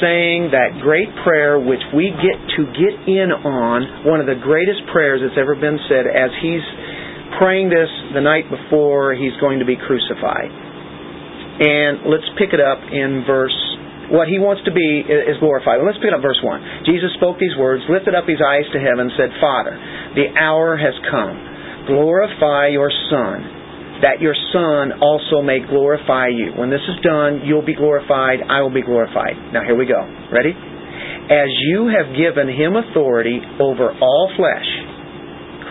saying 0.04 0.51
that 0.51 0.84
great 0.84 1.08
prayer 1.24 1.56
which 1.56 1.80
we 1.95 2.12
get 2.12 2.36
to 2.60 2.68
get 2.76 2.95
in 3.08 3.32
on, 3.32 4.04
one 4.04 4.20
of 4.20 4.28
the 4.28 4.36
greatest 4.36 4.84
prayers 4.91 5.24
that's 5.24 5.39
ever 5.39 5.56
been 5.56 5.80
said 5.88 6.04
as 6.04 6.36
he's 6.43 6.66
praying 7.39 7.72
this 7.72 7.88
the 8.12 8.20
night 8.20 8.51
before 8.51 9.16
he's 9.16 9.34
going 9.39 9.64
to 9.64 9.66
be 9.66 9.80
crucified. 9.80 10.51
And 11.64 12.12
let's 12.12 12.28
pick 12.36 12.51
it 12.51 12.60
up 12.60 12.84
in 12.91 13.24
verse 13.24 13.56
what 14.12 14.28
he 14.28 14.38
wants 14.38 14.62
to 14.68 14.74
be 14.76 15.01
is 15.08 15.39
glorified. 15.39 15.80
Let's 15.80 15.97
pick 15.97 16.12
it 16.12 16.16
up 16.16 16.22
verse 16.22 16.38
1. 16.43 16.86
Jesus 16.86 17.16
spoke 17.16 17.39
these 17.39 17.56
words, 17.56 17.82
lifted 17.88 18.14
up 18.14 18.28
his 18.28 18.43
eyes 18.43 18.68
to 18.76 18.80
heaven, 18.82 19.10
said, 19.16 19.32
Father, 19.39 19.74
the 20.14 20.28
hour 20.36 20.76
has 20.76 20.93
come. 21.08 21.34
Glorify 21.88 22.76
your 22.76 22.91
Son, 23.10 23.38
that 24.04 24.20
your 24.20 24.36
Son 24.51 24.99
also 24.99 25.39
may 25.39 25.64
glorify 25.64 26.28
you. 26.28 26.51
When 26.60 26.68
this 26.68 26.84
is 26.91 26.99
done, 27.01 27.47
you'll 27.47 27.66
be 27.66 27.74
glorified, 27.74 28.43
I 28.43 28.60
will 28.60 28.74
be 28.74 28.84
glorified. 28.84 29.39
Now 29.56 29.64
here 29.64 29.80
we 29.80 29.88
go. 29.88 30.04
Ready? 30.28 30.51
As 30.51 31.47
you 31.72 31.88
have 31.88 32.12
given 32.12 32.51
him 32.51 32.76
authority 32.76 33.39
over 33.64 33.95
all 33.95 34.28
flesh, 34.36 34.68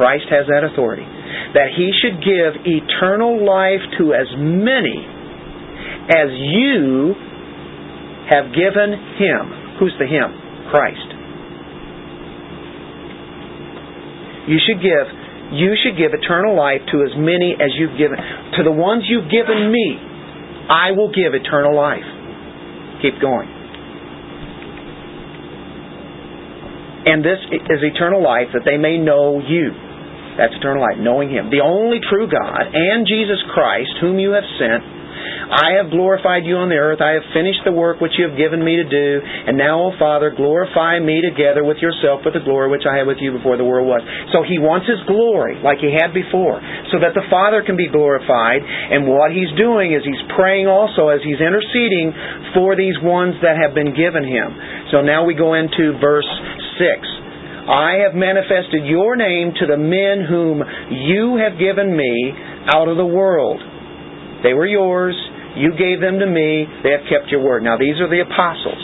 Christ 0.01 0.25
has 0.33 0.49
that 0.49 0.65
authority, 0.65 1.05
that 1.53 1.77
he 1.77 1.93
should 2.01 2.25
give 2.25 2.65
eternal 2.65 3.45
life 3.45 3.85
to 4.01 4.17
as 4.17 4.27
many 4.41 4.97
as 6.09 6.33
you 6.33 7.13
have 8.33 8.49
given 8.57 8.97
him. 9.21 9.77
Who's 9.77 9.93
the 10.01 10.09
him? 10.09 10.33
Christ. 10.73 11.09
You 14.49 14.57
should 14.65 14.81
give 14.81 15.22
you 15.53 15.77
should 15.77 15.97
give 16.01 16.17
eternal 16.17 16.57
life 16.57 16.81
to 16.93 17.05
as 17.05 17.13
many 17.17 17.55
as 17.57 17.71
you've 17.77 17.97
given 18.01 18.17
to 18.57 18.61
the 18.65 18.73
ones 18.73 19.05
you've 19.07 19.31
given 19.31 19.71
me. 19.71 20.01
I 20.69 20.93
will 20.93 21.13
give 21.13 21.35
eternal 21.37 21.75
life. 21.77 22.07
Keep 23.03 23.21
going. 23.21 23.51
And 27.05 27.25
this 27.25 27.43
is 27.51 27.83
eternal 27.83 28.23
life 28.23 28.55
that 28.55 28.63
they 28.65 28.79
may 28.79 28.97
know 28.97 29.43
you. 29.43 29.75
That's 30.39 30.55
eternal 30.55 30.81
life, 30.81 30.97
knowing 30.97 31.29
Him, 31.29 31.51
the 31.51 31.61
only 31.61 31.99
true 32.01 32.31
God, 32.31 32.63
and 32.73 33.05
Jesus 33.05 33.43
Christ, 33.53 33.91
whom 34.01 34.19
you 34.19 34.33
have 34.33 34.47
sent 34.57 34.81
I 35.53 35.77
have 35.81 35.93
glorified 35.93 36.49
you 36.49 36.57
on 36.57 36.73
the 36.73 36.81
earth. 36.81 37.05
I 37.05 37.19
have 37.19 37.27
finished 37.37 37.61
the 37.65 37.73
work 37.73 38.01
which 38.01 38.17
you 38.17 38.25
have 38.29 38.37
given 38.39 38.65
me 38.65 38.81
to 38.81 38.87
do. 38.89 39.09
And 39.21 39.59
now, 39.61 39.89
O 39.89 39.97
Father, 39.99 40.33
glorify 40.33 40.99
me 40.99 41.21
together 41.21 41.63
with 41.63 41.79
yourself 41.79 42.25
with 42.25 42.35
the 42.35 42.45
glory 42.45 42.73
which 42.73 42.89
I 42.89 42.97
had 42.97 43.07
with 43.07 43.21
you 43.21 43.37
before 43.37 43.61
the 43.61 43.67
world 43.67 43.87
was. 43.87 44.01
So 44.33 44.43
he 44.43 44.59
wants 44.59 44.89
his 44.89 45.01
glory 45.05 45.61
like 45.61 45.79
he 45.79 45.93
had 45.93 46.17
before, 46.17 46.59
so 46.91 47.01
that 47.01 47.13
the 47.13 47.27
Father 47.29 47.61
can 47.63 47.77
be 47.77 47.89
glorified. 47.89 48.65
And 48.65 49.07
what 49.09 49.33
he's 49.33 49.53
doing 49.59 49.93
is 49.93 50.03
he's 50.05 50.25
praying 50.35 50.67
also 50.67 51.09
as 51.13 51.21
he's 51.21 51.41
interceding 51.41 52.13
for 52.57 52.75
these 52.75 52.97
ones 53.01 53.37
that 53.45 53.61
have 53.61 53.77
been 53.77 53.93
given 53.93 54.25
him. 54.25 54.49
So 54.91 55.01
now 55.01 55.25
we 55.25 55.35
go 55.35 55.55
into 55.55 55.97
verse 56.01 56.29
6. 56.81 57.23
I 57.63 58.03
have 58.03 58.19
manifested 58.19 58.85
your 58.91 59.15
name 59.15 59.55
to 59.61 59.67
the 59.71 59.79
men 59.79 60.27
whom 60.27 60.63
you 60.91 61.39
have 61.39 61.59
given 61.59 61.95
me 61.95 62.35
out 62.75 62.89
of 62.89 62.97
the 62.97 63.07
world. 63.07 63.63
They 64.43 64.55
were 64.55 64.67
yours. 64.67 65.15
You 65.57 65.73
gave 65.79 66.03
them 66.03 66.19
to 66.19 66.27
me. 66.27 66.67
They 66.83 66.93
have 66.93 67.07
kept 67.07 67.31
your 67.31 67.43
word. 67.43 67.63
Now, 67.63 67.79
these 67.79 67.99
are 68.03 68.11
the 68.11 68.23
apostles, 68.23 68.83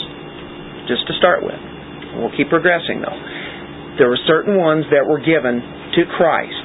just 0.87 1.07
to 1.07 1.15
start 1.19 1.43
with. 1.43 1.59
We'll 2.19 2.35
keep 2.35 2.49
progressing, 2.49 3.03
though. 3.03 3.19
There 3.99 4.09
were 4.09 4.23
certain 4.31 4.57
ones 4.57 4.87
that 4.95 5.03
were 5.03 5.19
given 5.19 5.59
to 5.99 6.03
Christ. 6.15 6.65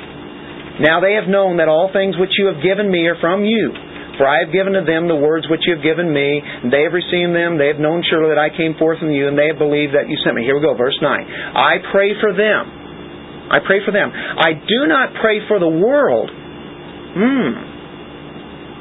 Now 0.81 1.01
they 1.01 1.13
have 1.13 1.29
known 1.29 1.61
that 1.61 1.69
all 1.69 1.93
things 1.93 2.17
which 2.17 2.33
you 2.37 2.49
have 2.49 2.61
given 2.61 2.89
me 2.89 3.05
are 3.05 3.17
from 3.21 3.45
you. 3.45 3.73
For 4.17 4.29
I 4.29 4.45
have 4.45 4.53
given 4.53 4.77
to 4.77 4.85
them 4.85 5.09
the 5.09 5.17
words 5.17 5.49
which 5.49 5.65
you 5.65 5.73
have 5.73 5.81
given 5.81 6.13
me, 6.13 6.41
and 6.41 6.69
they 6.69 6.85
have 6.85 6.93
received 6.93 7.33
them. 7.33 7.57
They 7.57 7.73
have 7.73 7.81
known 7.81 8.05
surely 8.05 8.29
that 8.29 8.41
I 8.41 8.53
came 8.53 8.77
forth 8.77 9.01
from 9.01 9.09
you, 9.09 9.25
and 9.25 9.33
they 9.33 9.49
have 9.49 9.57
believed 9.57 9.97
that 9.97 10.05
you 10.05 10.17
sent 10.21 10.37
me. 10.37 10.45
Here 10.45 10.53
we 10.53 10.61
go, 10.61 10.77
verse 10.77 10.97
9. 11.01 11.09
I 11.09 11.81
pray 11.89 12.13
for 12.21 12.29
them. 12.29 13.49
I 13.49 13.57
pray 13.65 13.81
for 13.81 13.89
them. 13.89 14.13
I 14.13 14.53
do 14.53 14.85
not 14.85 15.17
pray 15.17 15.41
for 15.49 15.57
the 15.57 15.69
world. 15.69 16.29
Hmm. 16.29 17.72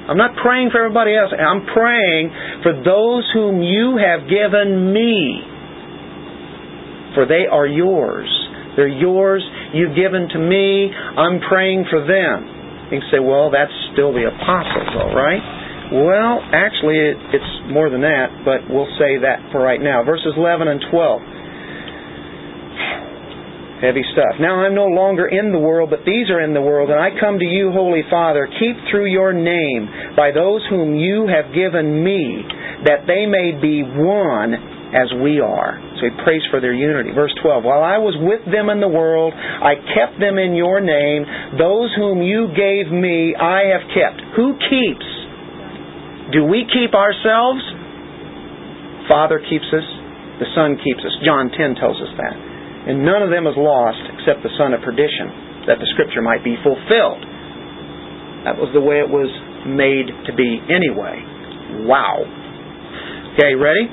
I'm 0.08 0.18
not 0.18 0.34
praying 0.42 0.70
for 0.74 0.82
everybody 0.82 1.14
else. 1.14 1.30
I'm 1.30 1.62
praying 1.70 2.30
for 2.62 2.74
those 2.82 3.22
whom 3.32 3.62
you 3.62 3.98
have 4.02 4.26
given 4.26 4.92
me. 4.92 5.42
For 7.14 7.26
they 7.26 7.46
are 7.46 7.66
yours. 7.66 8.26
They're 8.74 8.88
yours. 8.88 9.44
You've 9.74 9.94
given 9.94 10.28
to 10.32 10.38
me. 10.38 10.90
I'm 10.90 11.40
praying 11.46 11.86
for 11.90 12.00
them. 12.02 12.90
You 12.90 13.00
can 13.00 13.08
say, 13.12 13.20
well, 13.20 13.52
that's 13.52 13.72
still 13.92 14.12
the 14.12 14.26
apostles, 14.26 14.90
all 14.96 15.14
right? 15.14 15.40
Well, 15.92 16.40
actually, 16.56 16.96
it's 17.36 17.52
more 17.68 17.92
than 17.92 18.00
that, 18.00 18.32
but 18.48 18.64
we'll 18.72 18.88
say 18.96 19.20
that 19.20 19.52
for 19.52 19.60
right 19.60 19.80
now. 19.80 20.02
Verses 20.04 20.32
11 20.36 20.68
and 20.68 20.80
12 20.90 21.20
heavy 23.82 24.06
stuff. 24.14 24.38
Now 24.38 24.62
I'm 24.62 24.78
no 24.78 24.86
longer 24.86 25.26
in 25.26 25.50
the 25.50 25.58
world, 25.58 25.90
but 25.90 26.06
these 26.06 26.30
are 26.30 26.38
in 26.38 26.54
the 26.54 26.62
world, 26.62 26.94
and 26.94 27.02
I 27.02 27.10
come 27.18 27.42
to 27.42 27.44
you, 27.44 27.74
Holy 27.74 28.06
Father. 28.06 28.46
Keep 28.46 28.78
through 28.88 29.10
your 29.10 29.34
name 29.34 30.14
by 30.14 30.30
those 30.30 30.62
whom 30.70 30.94
you 30.94 31.26
have 31.26 31.50
given 31.50 31.98
me, 31.98 32.46
that 32.86 33.10
they 33.10 33.26
may 33.26 33.58
be 33.58 33.82
one 33.82 34.54
as 34.94 35.10
we 35.18 35.42
are. 35.42 35.82
So 35.98 36.06
he 36.06 36.14
prays 36.22 36.46
for 36.54 36.62
their 36.62 36.72
unity. 36.72 37.10
Verse 37.10 37.34
12 37.42 37.66
While 37.66 37.82
I 37.82 37.98
was 37.98 38.14
with 38.22 38.46
them 38.46 38.70
in 38.70 38.78
the 38.78 38.88
world, 38.88 39.34
I 39.34 39.74
kept 39.98 40.22
them 40.22 40.38
in 40.38 40.54
your 40.54 40.78
name. 40.78 41.26
Those 41.58 41.90
whom 41.98 42.22
you 42.22 42.54
gave 42.54 42.86
me, 42.86 43.34
I 43.34 43.74
have 43.74 43.82
kept. 43.90 44.22
Who 44.38 44.54
keeps? 44.70 45.08
Do 46.30 46.46
we 46.46 46.70
keep 46.70 46.94
ourselves? 46.94 47.66
Father 49.10 49.42
keeps 49.42 49.66
us. 49.74 49.88
The 50.38 50.46
Son 50.54 50.78
keeps 50.78 51.02
us. 51.02 51.14
John 51.26 51.50
10 51.50 51.82
tells 51.82 51.98
us 51.98 52.14
that 52.14 52.51
and 52.88 53.06
none 53.06 53.22
of 53.22 53.30
them 53.30 53.46
is 53.46 53.54
lost 53.54 54.02
except 54.18 54.42
the 54.42 54.50
son 54.58 54.74
of 54.74 54.82
perdition, 54.82 55.30
that 55.70 55.78
the 55.78 55.86
scripture 55.94 56.22
might 56.22 56.42
be 56.42 56.58
fulfilled. 56.66 57.22
That 58.42 58.58
was 58.58 58.74
the 58.74 58.82
way 58.82 58.98
it 58.98 59.06
was 59.06 59.30
made 59.66 60.10
to 60.26 60.32
be 60.34 60.58
anyway. 60.66 61.86
Wow. 61.86 62.26
Okay, 63.38 63.54
ready? 63.54 63.86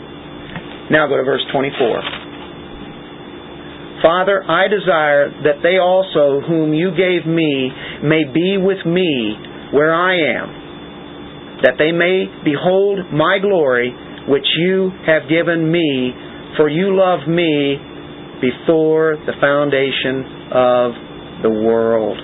Now 0.90 1.06
go 1.06 1.22
to 1.22 1.24
verse 1.24 1.46
24. 1.54 4.02
Father, 4.02 4.42
I 4.42 4.66
desire 4.72 5.30
that 5.44 5.62
they 5.62 5.78
also, 5.78 6.42
whom 6.42 6.74
you 6.74 6.90
gave 6.92 7.30
me, 7.30 7.70
may 8.02 8.24
be 8.26 8.58
with 8.58 8.82
me 8.88 9.36
where 9.72 9.94
I 9.94 10.40
am, 10.40 10.48
that 11.62 11.76
they 11.78 11.92
may 11.92 12.26
behold 12.44 13.12
my 13.14 13.38
glory, 13.38 13.94
which 14.28 14.48
you 14.66 14.90
have 15.06 15.30
given 15.30 15.70
me, 15.70 16.14
for 16.58 16.70
you 16.70 16.96
love 16.96 17.28
me 17.28 17.78
before 18.42 19.20
the 19.28 19.36
foundation 19.40 20.24
of 20.52 20.88
the 21.44 21.52
world. 21.52 22.18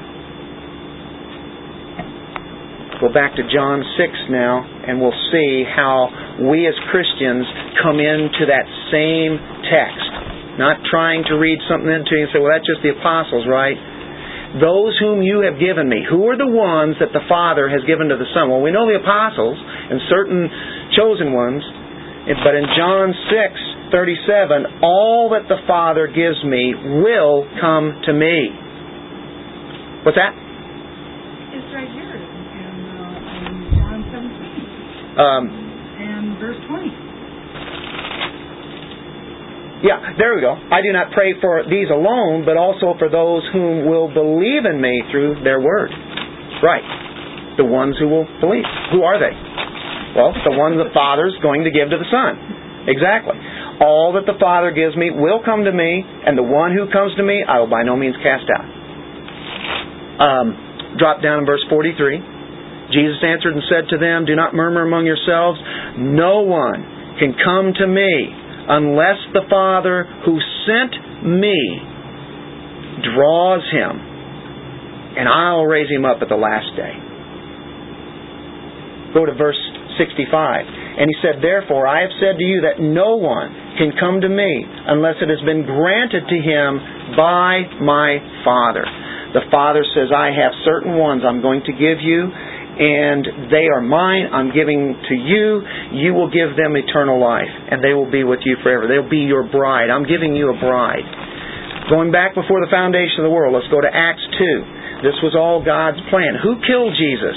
Go 3.03 3.11
back 3.11 3.35
to 3.35 3.43
John 3.51 3.83
6 3.83 4.31
now, 4.31 4.63
and 4.63 5.03
we'll 5.03 5.19
see 5.31 5.67
how 5.67 6.07
we 6.47 6.63
as 6.63 6.75
Christians 6.91 7.43
come 7.83 7.99
into 7.99 8.47
that 8.47 8.63
same 8.87 9.35
text. 9.67 10.11
Not 10.55 10.79
trying 10.87 11.27
to 11.27 11.35
read 11.35 11.59
something 11.67 11.91
into 11.91 12.15
it 12.15 12.21
and 12.23 12.31
say, 12.31 12.39
well, 12.39 12.55
that's 12.55 12.63
just 12.63 12.79
the 12.79 12.95
apostles, 12.95 13.43
right? 13.51 13.75
Those 14.63 14.95
whom 15.03 15.19
you 15.19 15.43
have 15.43 15.59
given 15.59 15.91
me. 15.91 16.07
Who 16.07 16.31
are 16.31 16.39
the 16.39 16.47
ones 16.47 16.95
that 17.03 17.11
the 17.11 17.27
Father 17.27 17.67
has 17.67 17.83
given 17.83 18.07
to 18.07 18.15
the 18.15 18.31
Son? 18.31 18.47
Well, 18.47 18.63
we 18.63 18.71
know 18.71 18.87
the 18.87 19.03
apostles 19.03 19.59
and 19.59 19.99
certain 20.07 20.47
chosen 20.95 21.35
ones, 21.35 21.59
but 22.39 22.55
in 22.55 22.63
John 22.79 23.11
6, 23.11 23.74
37, 23.95 24.83
all 24.83 25.31
that 25.31 25.47
the 25.47 25.55
Father 25.63 26.11
gives 26.11 26.35
me 26.43 26.75
will 26.99 27.47
come 27.63 27.95
to 28.03 28.11
me. 28.11 28.51
What's 30.03 30.19
that? 30.19 30.35
It's 31.55 31.71
right 31.71 31.87
here 31.95 32.11
in, 32.11 32.75
uh, 32.91 33.47
in 33.47 33.55
John 33.71 34.03
17. 34.11 35.15
Um, 35.15 35.43
and 35.47 36.35
verse 36.43 36.59
20. 36.67 36.91
Yeah, 39.87 40.11
there 40.19 40.35
we 40.35 40.43
go. 40.43 40.59
I 40.59 40.83
do 40.83 40.91
not 40.91 41.15
pray 41.15 41.31
for 41.39 41.63
these 41.63 41.87
alone, 41.87 42.43
but 42.43 42.59
also 42.59 42.99
for 42.99 43.07
those 43.07 43.47
whom 43.55 43.87
will 43.87 44.11
believe 44.11 44.67
in 44.67 44.75
me 44.83 45.07
through 45.07 45.39
their 45.47 45.63
word. 45.63 45.95
Right. 46.59 46.83
The 47.55 47.63
ones 47.63 47.95
who 47.95 48.11
will 48.11 48.27
believe. 48.43 48.67
Who 48.91 49.07
are 49.07 49.23
they? 49.23 49.31
Well, 50.19 50.35
the 50.43 50.51
ones 50.51 50.83
the 50.83 50.91
Father's 50.91 51.39
going 51.39 51.63
to 51.63 51.71
give 51.71 51.95
to 51.95 51.95
the 51.95 52.09
Son. 52.11 52.91
Exactly. 52.91 53.39
All 53.81 54.15
that 54.15 54.23
the 54.23 54.39
Father 54.39 54.71
gives 54.71 54.95
me 54.95 55.11
will 55.11 55.43
come 55.43 55.65
to 55.65 55.71
me, 55.71 56.03
and 56.03 56.37
the 56.37 56.47
one 56.47 56.71
who 56.71 56.87
comes 56.91 57.11
to 57.17 57.23
me 57.23 57.43
I 57.43 57.59
will 57.59 57.67
by 57.67 57.83
no 57.83 57.95
means 57.95 58.15
cast 58.23 58.47
out. 58.47 58.67
Um, 60.15 60.95
drop 60.97 61.21
down 61.21 61.39
in 61.39 61.45
verse 61.45 61.63
43. 61.67 62.35
Jesus 62.95 63.19
answered 63.19 63.51
and 63.51 63.63
said 63.67 63.89
to 63.91 63.97
them, 63.97 64.25
Do 64.25 64.35
not 64.35 64.53
murmur 64.53 64.87
among 64.87 65.05
yourselves. 65.05 65.59
No 65.97 66.47
one 66.47 67.17
can 67.19 67.35
come 67.35 67.73
to 67.75 67.87
me 67.87 68.11
unless 68.69 69.19
the 69.33 69.43
Father 69.49 70.07
who 70.23 70.39
sent 70.63 70.93
me 71.25 71.59
draws 73.03 73.63
him, 73.75 73.91
and 75.19 75.27
I'll 75.27 75.65
raise 75.65 75.89
him 75.89 76.05
up 76.05 76.21
at 76.21 76.29
the 76.29 76.39
last 76.39 76.71
day. 76.79 76.95
Go 79.13 79.25
to 79.25 79.33
verse 79.35 79.59
65. 79.97 80.27
And 80.99 81.07
he 81.07 81.15
said, 81.23 81.41
Therefore, 81.41 81.87
I 81.87 82.01
have 82.01 82.11
said 82.19 82.37
to 82.37 82.43
you 82.43 82.67
that 82.67 82.83
no 82.83 83.15
one 83.15 83.64
can 83.77 83.95
come 83.99 84.21
to 84.21 84.29
me 84.29 84.51
unless 84.87 85.19
it 85.21 85.29
has 85.29 85.41
been 85.45 85.63
granted 85.63 86.23
to 86.27 86.37
him 86.39 87.15
by 87.15 87.67
my 87.79 88.19
Father. 88.43 88.83
The 89.35 89.47
Father 89.51 89.83
says, 89.91 90.15
I 90.15 90.31
have 90.31 90.55
certain 90.63 90.95
ones 90.95 91.27
I'm 91.27 91.43
going 91.43 91.59
to 91.67 91.73
give 91.75 91.99
you, 91.99 92.31
and 92.31 93.51
they 93.51 93.67
are 93.67 93.83
mine. 93.83 94.31
I'm 94.31 94.55
giving 94.55 94.95
to 94.95 95.15
you. 95.15 95.59
You 95.91 96.15
will 96.15 96.31
give 96.31 96.55
them 96.55 96.79
eternal 96.79 97.19
life, 97.19 97.51
and 97.51 97.83
they 97.83 97.91
will 97.91 98.09
be 98.09 98.23
with 98.23 98.39
you 98.47 98.55
forever. 98.63 98.87
They'll 98.87 99.11
be 99.11 99.27
your 99.27 99.43
bride. 99.43 99.91
I'm 99.91 100.07
giving 100.07 100.35
you 100.35 100.55
a 100.55 100.57
bride. 100.59 101.03
Going 101.91 102.15
back 102.15 102.33
before 102.33 102.63
the 102.63 102.71
foundation 102.71 103.21
of 103.21 103.29
the 103.29 103.35
world, 103.35 103.53
let's 103.53 103.67
go 103.67 103.83
to 103.83 103.91
Acts 103.91 104.23
2. 104.39 105.03
This 105.03 105.19
was 105.19 105.35
all 105.35 105.59
God's 105.61 105.99
plan. 106.07 106.39
Who 106.39 106.57
killed 106.63 106.95
Jesus? 106.95 107.35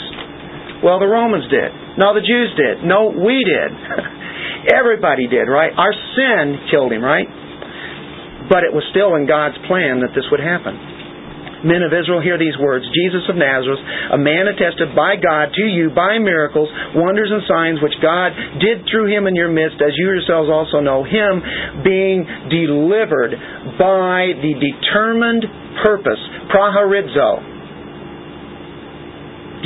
Well, 0.87 1.03
the 1.03 1.11
Romans 1.11 1.51
did. 1.51 1.99
No, 1.99 2.15
the 2.15 2.23
Jews 2.23 2.55
did. 2.55 2.87
No, 2.87 3.11
we 3.11 3.43
did. 3.43 3.71
Everybody 4.73 5.27
did, 5.27 5.47
right? 5.47 5.73
Our 5.73 5.95
sin 6.17 6.69
killed 6.71 6.93
him, 6.93 7.03
right? 7.03 7.29
But 8.49 8.65
it 8.65 8.73
was 8.73 8.85
still 8.91 9.15
in 9.15 9.29
God's 9.29 9.61
plan 9.69 10.01
that 10.01 10.17
this 10.17 10.25
would 10.33 10.41
happen. 10.41 10.99
Men 11.67 11.83
of 11.83 11.91
Israel, 11.91 12.23
hear 12.23 12.39
these 12.39 12.55
words 12.55 12.87
Jesus 12.95 13.27
of 13.27 13.35
Nazareth, 13.35 13.83
a 14.15 14.19
man 14.19 14.47
attested 14.47 14.95
by 14.95 15.19
God 15.19 15.51
to 15.51 15.67
you 15.67 15.91
by 15.91 16.23
miracles, 16.23 16.71
wonders, 16.95 17.35
and 17.35 17.43
signs 17.51 17.83
which 17.83 17.99
God 17.99 18.31
did 18.63 18.87
through 18.87 19.11
him 19.11 19.27
in 19.27 19.35
your 19.35 19.51
midst, 19.51 19.83
as 19.83 19.91
you 19.99 20.07
yourselves 20.07 20.47
also 20.47 20.79
know, 20.79 21.03
him 21.03 21.43
being 21.83 22.23
delivered 22.47 23.35
by 23.75 24.39
the 24.39 24.55
determined 24.55 25.43
purpose, 25.83 26.23
praharizo, 26.55 27.43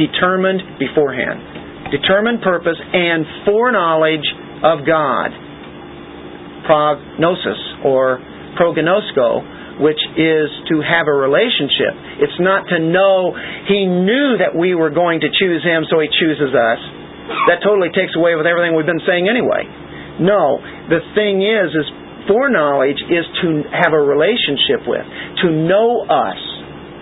determined 0.01 0.81
beforehand, 0.81 1.93
determined 1.93 2.41
purpose, 2.41 2.81
and 2.81 3.45
foreknowledge 3.45 4.25
of 4.63 4.87
God, 4.87 5.31
prognosis 6.67 7.59
or 7.85 8.23
prognosko, 8.55 9.83
which 9.83 9.99
is 10.15 10.49
to 10.71 10.85
have 10.85 11.09
a 11.09 11.17
relationship. 11.17 12.23
It's 12.23 12.39
not 12.39 12.69
to 12.71 12.79
know 12.79 13.35
He 13.67 13.89
knew 13.89 14.39
that 14.39 14.55
we 14.55 14.75
were 14.75 14.91
going 14.91 15.21
to 15.21 15.31
choose 15.33 15.65
Him, 15.65 15.89
so 15.91 15.99
He 15.99 16.09
chooses 16.13 16.55
us. 16.55 16.81
That 17.49 17.65
totally 17.65 17.91
takes 17.91 18.15
away 18.15 18.35
with 18.37 18.47
everything 18.47 18.77
we've 18.77 18.89
been 18.89 19.03
saying 19.09 19.27
anyway. 19.27 19.65
No, 20.21 20.61
the 20.93 21.01
thing 21.17 21.41
is, 21.41 21.73
is 21.73 21.89
foreknowledge 22.29 23.01
is 23.09 23.25
to 23.43 23.49
have 23.73 23.97
a 23.97 24.03
relationship 24.03 24.85
with, 24.87 25.03
to 25.43 25.49
know 25.51 26.05
us 26.07 26.41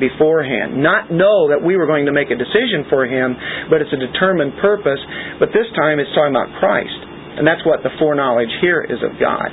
beforehand. 0.01 0.81
Not 0.81 1.13
know 1.13 1.53
that 1.53 1.61
we 1.61 1.77
were 1.77 1.85
going 1.85 2.07
to 2.07 2.15
make 2.15 2.33
a 2.33 2.39
decision 2.39 2.89
for 2.89 3.05
Him, 3.05 3.37
but 3.69 3.85
it's 3.85 3.93
a 3.93 4.01
determined 4.01 4.57
purpose. 4.63 5.01
But 5.37 5.53
this 5.53 5.69
time 5.77 6.01
it's 6.01 6.09
talking 6.17 6.33
about 6.33 6.55
Christ. 6.57 7.10
And 7.41 7.49
that's 7.49 7.65
what 7.65 7.81
the 7.81 7.89
foreknowledge 7.97 8.53
here 8.61 8.85
is 8.85 9.01
of 9.01 9.17
God 9.17 9.49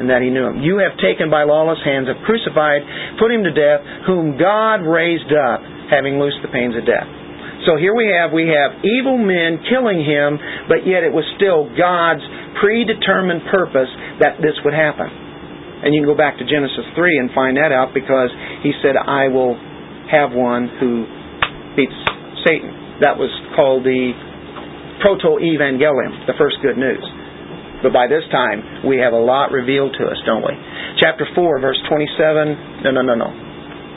and 0.00 0.08
that 0.08 0.24
he 0.24 0.32
knew 0.32 0.48
him. 0.48 0.64
You 0.64 0.80
have 0.80 0.96
taken 0.96 1.28
by 1.28 1.44
lawless 1.44 1.80
hands, 1.84 2.08
have 2.08 2.20
crucified, 2.24 2.80
put 3.20 3.32
him 3.32 3.44
to 3.44 3.52
death, 3.52 3.80
whom 4.08 4.40
God 4.40 4.84
raised 4.84 5.28
up, 5.28 5.60
having 5.92 6.16
loosed 6.16 6.40
the 6.40 6.48
pains 6.48 6.72
of 6.72 6.88
death. 6.88 7.04
So 7.68 7.76
here 7.76 7.92
we 7.92 8.08
have 8.08 8.32
we 8.32 8.48
have 8.48 8.80
evil 8.80 9.20
men 9.20 9.60
killing 9.68 10.00
him, 10.00 10.40
but 10.72 10.88
yet 10.88 11.04
it 11.04 11.12
was 11.12 11.28
still 11.36 11.68
God's 11.76 12.24
predetermined 12.56 13.44
purpose 13.52 13.92
that 14.24 14.40
this 14.40 14.56
would 14.64 14.72
happen. 14.72 15.08
And 15.08 15.92
you 15.92 16.00
can 16.00 16.08
go 16.08 16.16
back 16.16 16.40
to 16.40 16.44
Genesis 16.48 16.88
3 16.96 17.20
and 17.20 17.28
find 17.36 17.60
that 17.60 17.68
out 17.68 17.92
because 17.92 18.32
he 18.64 18.72
said, 18.80 18.96
I 18.96 19.28
will 19.28 19.56
have 20.08 20.32
one 20.32 20.72
who 20.80 21.04
beats 21.76 21.96
Satan. 22.48 23.00
That 23.04 23.20
was 23.20 23.28
called 23.52 23.84
the 23.84 24.12
proto-evangelium, 25.04 26.24
the 26.24 26.36
first 26.40 26.56
good 26.64 26.80
news. 26.80 27.04
But 27.82 27.92
by 27.96 28.06
this 28.06 28.24
time, 28.28 28.84
we 28.84 29.00
have 29.00 29.12
a 29.12 29.20
lot 29.20 29.52
revealed 29.52 29.96
to 29.96 30.04
us, 30.04 30.20
don't 30.26 30.44
we? 30.44 30.52
Chapter 31.00 31.24
4, 31.34 31.60
verse 31.60 31.80
27. 31.88 32.84
No, 32.84 32.90
no, 32.92 33.02
no, 33.02 33.14
no. 33.16 33.30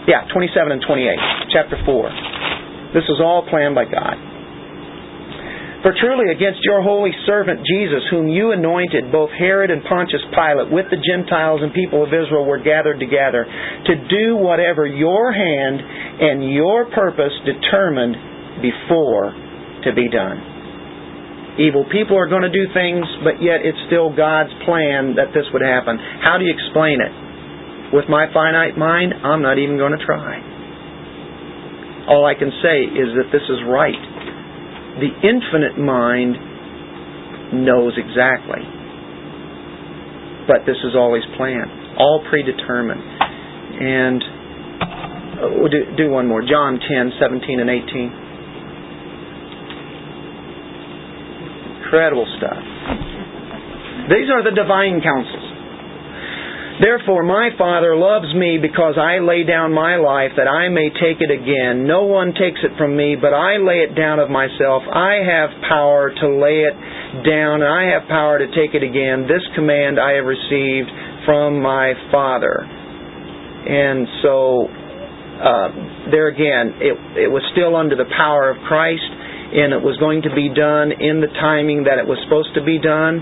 Yeah, 0.07 0.27
27 0.31 0.71
and 0.71 0.81
28. 0.83 1.51
Chapter 1.51 1.77
4. 1.83 2.95
This 2.95 3.03
was 3.07 3.19
all 3.19 3.43
planned 3.49 3.75
by 3.75 3.85
God. 3.85 4.15
For 5.83 5.91
truly 5.99 6.31
against 6.31 6.63
your 6.63 6.81
holy 6.81 7.11
servant 7.27 7.59
Jesus, 7.67 8.07
whom 8.07 8.31
you 8.31 8.55
anointed, 8.55 9.11
both 9.11 9.29
Herod 9.35 9.69
and 9.69 9.83
Pontius 9.83 10.23
Pilate, 10.31 10.71
with 10.71 10.87
the 10.87 10.95
Gentiles 11.03 11.59
and 11.59 11.75
people 11.75 12.07
of 12.07 12.15
Israel, 12.15 12.47
were 12.47 12.63
gathered 12.63 13.03
together 13.03 13.43
to 13.43 13.93
do 14.07 14.39
whatever 14.39 14.87
your 14.87 15.33
hand 15.33 15.83
and 15.83 16.53
your 16.53 16.87
purpose 16.95 17.35
determined 17.43 18.15
before 18.63 19.35
to 19.83 19.91
be 19.91 20.07
done. 20.07 20.52
Evil 21.61 21.85
people 21.85 22.17
are 22.17 22.25
going 22.25 22.41
to 22.41 22.49
do 22.49 22.65
things, 22.73 23.05
but 23.21 23.37
yet 23.37 23.61
it's 23.61 23.77
still 23.85 24.09
God's 24.09 24.49
plan 24.65 25.13
that 25.21 25.37
this 25.37 25.45
would 25.53 25.61
happen. 25.61 26.01
How 26.25 26.41
do 26.41 26.45
you 26.45 26.53
explain 26.53 26.97
it? 26.97 27.13
With 27.93 28.09
my 28.09 28.25
finite 28.33 28.73
mind, 28.73 29.13
I'm 29.21 29.45
not 29.45 29.61
even 29.61 29.77
going 29.77 29.93
to 29.93 30.01
try. 30.01 30.41
All 32.09 32.25
I 32.25 32.33
can 32.33 32.49
say 32.57 32.89
is 32.89 33.13
that 33.21 33.29
this 33.29 33.45
is 33.45 33.61
right. 33.69 34.01
The 34.97 35.13
infinite 35.21 35.77
mind 35.77 37.61
knows 37.61 37.93
exactly. 38.01 38.65
But 40.49 40.65
this 40.65 40.81
is 40.81 40.97
always 40.97 41.21
planned, 41.37 41.69
all 42.01 42.25
predetermined. 42.33 43.05
And 43.77 44.21
we'll 45.61 45.69
do, 45.69 45.85
do 45.95 46.09
one 46.09 46.27
more. 46.27 46.41
John 46.41 46.81
10, 46.81 47.13
17 47.21 47.59
and 47.61 47.69
18. 47.69 48.22
Incredible 51.93 52.25
stuff. 52.41 52.57
These 54.09 54.25
are 54.33 54.41
the 54.41 54.57
divine 54.57 54.97
counsels. 55.05 55.53
Therefore, 56.81 57.21
my 57.21 57.53
Father 57.53 57.93
loves 57.95 58.33
me 58.33 58.57
because 58.57 58.97
I 58.97 59.21
lay 59.21 59.45
down 59.45 59.77
my 59.77 60.01
life 60.01 60.33
that 60.35 60.49
I 60.49 60.73
may 60.73 60.89
take 60.89 61.21
it 61.21 61.29
again. 61.29 61.85
No 61.85 62.09
one 62.09 62.33
takes 62.33 62.65
it 62.65 62.73
from 62.81 62.97
me, 62.97 63.13
but 63.13 63.29
I 63.29 63.61
lay 63.61 63.85
it 63.85 63.93
down 63.93 64.17
of 64.17 64.33
myself. 64.33 64.81
I 64.89 65.21
have 65.21 65.53
power 65.69 66.09
to 66.09 66.27
lay 66.33 66.65
it 66.65 66.73
down, 67.29 67.61
and 67.61 67.69
I 67.69 67.93
have 67.93 68.09
power 68.09 68.41
to 68.41 68.49
take 68.57 68.73
it 68.73 68.81
again. 68.81 69.29
This 69.29 69.45
command 69.53 70.01
I 70.01 70.17
have 70.17 70.25
received 70.25 70.89
from 71.29 71.61
my 71.61 71.93
Father. 72.09 72.65
And 72.65 74.09
so, 74.25 74.65
uh, 74.65 75.69
there 76.09 76.27
again, 76.27 76.73
it, 76.81 77.29
it 77.29 77.29
was 77.29 77.45
still 77.53 77.77
under 77.77 77.95
the 77.95 78.09
power 78.17 78.49
of 78.49 78.57
Christ 78.65 79.12
and 79.53 79.69
it 79.73 79.81
was 79.81 79.97
going 80.01 80.25
to 80.25 80.33
be 80.33 80.49
done 80.49 80.89
in 80.89 81.21
the 81.21 81.29
timing 81.37 81.85
that 81.85 82.01
it 82.01 82.07
was 82.09 82.17
supposed 82.25 82.49
to 82.57 82.63
be 82.65 82.81
done. 82.81 83.21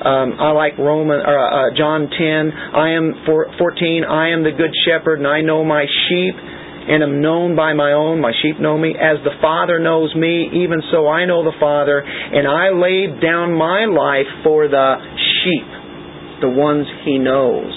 Um, 0.00 0.40
I 0.40 0.52
like 0.56 0.76
Roman 0.80 1.20
or 1.20 1.36
uh, 1.36 1.76
John 1.76 2.08
10. 2.08 2.16
I 2.16 2.96
am 2.96 3.12
14. 3.28 4.04
I 4.08 4.32
am 4.32 4.44
the 4.44 4.56
good 4.56 4.72
shepherd, 4.88 5.20
and 5.20 5.28
I 5.28 5.40
know 5.40 5.64
my 5.64 5.84
sheep, 6.08 6.36
and 6.36 7.02
am 7.02 7.20
known 7.20 7.56
by 7.56 7.72
my 7.76 7.92
own. 7.92 8.20
My 8.20 8.32
sheep 8.40 8.56
know 8.60 8.78
me, 8.78 8.96
as 8.96 9.20
the 9.24 9.36
Father 9.40 9.78
knows 9.78 10.14
me. 10.16 10.48
Even 10.64 10.80
so, 10.92 11.08
I 11.08 11.24
know 11.28 11.44
the 11.44 11.56
Father, 11.60 12.00
and 12.00 12.48
I 12.48 12.72
laid 12.72 13.20
down 13.20 13.52
my 13.52 13.84
life 13.84 14.28
for 14.44 14.68
the 14.68 14.96
sheep, 15.44 15.68
the 16.40 16.52
ones 16.56 16.86
He 17.04 17.18
knows. 17.18 17.75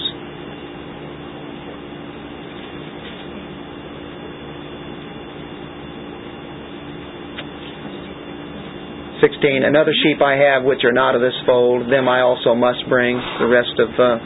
16. 9.20 9.64
Another 9.64 9.92
sheep 9.92 10.20
I 10.24 10.36
have 10.36 10.64
which 10.64 10.84
are 10.84 10.92
not 10.92 11.14
of 11.14 11.20
this 11.20 11.36
fold, 11.44 11.86
them 11.92 12.08
I 12.08 12.20
also 12.24 12.56
must 12.56 12.84
bring, 12.88 13.20
the 13.38 13.48
rest 13.48 13.76
of 13.76 13.90
uh, 13.94 14.18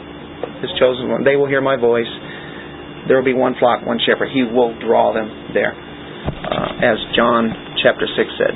his 0.63 0.71
chosen 0.79 1.11
one. 1.11 1.23
They 1.23 1.35
will 1.35 1.47
hear 1.47 1.61
my 1.61 1.75
voice. 1.75 2.09
There 3.07 3.19
will 3.19 3.27
be 3.27 3.37
one 3.37 3.53
flock, 3.59 3.85
one 3.85 3.99
shepherd. 4.01 4.33
He 4.33 4.41
will 4.41 4.73
draw 4.81 5.13
them 5.13 5.53
there, 5.53 5.75
uh, 5.75 6.87
as 6.87 6.97
John 7.13 7.51
chapter 7.83 8.07
6 8.07 8.17
said. 8.39 8.55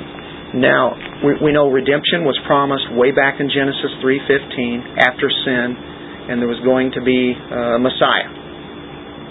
Now, 0.58 0.98
we, 1.22 1.38
we 1.38 1.50
know 1.54 1.70
redemption 1.70 2.26
was 2.26 2.34
promised 2.46 2.90
way 2.98 3.14
back 3.14 3.38
in 3.38 3.46
Genesis 3.46 3.94
3.15 4.02 4.98
after 4.98 5.30
sin, 5.46 5.78
and 6.26 6.42
there 6.42 6.50
was 6.50 6.58
going 6.66 6.90
to 6.98 7.02
be 7.04 7.36
uh, 7.38 7.78
a 7.78 7.80
Messiah. 7.80 8.49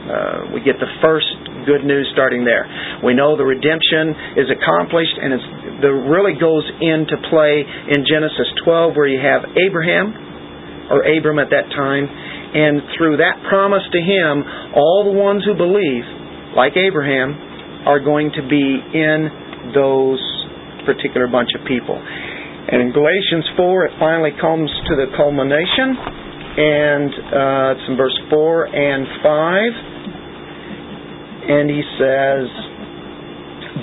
Uh, 0.09 0.49
we 0.49 0.65
get 0.65 0.81
the 0.81 0.89
first 1.05 1.29
good 1.69 1.85
news 1.85 2.09
starting 2.17 2.41
there. 2.41 2.65
We 3.05 3.13
know 3.13 3.37
the 3.37 3.45
redemption 3.45 4.41
is 4.41 4.49
accomplished, 4.49 5.13
and 5.21 5.29
it's, 5.37 5.47
the 5.85 5.93
really 5.93 6.33
goes 6.33 6.65
into 6.81 7.13
play 7.29 7.61
in 7.61 8.01
Genesis 8.09 8.49
12, 8.65 8.97
where 8.97 9.05
you 9.05 9.21
have 9.21 9.45
Abraham, 9.53 10.89
or 10.89 11.05
Abram 11.05 11.37
at 11.37 11.53
that 11.53 11.69
time, 11.77 12.09
and 12.09 12.81
through 12.97 13.21
that 13.21 13.37
promise 13.45 13.85
to 13.93 14.01
him, 14.01 14.41
all 14.73 15.05
the 15.05 15.13
ones 15.13 15.45
who 15.45 15.53
believe, 15.53 16.05
like 16.57 16.73
Abraham, 16.73 17.85
are 17.85 18.01
going 18.01 18.33
to 18.33 18.41
be 18.49 18.65
in 18.97 19.29
those 19.77 20.21
particular 20.89 21.29
bunch 21.29 21.53
of 21.53 21.61
people. 21.69 21.95
And 21.95 22.81
in 22.81 22.89
Galatians 22.89 23.45
4, 23.57 23.85
it 23.85 23.93
finally 24.01 24.33
comes 24.41 24.69
to 24.89 24.93
the 24.97 25.13
culmination, 25.13 25.93
and 26.57 27.09
uh, 27.13 27.73
it's 27.77 27.85
in 27.89 27.95
verse 27.97 28.17
4 28.29 28.65
and 28.73 29.05
5. 29.21 29.88
And 31.47 31.69
he 31.69 31.81
says, 31.97 32.45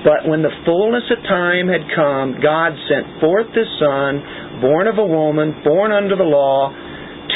But 0.04 0.28
when 0.28 0.42
the 0.42 0.52
fullness 0.64 1.04
of 1.10 1.22
time 1.24 1.68
had 1.68 1.82
come, 1.94 2.40
God 2.42 2.76
sent 2.88 3.20
forth 3.20 3.48
his 3.54 3.68
Son, 3.80 4.60
born 4.60 4.86
of 4.86 4.98
a 4.98 5.06
woman, 5.06 5.62
born 5.64 5.90
under 5.92 6.16
the 6.16 6.26
law, 6.26 6.70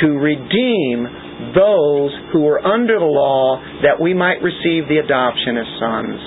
to 0.03 0.07
redeem 0.18 1.09
those 1.57 2.12
who 2.33 2.45
were 2.45 2.61
under 2.61 2.99
the 2.99 3.11
law, 3.11 3.59
that 3.83 3.99
we 4.01 4.14
might 4.14 4.39
receive 4.45 4.87
the 4.87 5.01
adoption 5.03 5.57
as 5.57 5.66
sons. 5.81 6.21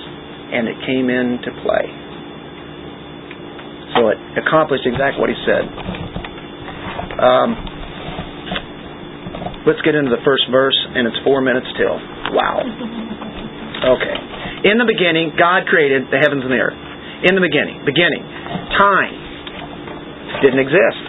And 0.53 0.67
it 0.67 0.77
came 0.85 1.09
into 1.09 1.49
play. 1.65 1.85
So 3.95 4.09
it 4.09 4.17
accomplished 4.41 4.85
exactly 4.85 5.21
what 5.21 5.29
he 5.29 5.37
said. 5.45 5.63
Um, 7.13 7.49
let's 9.69 9.81
get 9.85 9.93
into 9.95 10.09
the 10.09 10.21
first 10.25 10.43
verse, 10.49 10.77
and 10.95 11.07
it's 11.07 11.17
four 11.23 11.41
minutes 11.41 11.67
till. 11.77 11.97
Wow. 12.33 13.22
Okay. 13.83 14.17
In 14.71 14.79
the 14.79 14.87
beginning, 14.87 15.35
God 15.35 15.67
created 15.67 16.07
the 16.07 16.19
heavens 16.19 16.47
and 16.47 16.51
the 16.51 16.61
earth. 16.63 16.79
In 17.27 17.35
the 17.35 17.43
beginning. 17.43 17.83
Beginning. 17.83 18.23
Time 18.79 19.15
didn't 20.39 20.63
exist. 20.63 21.03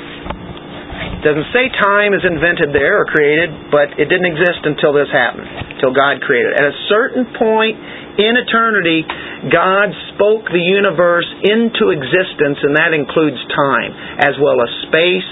It 1.18 1.22
doesn't 1.26 1.50
say 1.56 1.70
time 1.80 2.12
is 2.12 2.22
invented 2.26 2.74
there 2.74 3.00
or 3.00 3.06
created, 3.08 3.72
but 3.72 3.96
it 3.96 4.12
didn't 4.12 4.28
exist 4.28 4.60
until 4.66 4.92
this 4.92 5.08
happened, 5.08 5.48
until 5.78 5.94
God 5.96 6.20
created 6.20 6.52
it. 6.52 6.56
At 6.60 6.68
a 6.68 6.76
certain 6.92 7.24
point 7.38 7.80
in 8.20 8.36
eternity, 8.36 9.02
God 9.48 9.90
spoke 10.14 10.46
the 10.52 10.60
universe 10.60 11.26
into 11.42 11.90
existence, 11.90 12.60
and 12.62 12.76
that 12.76 12.92
includes 12.92 13.40
time, 13.56 13.90
as 14.20 14.36
well 14.36 14.60
as 14.60 14.70
space 14.90 15.30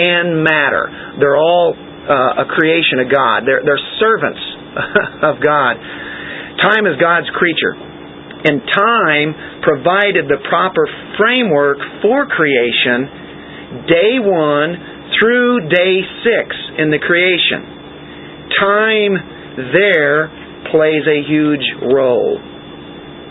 and 0.00 0.42
matter. 0.42 0.88
They're 1.20 1.38
all 1.38 1.76
uh, 1.76 2.42
a 2.42 2.46
creation 2.48 3.04
of 3.04 3.12
God. 3.12 3.44
They're, 3.44 3.62
they're 3.62 3.84
servants 4.00 4.42
of 5.30 5.44
God. 5.44 5.76
Time 6.62 6.86
is 6.86 6.94
God's 7.00 7.30
creature. 7.34 7.74
And 8.44 8.60
time 8.60 9.28
provided 9.64 10.28
the 10.28 10.36
proper 10.52 10.84
framework 11.16 11.78
for 12.04 12.28
creation 12.28 13.08
day 13.88 14.20
one 14.20 14.76
through 15.16 15.68
day 15.72 15.94
six 16.22 16.54
in 16.78 16.92
the 16.92 17.00
creation. 17.00 17.64
Time 18.60 19.14
there 19.72 20.28
plays 20.70 21.04
a 21.08 21.24
huge 21.26 21.64
role. 21.88 22.38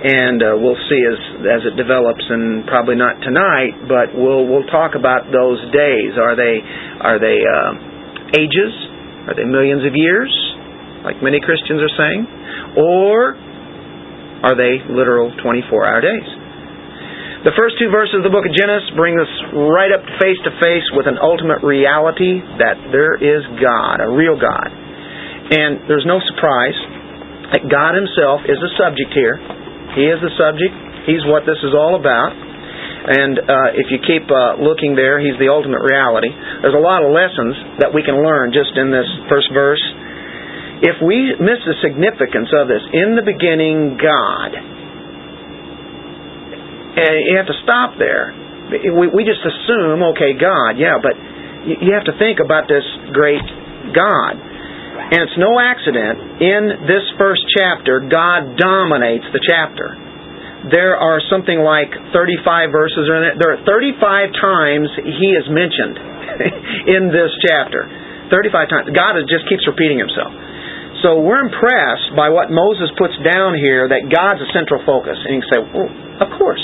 And 0.04 0.44
uh, 0.44 0.60
we'll 0.60 0.80
see 0.92 1.00
as 1.00 1.20
as 1.48 1.62
it 1.64 1.80
develops, 1.80 2.28
and 2.28 2.68
probably 2.68 3.00
not 3.00 3.24
tonight, 3.24 3.88
but 3.88 4.12
we'll 4.12 4.44
we'll 4.52 4.68
talk 4.68 5.00
about 5.00 5.32
those 5.32 5.64
days. 5.72 6.20
Are 6.20 6.36
they 6.36 6.60
are 7.00 7.24
they 7.24 7.40
uh, 7.40 7.72
ages? 8.36 8.74
Are 9.32 9.36
they 9.36 9.48
millions 9.48 9.88
of 9.88 9.96
years, 9.96 10.28
like 11.04 11.20
many 11.20 11.40
Christians 11.44 11.84
are 11.84 11.96
saying, 11.96 12.22
or 12.80 13.36
are 14.44 14.56
they 14.56 14.84
literal 14.92 15.32
24-hour 15.40 16.02
days? 16.02 16.30
The 17.44 17.52
first 17.60 17.76
two 17.76 17.92
verses 17.92 18.24
of 18.24 18.24
the 18.24 18.32
book 18.32 18.48
of 18.48 18.56
Genesis 18.56 18.96
bring 18.96 19.20
us 19.20 19.28
right 19.52 19.92
up 19.92 20.00
face 20.16 20.40
to 20.48 20.52
face 20.64 20.88
with 20.96 21.12
an 21.12 21.20
ultimate 21.20 21.60
reality 21.60 22.40
that 22.40 22.80
there 22.96 23.20
is 23.20 23.44
God, 23.60 24.00
a 24.00 24.08
real 24.16 24.40
God. 24.40 24.72
And 25.52 25.84
there's 25.92 26.08
no 26.08 26.24
surprise 26.24 26.78
that 27.52 27.68
God 27.68 28.00
Himself 28.00 28.48
is 28.48 28.56
the 28.64 28.72
subject 28.80 29.12
here. 29.12 29.36
He 29.92 30.08
is 30.08 30.24
the 30.24 30.32
subject. 30.40 30.72
He's 31.04 31.28
what 31.28 31.44
this 31.44 31.60
is 31.68 31.76
all 31.76 32.00
about. 32.00 32.32
And 33.12 33.36
uh, 33.36 33.76
if 33.76 33.92
you 33.92 34.00
keep 34.00 34.24
uh, 34.32 34.64
looking 34.64 34.96
there, 34.96 35.20
He's 35.20 35.36
the 35.36 35.52
ultimate 35.52 35.84
reality. 35.84 36.32
There's 36.64 36.80
a 36.80 36.80
lot 36.80 37.04
of 37.04 37.12
lessons 37.12 37.84
that 37.84 37.92
we 37.92 38.08
can 38.08 38.24
learn 38.24 38.56
just 38.56 38.72
in 38.80 38.88
this 38.88 39.06
first 39.28 39.52
verse. 39.52 39.84
If 40.84 41.00
we 41.00 41.40
miss 41.40 41.64
the 41.64 41.80
significance 41.80 42.52
of 42.52 42.68
this, 42.68 42.84
in 42.92 43.16
the 43.16 43.24
beginning, 43.24 43.96
God, 43.96 44.52
and 46.94 47.14
you 47.26 47.34
have 47.40 47.50
to 47.50 47.58
stop 47.64 47.98
there. 47.98 48.36
We, 48.70 49.24
just 49.26 49.42
assume, 49.42 50.04
okay, 50.14 50.38
God, 50.38 50.78
yeah, 50.78 51.02
but 51.02 51.16
you 51.66 51.92
have 51.96 52.06
to 52.06 52.16
think 52.20 52.44
about 52.44 52.68
this 52.70 52.86
great 53.16 53.44
God. 53.96 54.34
And 54.38 55.20
it's 55.26 55.38
no 55.42 55.58
accident, 55.58 56.42
in 56.42 56.86
this 56.86 57.06
first 57.18 57.42
chapter, 57.54 58.04
God 58.04 58.58
dominates 58.58 59.26
the 59.34 59.42
chapter. 59.42 59.94
There 60.70 60.96
are 60.96 61.20
something 61.28 61.60
like 61.60 61.92
35 62.16 62.72
verses 62.72 63.04
it. 63.08 63.36
There 63.42 63.52
are 63.58 63.62
35 63.68 64.32
times 64.36 64.88
he 64.96 65.30
is 65.36 65.46
mentioned 65.52 65.98
in 66.96 67.12
this 67.12 67.32
chapter. 67.44 67.84
35 68.32 68.70
times. 68.70 68.86
God 68.96 69.20
just 69.28 69.44
keeps 69.52 69.68
repeating 69.68 70.00
himself. 70.00 70.32
So 71.04 71.20
we're 71.20 71.44
impressed 71.44 72.16
by 72.16 72.32
what 72.32 72.48
Moses 72.48 72.88
puts 72.96 73.14
down 73.28 73.60
here 73.60 73.92
that 73.92 74.08
God's 74.08 74.40
a 74.40 74.48
central 74.56 74.80
focus. 74.88 75.20
And 75.20 75.36
you 75.36 75.40
can 75.44 75.50
say, 75.52 75.60
well, 75.60 75.92
of 76.24 76.30
course. 76.40 76.64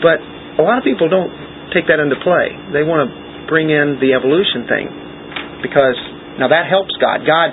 But 0.00 0.16
a 0.56 0.64
lot 0.64 0.80
of 0.80 0.84
people 0.88 1.12
don't 1.12 1.28
take 1.76 1.92
that 1.92 2.00
into 2.00 2.16
play. 2.24 2.56
They 2.72 2.80
want 2.80 3.04
to 3.04 3.08
bring 3.52 3.68
in 3.68 4.00
the 4.00 4.16
evolution 4.16 4.64
thing 4.64 4.88
because 5.60 6.00
now 6.40 6.48
that 6.48 6.72
helps 6.72 6.96
God. 6.96 7.28
God 7.28 7.52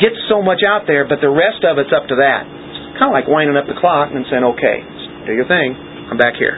gets 0.00 0.16
so 0.32 0.40
much 0.40 0.64
out 0.64 0.88
there, 0.88 1.04
but 1.04 1.20
the 1.20 1.28
rest 1.28 1.68
of 1.68 1.76
it's 1.76 1.92
up 1.92 2.08
to 2.08 2.16
that. 2.24 2.48
It's 2.48 2.96
kind 2.96 3.12
of 3.12 3.14
like 3.14 3.28
winding 3.28 3.60
up 3.60 3.68
the 3.68 3.76
clock 3.76 4.08
and 4.08 4.24
saying, 4.32 4.44
okay, 4.56 4.80
do 5.28 5.36
your 5.36 5.48
thing. 5.48 5.76
I'm 6.08 6.16
back 6.16 6.40
here. 6.40 6.56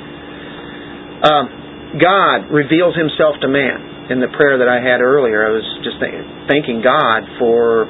Um, 1.26 1.98
God 1.98 2.54
reveals 2.54 2.94
himself 2.94 3.42
to 3.42 3.50
man. 3.50 3.90
In 4.10 4.18
the 4.18 4.30
prayer 4.34 4.58
that 4.58 4.66
I 4.66 4.82
had 4.82 4.98
earlier, 4.98 5.46
I 5.46 5.54
was 5.54 5.62
just 5.86 6.02
thanking 6.50 6.82
God 6.82 7.26
for 7.38 7.86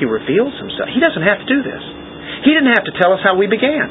he 0.00 0.08
reveals 0.08 0.56
himself. 0.56 0.88
He 0.90 0.98
doesn't 0.98 1.22
have 1.22 1.44
to 1.44 1.48
do 1.48 1.60
this. 1.60 1.84
He 2.42 2.56
didn't 2.56 2.72
have 2.72 2.88
to 2.88 2.94
tell 2.96 3.12
us 3.12 3.20
how 3.20 3.36
we 3.36 3.44
began. 3.46 3.86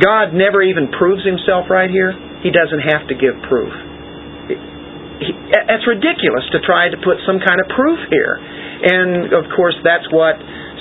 God 0.00 0.34
never 0.34 0.64
even 0.64 0.90
proves 0.90 1.22
himself 1.22 1.70
right 1.70 1.92
here. 1.92 2.10
He 2.42 2.50
doesn't 2.50 2.82
have 2.88 3.06
to 3.12 3.14
give 3.14 3.36
proof. 3.46 3.70
It's 5.20 5.86
ridiculous 5.86 6.44
to 6.50 6.58
try 6.66 6.90
to 6.90 6.98
put 6.98 7.22
some 7.22 7.38
kind 7.38 7.62
of 7.62 7.70
proof 7.70 8.00
here. 8.10 8.34
And 8.34 9.30
of 9.30 9.46
course, 9.54 9.78
that's 9.86 10.08
what 10.10 10.34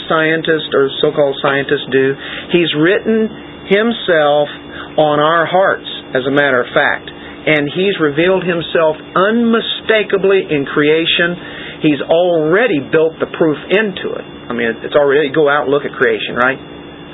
scientists 0.10 0.74
or 0.74 0.90
so 1.00 1.14
called 1.14 1.38
scientists 1.40 1.88
do. 1.94 2.16
He's 2.52 2.74
written 2.76 3.30
himself 3.70 4.50
on 4.98 5.22
our 5.22 5.46
hearts, 5.46 5.88
as 6.18 6.26
a 6.26 6.34
matter 6.34 6.60
of 6.60 6.68
fact. 6.74 7.08
And 7.44 7.68
he's 7.68 8.00
revealed 8.00 8.48
himself 8.48 8.96
unmistakably 9.16 10.48
in 10.48 10.64
creation 10.64 11.64
He's 11.84 12.00
already 12.00 12.80
built 12.80 13.20
the 13.20 13.28
proof 13.28 13.60
into 13.68 14.16
it. 14.16 14.24
I 14.24 14.56
mean, 14.56 14.72
it's 14.88 14.96
already, 14.96 15.36
go 15.36 15.52
out 15.52 15.68
and 15.68 15.72
look 15.76 15.84
at 15.84 15.92
creation, 15.92 16.40
right? 16.40 16.56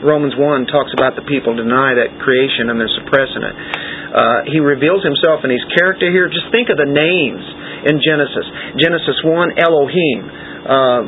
Romans 0.06 0.38
1 0.38 0.70
talks 0.70 0.94
about 0.94 1.18
the 1.18 1.26
people 1.26 1.58
deny 1.58 1.98
that 1.98 2.22
creation 2.22 2.70
and 2.70 2.78
they're 2.78 2.98
suppressing 3.02 3.42
it. 3.42 3.56
Uh, 4.14 4.40
he 4.46 4.62
reveals 4.62 5.02
himself 5.02 5.42
in 5.42 5.50
his 5.50 5.66
character 5.74 6.14
here. 6.14 6.30
Just 6.30 6.54
think 6.54 6.70
of 6.70 6.78
the 6.78 6.86
names 6.86 7.42
in 7.90 7.98
Genesis. 7.98 8.46
Genesis 8.78 9.18
1, 9.26 9.58
Elohim. 9.58 10.18
Uh, 10.70 11.02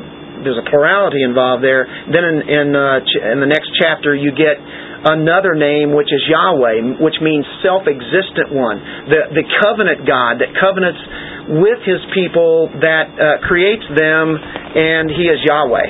there's 0.44 0.60
a 0.60 0.68
plurality 0.70 1.24
involved 1.24 1.64
there. 1.64 1.86
Then 1.86 2.24
in 2.26 2.38
in, 2.46 2.68
uh, 2.76 3.02
ch- 3.06 3.22
in 3.32 3.40
the 3.40 3.50
next 3.50 3.70
chapter, 3.80 4.14
you 4.14 4.34
get 4.34 4.58
another 5.02 5.58
name 5.58 5.98
which 5.98 6.10
is 6.14 6.22
Yahweh, 6.30 7.02
which 7.02 7.18
means 7.22 7.42
self-existent 7.66 8.54
one, 8.54 8.78
the 9.10 9.42
the 9.42 9.46
covenant 9.66 10.06
God 10.06 10.42
that 10.42 10.54
covenants 10.58 11.02
with 11.66 11.82
His 11.86 12.02
people, 12.14 12.70
that 12.86 13.08
uh, 13.18 13.26
creates 13.50 13.86
them, 13.98 14.38
and 14.38 15.10
He 15.10 15.26
is 15.26 15.42
Yahweh, 15.42 15.88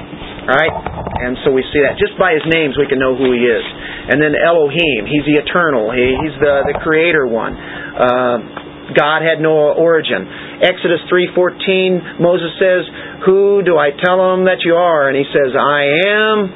right? 0.47 0.75
And 1.21 1.37
so 1.43 1.51
we 1.51 1.61
see 1.75 1.83
that 1.83 1.99
just 1.99 2.15
by 2.15 2.31
His 2.33 2.45
names 2.47 2.79
we 2.79 2.87
can 2.87 2.97
know 2.97 3.13
who 3.19 3.29
He 3.35 3.43
is. 3.43 3.65
And 4.11 4.17
then 4.17 4.33
Elohim, 4.33 5.05
He's 5.05 5.27
the 5.27 5.37
eternal, 5.43 5.91
he, 5.91 6.15
He's 6.23 6.37
the 6.39 6.71
the 6.71 6.75
Creator 6.79 7.27
one. 7.27 7.53
Uh, 7.55 8.60
God 8.95 9.21
had 9.21 9.39
no 9.39 9.73
origin. 9.73 10.27
Exodus 10.61 11.01
3:14, 11.09 12.19
Moses 12.19 12.51
says, 12.59 12.87
"Who 13.25 13.63
do 13.63 13.77
I 13.77 13.91
tell 13.91 14.17
them 14.31 14.45
that 14.45 14.63
you 14.63 14.75
are?" 14.75 15.07
And 15.07 15.17
he 15.17 15.25
says, 15.25 15.55
"I 15.55 15.81
am 16.07 16.51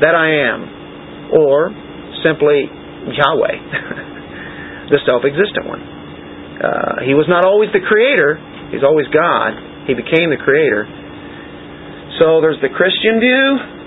that 0.00 0.14
I 0.14 0.28
am." 0.50 0.60
Or 1.32 1.72
simply 2.22 2.68
Yahweh, 3.08 3.56
the 4.90 4.98
self-existent 5.04 5.66
one. 5.66 5.82
Uh, 6.62 7.02
he 7.02 7.14
was 7.14 7.26
not 7.28 7.44
always 7.44 7.70
the 7.72 7.80
creator. 7.80 8.38
He's 8.70 8.84
always 8.84 9.06
God. 9.08 9.58
He 9.86 9.94
became 9.94 10.30
the 10.30 10.38
creator. 10.38 10.86
So 12.20 12.40
there's 12.40 12.60
the 12.60 12.70
Christian 12.70 13.18
view, 13.18 13.81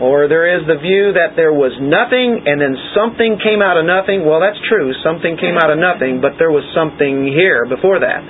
or 0.00 0.28
there 0.28 0.44
is 0.60 0.68
the 0.68 0.76
view 0.76 1.16
that 1.16 1.32
there 1.40 1.56
was 1.56 1.72
nothing 1.80 2.44
and 2.44 2.60
then 2.60 2.76
something 2.92 3.40
came 3.40 3.64
out 3.64 3.80
of 3.80 3.88
nothing. 3.88 4.28
Well, 4.28 4.44
that's 4.44 4.60
true. 4.68 4.92
Something 5.00 5.40
came 5.40 5.56
out 5.56 5.72
of 5.72 5.80
nothing, 5.80 6.20
but 6.20 6.36
there 6.36 6.52
was 6.52 6.64
something 6.76 7.24
here 7.32 7.64
before 7.64 8.04
that. 8.04 8.20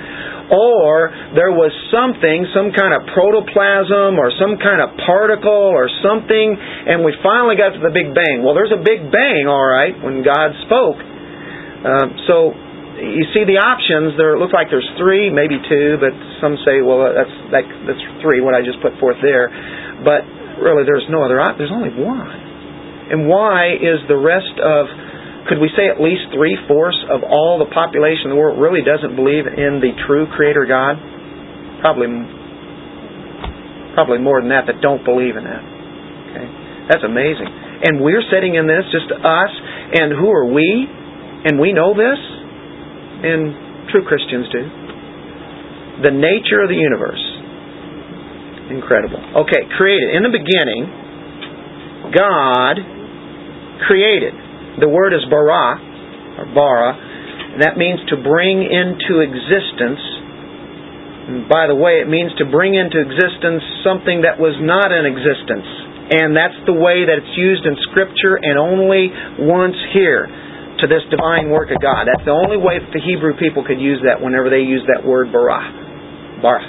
Or 0.46 1.10
there 1.34 1.50
was 1.50 1.74
something, 1.90 2.46
some 2.54 2.70
kind 2.70 2.94
of 2.94 3.10
protoplasm 3.10 4.14
or 4.14 4.30
some 4.38 4.62
kind 4.62 4.78
of 4.78 4.94
particle 5.02 5.74
or 5.74 5.90
something, 6.06 6.54
and 6.54 7.02
we 7.02 7.10
finally 7.18 7.58
got 7.58 7.74
to 7.74 7.82
the 7.82 7.90
Big 7.90 8.14
Bang. 8.14 8.46
Well, 8.46 8.54
there's 8.54 8.70
a 8.70 8.78
Big 8.78 9.10
Bang, 9.10 9.50
all 9.50 9.66
right, 9.66 9.98
when 9.98 10.22
God 10.22 10.54
spoke. 10.70 11.02
Uh, 11.02 12.06
so 12.30 12.54
you 13.02 13.26
see 13.34 13.42
the 13.42 13.58
options. 13.58 14.14
There 14.14 14.38
look 14.38 14.54
like 14.54 14.70
there's 14.70 14.86
three, 15.02 15.34
maybe 15.34 15.58
two, 15.66 15.98
but 15.98 16.14
some 16.38 16.56
say, 16.62 16.78
well, 16.78 17.10
that's 17.10 17.36
that, 17.50 17.66
that's 17.90 18.04
three. 18.22 18.38
What 18.38 18.54
I 18.54 18.62
just 18.62 18.78
put 18.80 18.94
forth 19.02 19.18
there, 19.20 19.50
but 20.06 20.22
really 20.60 20.84
there's 20.84 21.06
no 21.08 21.22
other 21.24 21.40
there's 21.58 21.72
only 21.72 21.92
one. 21.94 22.28
And 23.06 23.30
why 23.30 23.74
is 23.78 24.02
the 24.10 24.18
rest 24.18 24.56
of 24.58 24.90
could 25.46 25.62
we 25.62 25.70
say 25.78 25.86
at 25.86 26.02
least 26.02 26.34
three 26.34 26.58
fourths 26.66 26.98
of 27.06 27.22
all 27.22 27.62
the 27.62 27.70
population 27.70 28.30
of 28.30 28.34
the 28.34 28.40
world 28.40 28.58
really 28.58 28.82
doesn't 28.82 29.14
believe 29.14 29.46
in 29.46 29.78
the 29.78 29.94
true 30.06 30.26
Creator 30.34 30.66
God? 30.66 30.98
Probably, 31.78 32.10
probably 33.94 34.18
more 34.18 34.42
than 34.42 34.50
that 34.50 34.66
that 34.66 34.82
don't 34.82 35.06
believe 35.06 35.38
in 35.38 35.46
that. 35.46 35.62
Okay, 35.62 36.46
that's 36.90 37.06
amazing. 37.06 37.46
And 37.46 38.02
we're 38.02 38.26
sitting 38.26 38.58
in 38.58 38.66
this, 38.66 38.90
just 38.90 39.06
us, 39.12 39.52
and 39.94 40.18
who 40.18 40.26
are 40.34 40.50
we? 40.50 40.66
And 41.46 41.62
we 41.62 41.70
know 41.70 41.94
this, 41.94 42.18
and 43.22 43.86
true 43.94 44.02
Christians 44.02 44.50
do. 44.50 44.62
The 46.10 46.10
nature 46.10 46.58
of 46.58 46.68
the 46.68 46.80
universe. 46.80 47.22
Incredible. 48.70 49.46
Okay, 49.46 49.62
created. 49.78 50.16
In 50.18 50.22
the 50.26 50.34
beginning, 50.34 50.82
God 52.10 52.74
created. 53.86 54.34
The 54.82 54.88
word 54.88 55.14
is 55.14 55.22
bara, 55.30 55.78
or 56.42 56.46
bara, 56.52 56.90
that 57.64 57.80
means 57.80 58.00
to 58.12 58.16
bring 58.20 58.60
into 58.66 59.24
existence. 59.24 60.02
And 61.26 61.48
by 61.48 61.66
the 61.66 61.74
way, 61.74 62.04
it 62.04 62.08
means 62.08 62.30
to 62.38 62.46
bring 62.46 62.76
into 62.76 63.00
existence 63.00 63.62
something 63.82 64.22
that 64.22 64.38
was 64.38 64.54
not 64.60 64.92
in 64.92 65.08
existence. 65.08 65.66
And 66.06 66.36
that's 66.36 66.54
the 66.70 66.76
way 66.76 67.02
that 67.02 67.18
it's 67.18 67.34
used 67.34 67.66
in 67.66 67.74
Scripture 67.90 68.38
and 68.38 68.54
only 68.58 69.10
once 69.42 69.74
here 69.90 70.30
to 70.78 70.86
this 70.86 71.02
divine 71.10 71.50
work 71.50 71.72
of 71.74 71.82
God. 71.82 72.06
That's 72.06 72.22
the 72.22 72.36
only 72.36 72.60
way 72.60 72.78
that 72.78 72.92
the 72.94 73.02
Hebrew 73.02 73.34
people 73.40 73.64
could 73.66 73.80
use 73.80 73.98
that 74.06 74.22
whenever 74.22 74.46
they 74.52 74.62
use 74.62 74.86
that 74.86 75.02
word 75.02 75.32
bara. 75.32 75.66
Bara. 76.44 76.62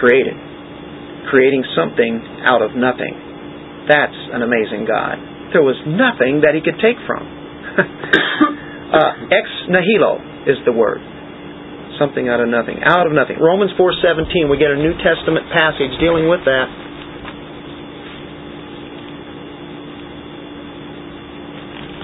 Created. 0.00 0.34
Creating 1.30 1.64
something 1.76 2.44
out 2.44 2.60
of 2.60 2.76
nothing. 2.76 3.14
That's 3.88 4.16
an 4.32 4.42
amazing 4.42 4.84
God. 4.88 5.18
There 5.52 5.62
was 5.64 5.76
nothing 5.86 6.42
that 6.42 6.56
he 6.56 6.60
could 6.60 6.80
take 6.80 6.98
from. 7.06 7.22
uh, 8.92 9.34
ex 9.34 9.46
nihilo 9.68 10.20
is 10.48 10.58
the 10.64 10.72
word. 10.72 11.00
Something 11.98 12.28
out 12.28 12.42
of 12.42 12.48
nothing. 12.50 12.82
Out 12.82 13.06
of 13.06 13.14
nothing. 13.14 13.38
Romans 13.38 13.70
4.17, 13.78 14.50
we 14.50 14.58
get 14.58 14.74
a 14.74 14.80
New 14.80 14.98
Testament 14.98 15.46
passage 15.54 15.94
dealing 16.02 16.26
with 16.26 16.42
that. 16.42 16.66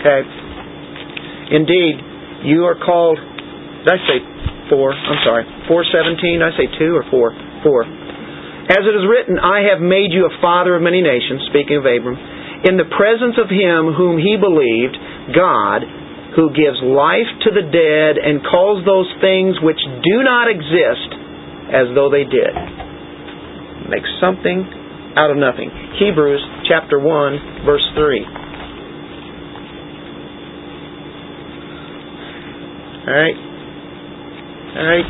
Okay. 0.00 0.22
Indeed, 1.52 1.94
you 2.48 2.64
are 2.64 2.78
called. 2.78 3.20
Did 3.20 3.92
I 3.92 4.00
say 4.08 4.18
four? 4.72 4.96
I'm 4.96 5.20
sorry. 5.26 5.44
Four 5.68 5.84
seventeen. 5.92 6.40
I 6.40 6.56
say 6.56 6.70
two 6.78 6.96
or 6.96 7.04
four? 7.10 7.36
Four. 7.60 7.84
As 8.70 8.86
it 8.86 8.94
is 8.94 9.02
written, 9.02 9.34
I 9.42 9.66
have 9.66 9.82
made 9.82 10.14
you 10.14 10.30
a 10.30 10.38
father 10.38 10.78
of 10.78 10.82
many 10.86 11.02
nations. 11.02 11.42
Speaking 11.50 11.82
of 11.82 11.86
Abram, 11.90 12.14
in 12.70 12.78
the 12.78 12.86
presence 12.86 13.34
of 13.34 13.50
him 13.50 13.90
whom 13.98 14.14
he 14.14 14.38
believed, 14.38 14.94
God, 15.34 15.82
who 16.38 16.54
gives 16.54 16.78
life 16.78 17.26
to 17.42 17.50
the 17.50 17.66
dead 17.66 18.14
and 18.22 18.38
calls 18.46 18.86
those 18.86 19.10
things 19.18 19.58
which 19.58 19.82
do 19.82 20.22
not 20.22 20.46
exist 20.46 21.10
as 21.74 21.90
though 21.98 22.14
they 22.14 22.22
did. 22.22 22.54
Makes 23.90 24.06
something 24.22 24.62
out 25.18 25.34
of 25.34 25.36
nothing. 25.36 25.66
Hebrews 25.98 26.38
chapter 26.70 27.02
one, 27.02 27.66
verse 27.66 27.82
three. 27.98 28.22
Alright? 33.02 33.38
Alright? 34.78 35.08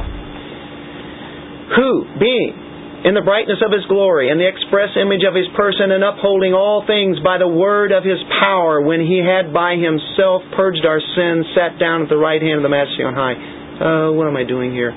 Who, 1.76 2.16
being 2.16 2.69
in 3.04 3.16
the 3.16 3.24
brightness 3.24 3.64
of 3.64 3.72
his 3.72 3.84
glory 3.88 4.28
in 4.28 4.36
the 4.36 4.46
express 4.46 4.92
image 5.00 5.24
of 5.24 5.34
his 5.34 5.48
person 5.56 5.88
and 5.90 6.04
upholding 6.04 6.52
all 6.52 6.84
things 6.86 7.16
by 7.24 7.38
the 7.38 7.48
word 7.48 7.92
of 7.92 8.04
his 8.04 8.20
power, 8.40 8.80
when 8.80 9.00
he 9.00 9.24
had 9.24 9.52
by 9.52 9.76
himself 9.80 10.42
purged 10.56 10.84
our 10.84 11.00
sins, 11.00 11.46
sat 11.56 11.80
down 11.80 12.02
at 12.02 12.08
the 12.08 12.20
right 12.20 12.42
hand 12.42 12.60
of 12.60 12.64
the 12.64 12.72
Majesty 12.72 13.02
on 13.02 13.16
high. 13.16 13.36
Uh, 13.80 14.12
what 14.12 14.28
am 14.28 14.36
I 14.36 14.44
doing 14.44 14.72
here? 14.72 14.92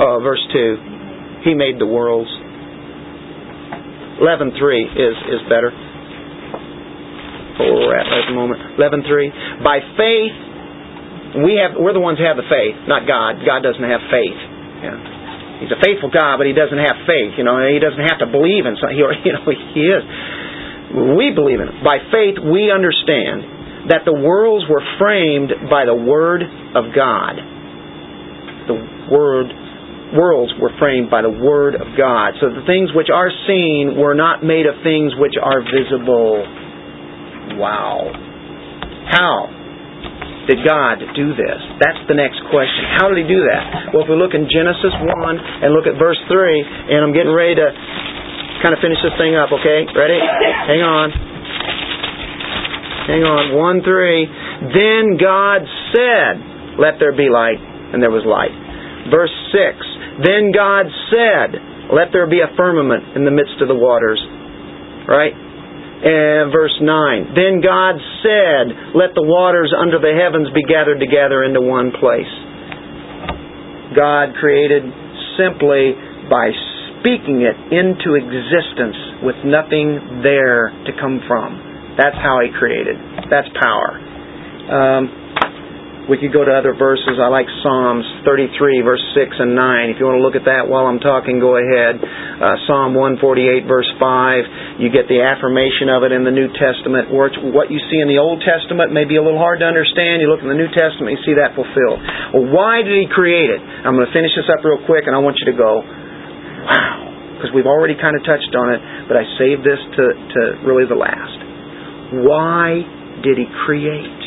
Oh, 0.00 0.20
verse 0.24 0.40
2. 0.52 1.44
He 1.44 1.52
made 1.52 1.78
the 1.78 1.86
worlds. 1.86 2.30
11.3 4.24 4.56
is, 4.56 5.16
is 5.36 5.40
better 5.48 5.70
where 7.58 7.74
we're 7.74 7.96
at 7.96 8.06
at 8.06 8.26
the 8.28 8.34
moment. 8.34 8.60
Eleven 8.78 9.02
three. 9.06 9.30
By 9.62 9.78
faith, 9.96 10.36
we 11.40 11.56
have 11.56 11.80
we're 11.80 11.96
the 11.96 12.04
ones 12.04 12.20
who 12.20 12.28
have 12.28 12.36
the 12.36 12.48
faith, 12.48 12.76
not 12.84 13.08
God. 13.08 13.40
God 13.40 13.64
doesn't 13.64 13.84
have 13.84 14.04
faith. 14.12 14.40
Yeah. 14.84 15.22
He's 15.64 15.70
a 15.70 15.78
faithful 15.78 16.10
God, 16.10 16.42
but 16.42 16.50
he 16.50 16.52
doesn't 16.52 16.76
have 16.76 17.06
faith. 17.06 17.38
You 17.38 17.46
know, 17.46 17.56
he 17.62 17.78
doesn't 17.78 18.02
have 18.02 18.18
to 18.20 18.28
believe 18.28 18.66
in 18.66 18.74
something. 18.76 18.98
You 19.24 19.32
know, 19.32 19.46
he 19.46 19.84
is. 19.86 20.02
We 21.16 21.30
believe 21.32 21.62
in 21.62 21.70
it. 21.70 21.78
By 21.86 22.02
faith, 22.10 22.42
we 22.42 22.68
understand 22.68 23.88
that 23.88 24.02
the 24.04 24.12
worlds 24.12 24.66
were 24.68 24.82
framed 24.98 25.70
by 25.70 25.86
the 25.86 25.94
word 25.94 26.42
of 26.42 26.90
God. 26.92 27.38
The 28.66 28.76
word 29.08 29.48
worlds 30.12 30.52
were 30.60 30.74
framed 30.78 31.08
by 31.08 31.22
the 31.22 31.32
word 31.32 31.74
of 31.74 31.96
God. 31.96 32.36
So 32.42 32.52
the 32.52 32.66
things 32.66 32.90
which 32.92 33.08
are 33.08 33.30
seen 33.48 33.96
were 33.96 34.14
not 34.14 34.44
made 34.44 34.66
of 34.66 34.74
things 34.84 35.14
which 35.16 35.34
are 35.40 35.62
visible. 35.64 36.44
Wow. 37.56 38.12
How 39.08 39.61
did 40.50 40.60
God 40.66 40.98
do 41.14 41.34
this? 41.38 41.60
That's 41.78 42.02
the 42.10 42.18
next 42.18 42.42
question. 42.50 42.82
How 42.98 43.06
did 43.10 43.22
He 43.22 43.26
do 43.30 43.46
that? 43.46 43.94
Well, 43.94 44.02
if 44.02 44.08
we 44.10 44.18
look 44.18 44.34
in 44.34 44.50
Genesis 44.50 44.90
1 44.90 45.06
and 45.62 45.70
look 45.70 45.86
at 45.86 45.94
verse 45.98 46.18
3, 46.26 46.34
and 46.34 46.98
I'm 47.06 47.14
getting 47.14 47.30
ready 47.30 47.54
to 47.58 47.66
kind 48.62 48.74
of 48.74 48.82
finish 48.82 48.98
this 49.02 49.14
thing 49.18 49.34
up, 49.38 49.50
okay? 49.54 49.86
Ready? 49.90 50.18
Hang 50.18 50.82
on. 50.82 51.06
Hang 53.06 53.22
on. 53.26 53.54
1 53.54 53.82
3. 53.82 54.70
Then 54.70 55.02
God 55.18 55.66
said, 55.90 56.34
Let 56.78 57.02
there 57.02 57.14
be 57.14 57.26
light, 57.26 57.58
and 57.94 57.98
there 57.98 58.14
was 58.14 58.22
light. 58.22 58.54
Verse 59.10 59.34
6. 59.50 60.22
Then 60.22 60.54
God 60.54 60.86
said, 61.10 61.90
Let 61.90 62.14
there 62.14 62.30
be 62.30 62.38
a 62.38 62.50
firmament 62.54 63.18
in 63.18 63.26
the 63.26 63.34
midst 63.34 63.58
of 63.58 63.66
the 63.66 63.78
waters. 63.78 64.22
Right? 65.10 65.34
And 66.02 66.50
verse 66.50 66.74
9. 66.82 67.38
Then 67.38 67.62
God 67.62 67.94
said, 68.26 68.98
Let 68.98 69.14
the 69.14 69.22
waters 69.22 69.70
under 69.70 70.02
the 70.02 70.10
heavens 70.10 70.50
be 70.50 70.66
gathered 70.66 70.98
together 70.98 71.46
into 71.46 71.62
one 71.62 71.94
place. 71.94 72.30
God 73.94 74.34
created 74.34 74.82
simply 75.38 75.94
by 76.26 76.50
speaking 76.98 77.46
it 77.46 77.54
into 77.70 78.18
existence 78.18 79.22
with 79.22 79.38
nothing 79.46 80.26
there 80.26 80.74
to 80.86 80.92
come 80.98 81.22
from. 81.30 81.94
That's 81.94 82.18
how 82.18 82.42
He 82.42 82.50
created. 82.50 82.98
That's 83.30 83.48
power. 83.62 83.94
Um, 84.74 85.21
we 86.10 86.18
could 86.18 86.34
go 86.34 86.42
to 86.42 86.50
other 86.50 86.74
verses. 86.74 87.22
I 87.22 87.30
like 87.30 87.46
Psalms 87.62 88.02
33, 88.26 88.82
verse 88.82 89.02
6 89.14 89.38
and 89.38 89.54
9. 89.54 89.94
If 89.94 90.02
you 90.02 90.04
want 90.10 90.18
to 90.18 90.24
look 90.24 90.34
at 90.34 90.50
that 90.50 90.66
while 90.66 90.90
I'm 90.90 90.98
talking, 90.98 91.38
go 91.38 91.54
ahead. 91.54 92.02
Uh, 92.02 92.58
Psalm 92.66 92.98
148, 92.98 93.70
verse 93.70 93.86
5. 94.02 94.82
You 94.82 94.90
get 94.90 95.06
the 95.06 95.22
affirmation 95.22 95.86
of 95.94 96.02
it 96.02 96.10
in 96.10 96.26
the 96.26 96.34
New 96.34 96.50
Testament. 96.58 97.14
What 97.14 97.70
you 97.70 97.78
see 97.86 98.02
in 98.02 98.10
the 98.10 98.18
Old 98.18 98.42
Testament 98.42 98.90
may 98.90 99.06
be 99.06 99.14
a 99.14 99.22
little 99.22 99.38
hard 99.38 99.62
to 99.62 99.68
understand. 99.68 100.18
You 100.18 100.26
look 100.26 100.42
in 100.42 100.50
the 100.50 100.58
New 100.58 100.70
Testament, 100.74 101.14
you 101.14 101.22
see 101.22 101.38
that 101.38 101.54
fulfilled. 101.54 102.02
Well, 102.34 102.50
why 102.50 102.82
did 102.82 102.98
He 102.98 103.06
create 103.06 103.54
it? 103.54 103.62
I'm 103.62 103.94
going 103.94 104.08
to 104.08 104.14
finish 104.14 104.34
this 104.34 104.50
up 104.50 104.58
real 104.66 104.82
quick, 104.82 105.06
and 105.06 105.14
I 105.14 105.22
want 105.22 105.38
you 105.38 105.46
to 105.54 105.56
go, 105.56 105.86
wow. 106.66 106.98
Because 107.38 107.54
we've 107.54 107.70
already 107.70 107.94
kind 107.94 108.18
of 108.18 108.26
touched 108.26 108.54
on 108.58 108.74
it, 108.74 108.80
but 109.06 109.14
I 109.14 109.22
saved 109.38 109.62
this 109.62 109.78
to, 109.78 110.04
to 110.14 110.40
really 110.66 110.86
the 110.86 110.98
last. 110.98 111.38
Why 112.26 112.82
did 113.22 113.38
He 113.38 113.46
create? 113.66 114.21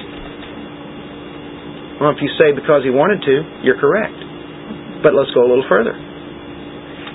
Well, 2.00 2.12
if 2.12 2.20
you 2.20 2.28
say 2.36 2.52
because 2.52 2.84
he 2.84 2.92
wanted 2.92 3.24
to, 3.24 3.36
you're 3.64 3.80
correct. 3.80 4.20
But 5.00 5.16
let's 5.16 5.32
go 5.32 5.48
a 5.48 5.50
little 5.50 5.68
further. 5.72 5.96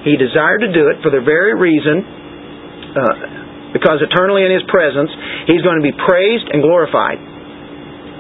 He 0.05 0.17
desired 0.17 0.65
to 0.65 0.71
do 0.73 0.89
it 0.89 1.05
for 1.05 1.13
the 1.13 1.21
very 1.21 1.53
reason, 1.53 2.01
uh, 2.97 3.77
because 3.77 4.01
eternally 4.01 4.49
in 4.49 4.53
his 4.53 4.65
presence, 4.73 5.13
he's 5.45 5.61
going 5.61 5.77
to 5.77 5.85
be 5.85 5.93
praised 5.93 6.49
and 6.49 6.65
glorified. 6.65 7.21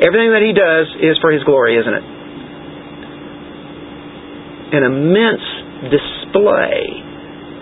Everything 0.04 0.32
that 0.36 0.44
he 0.44 0.52
does 0.52 0.86
is 1.00 1.16
for 1.24 1.32
his 1.32 1.40
glory, 1.48 1.80
isn't 1.80 1.96
it? 1.96 2.04
An 4.76 4.84
immense 4.84 5.46
display 5.88 7.08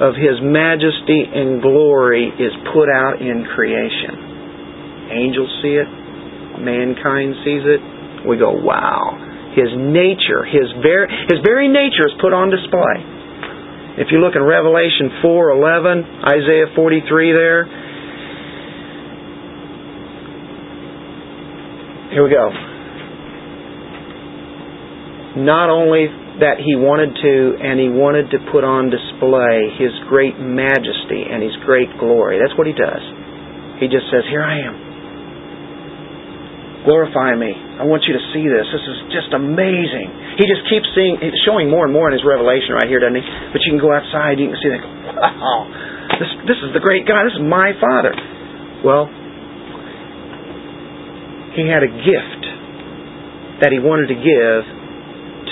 of 0.02 0.14
his 0.14 0.38
majesty 0.42 1.22
and 1.26 1.62
glory 1.62 2.30
is 2.30 2.54
put 2.74 2.86
out 2.90 3.18
in 3.18 3.46
creation. 3.54 4.14
Angels 5.10 5.50
see 5.62 5.74
it, 5.78 5.88
mankind 6.62 7.34
sees 7.42 7.64
it, 7.66 7.82
we 8.28 8.36
go, 8.36 8.52
wow. 8.52 9.16
His 9.56 9.72
nature, 9.74 10.44
his 10.44 10.68
very, 10.84 11.08
his 11.32 11.40
very 11.42 11.66
nature 11.66 12.06
is 12.06 12.14
put 12.20 12.36
on 12.36 12.52
display. 12.52 13.00
If 13.98 14.14
you 14.14 14.22
look 14.22 14.36
in 14.36 14.42
Revelation 14.44 15.10
4:11, 15.24 16.22
Isaiah 16.22 16.70
43 16.76 17.32
there. 17.32 17.64
Here 22.14 22.22
we 22.22 22.30
go. 22.30 22.48
Not 25.42 25.68
only 25.70 26.06
that 26.40 26.62
he 26.62 26.78
wanted 26.78 27.18
to, 27.18 27.34
and 27.58 27.80
he 27.80 27.90
wanted 27.90 28.30
to 28.30 28.38
put 28.50 28.62
on 28.62 28.90
display 28.90 29.74
his 29.78 29.90
great 30.08 30.38
majesty 30.38 31.26
and 31.26 31.42
his 31.42 31.52
great 31.66 31.90
glory. 31.98 32.38
That's 32.38 32.56
what 32.56 32.66
he 32.66 32.72
does. 32.72 33.02
He 33.82 33.90
just 33.90 34.06
says, 34.10 34.22
Here 34.30 34.42
I 34.42 34.62
am. 34.62 34.87
Glorify 36.88 37.36
me. 37.36 37.52
I 37.52 37.84
want 37.84 38.08
you 38.08 38.16
to 38.16 38.24
see 38.32 38.48
this. 38.48 38.64
This 38.72 38.80
is 38.80 38.98
just 39.12 39.28
amazing. 39.36 40.08
He 40.40 40.48
just 40.48 40.64
keeps 40.72 40.88
seeing, 40.96 41.20
showing 41.44 41.68
more 41.68 41.84
and 41.84 41.92
more 41.92 42.08
in 42.08 42.16
his 42.16 42.24
revelation 42.24 42.72
right 42.72 42.88
here, 42.88 42.96
doesn't 42.96 43.20
he? 43.20 43.24
But 43.52 43.60
you 43.60 43.76
can 43.76 43.82
go 43.82 43.92
outside, 43.92 44.40
you 44.40 44.48
can 44.48 44.56
see 44.56 44.72
that. 44.72 44.80
Wow, 45.12 45.68
this 46.16 46.32
this 46.48 46.56
is 46.64 46.72
the 46.72 46.80
great 46.80 47.04
God. 47.04 47.28
This 47.28 47.36
is 47.36 47.44
my 47.44 47.76
Father. 47.76 48.16
Well, 48.88 49.04
he 51.52 51.68
had 51.68 51.84
a 51.84 51.92
gift 51.92 52.42
that 53.60 53.68
he 53.74 53.82
wanted 53.82 54.08
to 54.08 54.16
give 54.16 54.62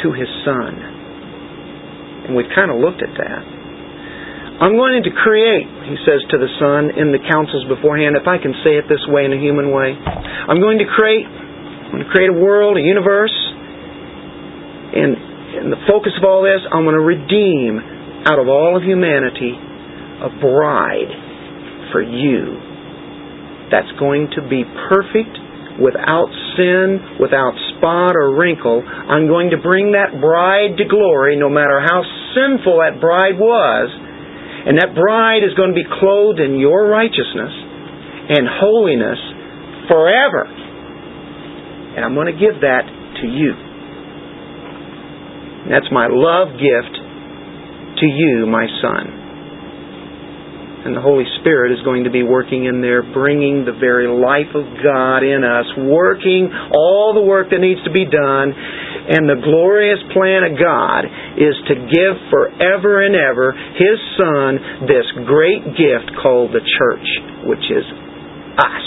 to 0.03 0.17
his 0.17 0.31
son. 0.47 0.73
And 2.27 2.37
we've 2.39 2.51
kind 2.55 2.71
of 2.71 2.79
looked 2.79 3.03
at 3.03 3.13
that. 3.19 3.56
I'm 4.57 4.73
going 4.73 5.05
to 5.05 5.13
create, 5.13 5.69
he 5.85 6.01
says 6.09 6.25
to 6.33 6.41
the 6.41 6.49
son 6.57 6.97
in 6.97 7.13
the 7.13 7.21
counsels 7.21 7.69
beforehand, 7.69 8.17
if 8.17 8.25
I 8.25 8.41
can 8.41 8.57
say 8.65 8.81
it 8.81 8.89
this 8.89 9.05
way 9.13 9.29
in 9.29 9.37
a 9.37 9.41
human 9.41 9.69
way. 9.69 9.93
I'm 9.93 10.65
going 10.65 10.81
to 10.81 10.89
create, 10.89 11.29
I'm 11.29 12.01
going 12.01 12.05
to 12.09 12.13
create 12.13 12.33
a 12.33 12.39
world, 12.41 12.81
a 12.81 12.85
universe, 12.85 13.37
and, 14.97 15.13
and 15.61 15.69
the 15.69 15.81
focus 15.85 16.17
of 16.17 16.25
all 16.25 16.41
this, 16.41 16.65
I'm 16.73 16.89
going 16.89 16.97
to 16.97 17.05
redeem 17.05 17.85
out 18.25 18.41
of 18.41 18.49
all 18.49 18.81
of 18.81 18.83
humanity 18.83 19.53
a 20.25 20.33
bride 20.41 21.13
for 21.93 22.01
you 22.01 22.57
that's 23.69 23.93
going 24.01 24.33
to 24.41 24.43
be 24.49 24.65
perfect 24.89 25.37
without 25.85 26.33
sin, 26.57 27.21
without 27.21 27.53
spot 27.77 28.17
or 28.17 28.33
wrinkle. 28.33 28.81
I'm 28.81 29.29
going 29.29 29.53
to 29.53 29.61
bring 29.61 29.93
that 29.93 30.17
bride 30.17 30.81
to 30.81 30.85
glory 30.89 31.37
no 31.37 31.53
matter 31.53 31.77
how 31.85 32.01
sinful 32.33 32.81
that 32.81 33.05
bride 33.05 33.37
was. 33.37 34.06
And 34.67 34.79
that 34.83 34.95
bride 34.95 35.47
is 35.47 35.55
going 35.55 35.71
to 35.71 35.79
be 35.79 35.87
clothed 35.87 36.41
in 36.41 36.59
your 36.59 36.91
righteousness 36.91 37.55
and 38.29 38.51
holiness 38.51 39.21
forever. 39.87 40.45
And 41.97 42.05
I'm 42.05 42.15
going 42.19 42.35
to 42.35 42.39
give 42.39 42.61
that 42.67 42.85
to 43.23 43.27
you. 43.31 43.53
And 45.65 45.71
that's 45.71 45.87
my 45.95 46.11
love 46.11 46.59
gift 46.59 46.95
to 48.03 48.07
you, 48.07 48.47
my 48.47 48.67
son 48.83 49.27
and 50.87 50.95
the 50.95 51.03
Holy 51.03 51.27
Spirit 51.43 51.75
is 51.75 51.83
going 51.83 52.07
to 52.07 52.15
be 52.15 52.23
working 52.23 52.71
in 52.71 52.79
there, 52.79 53.03
bringing 53.03 53.67
the 53.67 53.75
very 53.75 54.07
life 54.07 54.55
of 54.55 54.63
God 54.87 55.27
in 55.27 55.43
us, 55.43 55.67
working 55.83 56.47
all 56.71 57.11
the 57.11 57.27
work 57.27 57.51
that 57.51 57.59
needs 57.59 57.83
to 57.83 57.91
be 57.91 58.07
done. 58.07 58.55
And 59.07 59.31
the 59.31 59.39
glorious 59.39 60.03
plan 60.11 60.43
of 60.43 60.59
God 60.59 61.07
is 61.39 61.55
to 61.71 61.75
give 61.79 62.15
forever 62.27 63.07
and 63.07 63.15
ever 63.15 63.55
His 63.55 63.99
Son 64.19 64.51
this 64.91 65.07
great 65.23 65.63
gift 65.79 66.11
called 66.19 66.51
the 66.51 66.65
church, 66.65 67.07
which 67.47 67.63
is 67.71 67.87
us. 68.59 68.87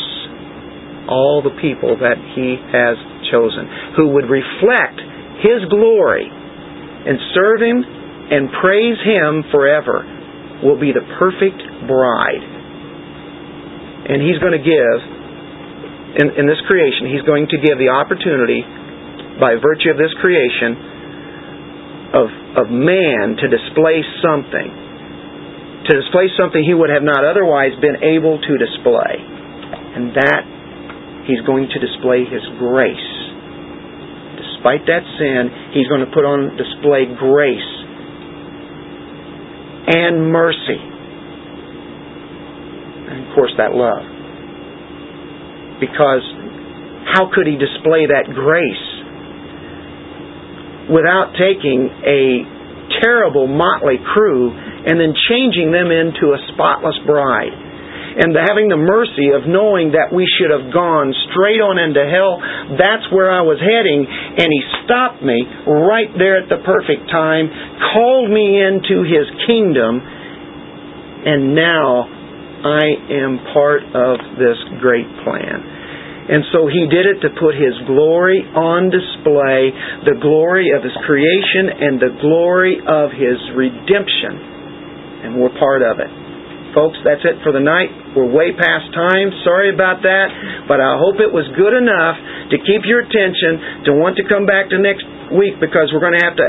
All 1.07 1.39
the 1.39 1.55
people 1.63 1.95
that 2.03 2.20
He 2.36 2.59
has 2.59 2.99
chosen, 3.32 3.95
who 3.95 4.11
would 4.20 4.28
reflect 4.28 4.99
His 5.39 5.63
glory 5.72 6.28
and 6.28 7.15
serve 7.32 7.63
Him 7.63 7.80
and 7.80 8.51
praise 8.59 8.99
Him 9.07 9.47
forever 9.55 10.03
will 10.61 10.80
be 10.80 10.91
the 10.91 11.05
perfect 11.15 11.63
bride. 11.88 12.43
And 14.11 14.20
He's 14.20 14.38
going 14.43 14.57
to 14.57 14.65
give, 14.65 14.97
in, 16.20 16.28
in 16.43 16.45
this 16.45 16.59
creation, 16.67 17.07
He's 17.07 17.24
going 17.24 17.47
to 17.47 17.57
give 17.57 17.80
the 17.80 17.88
opportunity, 17.88 18.61
by 19.39 19.55
virtue 19.55 19.89
of 19.89 19.97
this 19.97 20.11
creation, 20.19 22.11
of, 22.13 22.27
of 22.59 22.65
man 22.69 23.39
to 23.39 23.47
display 23.47 24.03
something. 24.19 25.87
To 25.89 25.91
display 25.95 26.27
something 26.35 26.61
he 26.61 26.75
would 26.75 26.91
have 26.91 27.01
not 27.01 27.23
otherwise 27.23 27.73
been 27.79 28.03
able 28.03 28.37
to 28.37 28.53
display. 28.59 29.15
And 29.95 30.13
that 30.13 30.43
He's 31.25 31.41
going 31.45 31.69
to 31.69 31.79
display 31.79 32.25
His 32.25 32.41
grace. 32.57 33.09
Despite 34.41 34.85
that 34.85 35.03
sin, 35.17 35.73
He's 35.73 35.87
going 35.87 36.01
to 36.01 36.11
put 36.11 36.25
on 36.25 36.57
display 36.57 37.05
grace 37.05 37.71
and 39.89 40.29
mercy. 40.29 40.81
And 43.09 43.25
of 43.25 43.33
course, 43.33 43.53
that 43.57 43.73
love. 43.73 44.05
Because 45.81 46.21
how 47.15 47.31
could 47.33 47.47
he 47.47 47.57
display 47.57 48.05
that 48.05 48.29
grace 48.29 48.88
without 50.89 51.33
taking 51.37 51.89
a 52.03 52.21
terrible 53.01 53.47
motley 53.47 54.01
crew 54.13 54.51
and 54.51 54.99
then 54.99 55.13
changing 55.29 55.71
them 55.71 55.93
into 55.93 56.33
a 56.33 56.39
spotless 56.53 56.97
bride? 57.05 57.69
and 58.19 58.33
having 58.35 58.67
the 58.67 58.79
mercy 58.79 59.31
of 59.31 59.45
knowing 59.45 59.93
that 59.93 60.09
we 60.09 60.25
should 60.35 60.49
have 60.49 60.73
gone 60.73 61.13
straight 61.31 61.63
on 61.63 61.77
into 61.77 62.03
hell, 62.03 62.41
that's 62.75 63.07
where 63.15 63.29
I 63.31 63.45
was 63.45 63.61
heading. 63.61 64.03
And 64.03 64.49
He 64.49 64.61
stopped 64.83 65.21
me 65.21 65.39
right 65.63 66.09
there 66.17 66.41
at 66.41 66.49
the 66.49 66.59
perfect 66.65 67.07
time, 67.07 67.47
called 67.93 68.27
me 68.27 68.59
into 68.59 69.05
His 69.07 69.23
kingdom, 69.45 70.01
and 70.03 71.55
now 71.55 72.11
I 72.65 72.83
am 73.23 73.39
part 73.53 73.87
of 73.87 74.13
this 74.35 74.57
great 74.83 75.07
plan. 75.23 75.78
And 76.30 76.45
so 76.53 76.69
he 76.69 76.86
did 76.93 77.09
it 77.09 77.25
to 77.25 77.30
put 77.41 77.57
his 77.57 77.73
glory 77.89 78.45
on 78.53 78.93
display, 78.93 79.73
the 80.05 80.21
glory 80.21 80.69
of 80.77 80.86
his 80.86 80.93
creation 81.09 81.73
and 81.73 81.97
the 81.97 82.13
glory 82.21 82.77
of 82.86 83.09
his 83.09 83.38
redemption. 83.57 85.25
And 85.25 85.41
we're 85.41 85.57
part 85.57 85.82
of 85.82 85.97
it. 85.97 86.11
Folks, 86.77 87.01
that's 87.01 87.25
it 87.25 87.41
for 87.41 87.49
the 87.51 87.59
night. 87.59 87.89
We're 88.18 88.30
way 88.30 88.49
past 88.57 88.89
time. 88.95 89.30
Sorry 89.45 89.70
about 89.70 90.01
that. 90.01 90.28
But 90.66 90.82
I 90.82 90.97
hope 90.97 91.22
it 91.22 91.30
was 91.30 91.45
good 91.53 91.78
enough 91.78 92.18
to 92.49 92.57
keep 92.57 92.86
your 92.89 93.05
attention 93.05 93.86
to 93.86 93.89
want 93.93 94.18
to 94.18 94.26
come 94.26 94.49
back 94.49 94.74
to 94.74 94.82
next 94.82 95.05
week 95.30 95.62
because 95.62 95.93
we're 95.93 96.01
going 96.01 96.18
to 96.18 96.26
have 96.26 96.34
to 96.41 96.47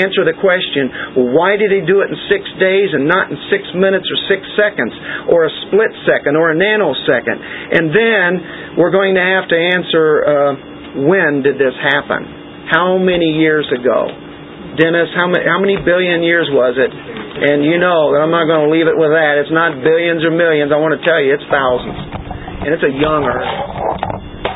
answer 0.00 0.24
the 0.24 0.32
question 0.40 0.88
well, 1.12 1.28
why 1.36 1.60
did 1.60 1.68
he 1.68 1.84
do 1.84 2.00
it 2.00 2.08
in 2.08 2.16
six 2.32 2.48
days 2.56 2.96
and 2.96 3.04
not 3.04 3.28
in 3.28 3.36
six 3.52 3.68
minutes 3.76 4.08
or 4.08 4.18
six 4.32 4.40
seconds 4.56 4.92
or 5.28 5.44
a 5.44 5.52
split 5.68 5.92
second 6.08 6.40
or 6.40 6.52
a 6.52 6.56
nanosecond? 6.56 7.38
And 7.76 7.92
then 7.92 8.28
we're 8.80 8.94
going 8.94 9.12
to 9.20 9.24
have 9.24 9.52
to 9.52 9.58
answer 9.58 10.04
uh, 10.24 10.52
when 11.12 11.44
did 11.44 11.60
this 11.60 11.76
happen? 11.76 12.68
How 12.72 12.96
many 12.96 13.36
years 13.36 13.68
ago? 13.68 14.21
Dennis, 14.78 15.12
how 15.12 15.28
many, 15.28 15.44
how 15.44 15.60
many 15.60 15.76
billion 15.80 16.24
years 16.24 16.48
was 16.48 16.78
it? 16.80 16.88
And 16.88 17.64
you 17.64 17.76
know 17.76 18.12
that 18.14 18.20
I'm 18.24 18.32
not 18.32 18.46
going 18.48 18.68
to 18.68 18.70
leave 18.72 18.86
it 18.88 18.96
with 18.96 19.12
that. 19.12 19.40
It's 19.40 19.52
not 19.52 19.76
billions 19.82 20.22
or 20.24 20.32
millions. 20.32 20.70
I 20.72 20.78
want 20.78 20.94
to 20.96 21.02
tell 21.02 21.18
you, 21.18 21.34
it's 21.34 21.44
thousands. 21.50 21.98
And 22.64 22.70
it's 22.72 22.86
a 22.86 22.94
young 22.94 23.26
earth. 23.26 23.52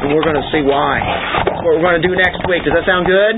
And 0.07 0.15
we're 0.15 0.23
going 0.23 0.39
to 0.39 0.49
see 0.55 0.63
why. 0.63 1.03
That's 1.51 1.61
what 1.67 1.77
we're 1.77 1.85
going 1.85 1.99
to 1.99 2.07
do 2.07 2.15
next 2.15 2.41
week. 2.47 2.63
Does 2.63 2.77
that 2.79 2.87
sound 2.87 3.09
good? 3.09 3.37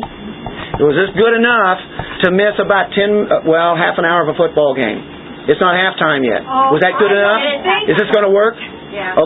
Was 0.79 0.95
this 0.95 1.11
good 1.18 1.35
enough 1.35 1.79
to 2.22 2.31
miss 2.31 2.55
about 2.61 2.93
10, 2.95 3.49
well, 3.49 3.74
half 3.74 3.97
an 3.99 4.05
hour 4.07 4.22
of 4.26 4.31
a 4.31 4.37
football 4.39 4.76
game? 4.76 5.01
It's 5.49 5.59
not 5.64 5.74
halftime 5.74 6.22
yet. 6.22 6.45
Was 6.70 6.85
that 6.85 6.95
good 7.01 7.09
enough? 7.11 7.41
Is 7.89 7.97
this 7.97 8.11
going 8.12 8.26
to 8.29 8.35
work? 8.35 8.55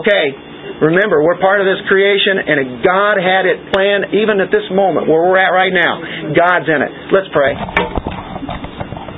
Okay. 0.00 0.24
Remember, 0.82 1.22
we're 1.22 1.38
part 1.38 1.62
of 1.62 1.66
this 1.70 1.78
creation, 1.86 2.42
and 2.42 2.82
God 2.82 3.14
had 3.22 3.46
it 3.46 3.70
planned 3.70 4.10
even 4.18 4.42
at 4.42 4.50
this 4.50 4.66
moment 4.74 5.06
where 5.06 5.22
we're 5.22 5.38
at 5.38 5.54
right 5.54 5.70
now. 5.70 6.34
God's 6.34 6.66
in 6.66 6.82
it. 6.82 6.92
Let's 7.14 7.30
pray. 7.30 7.54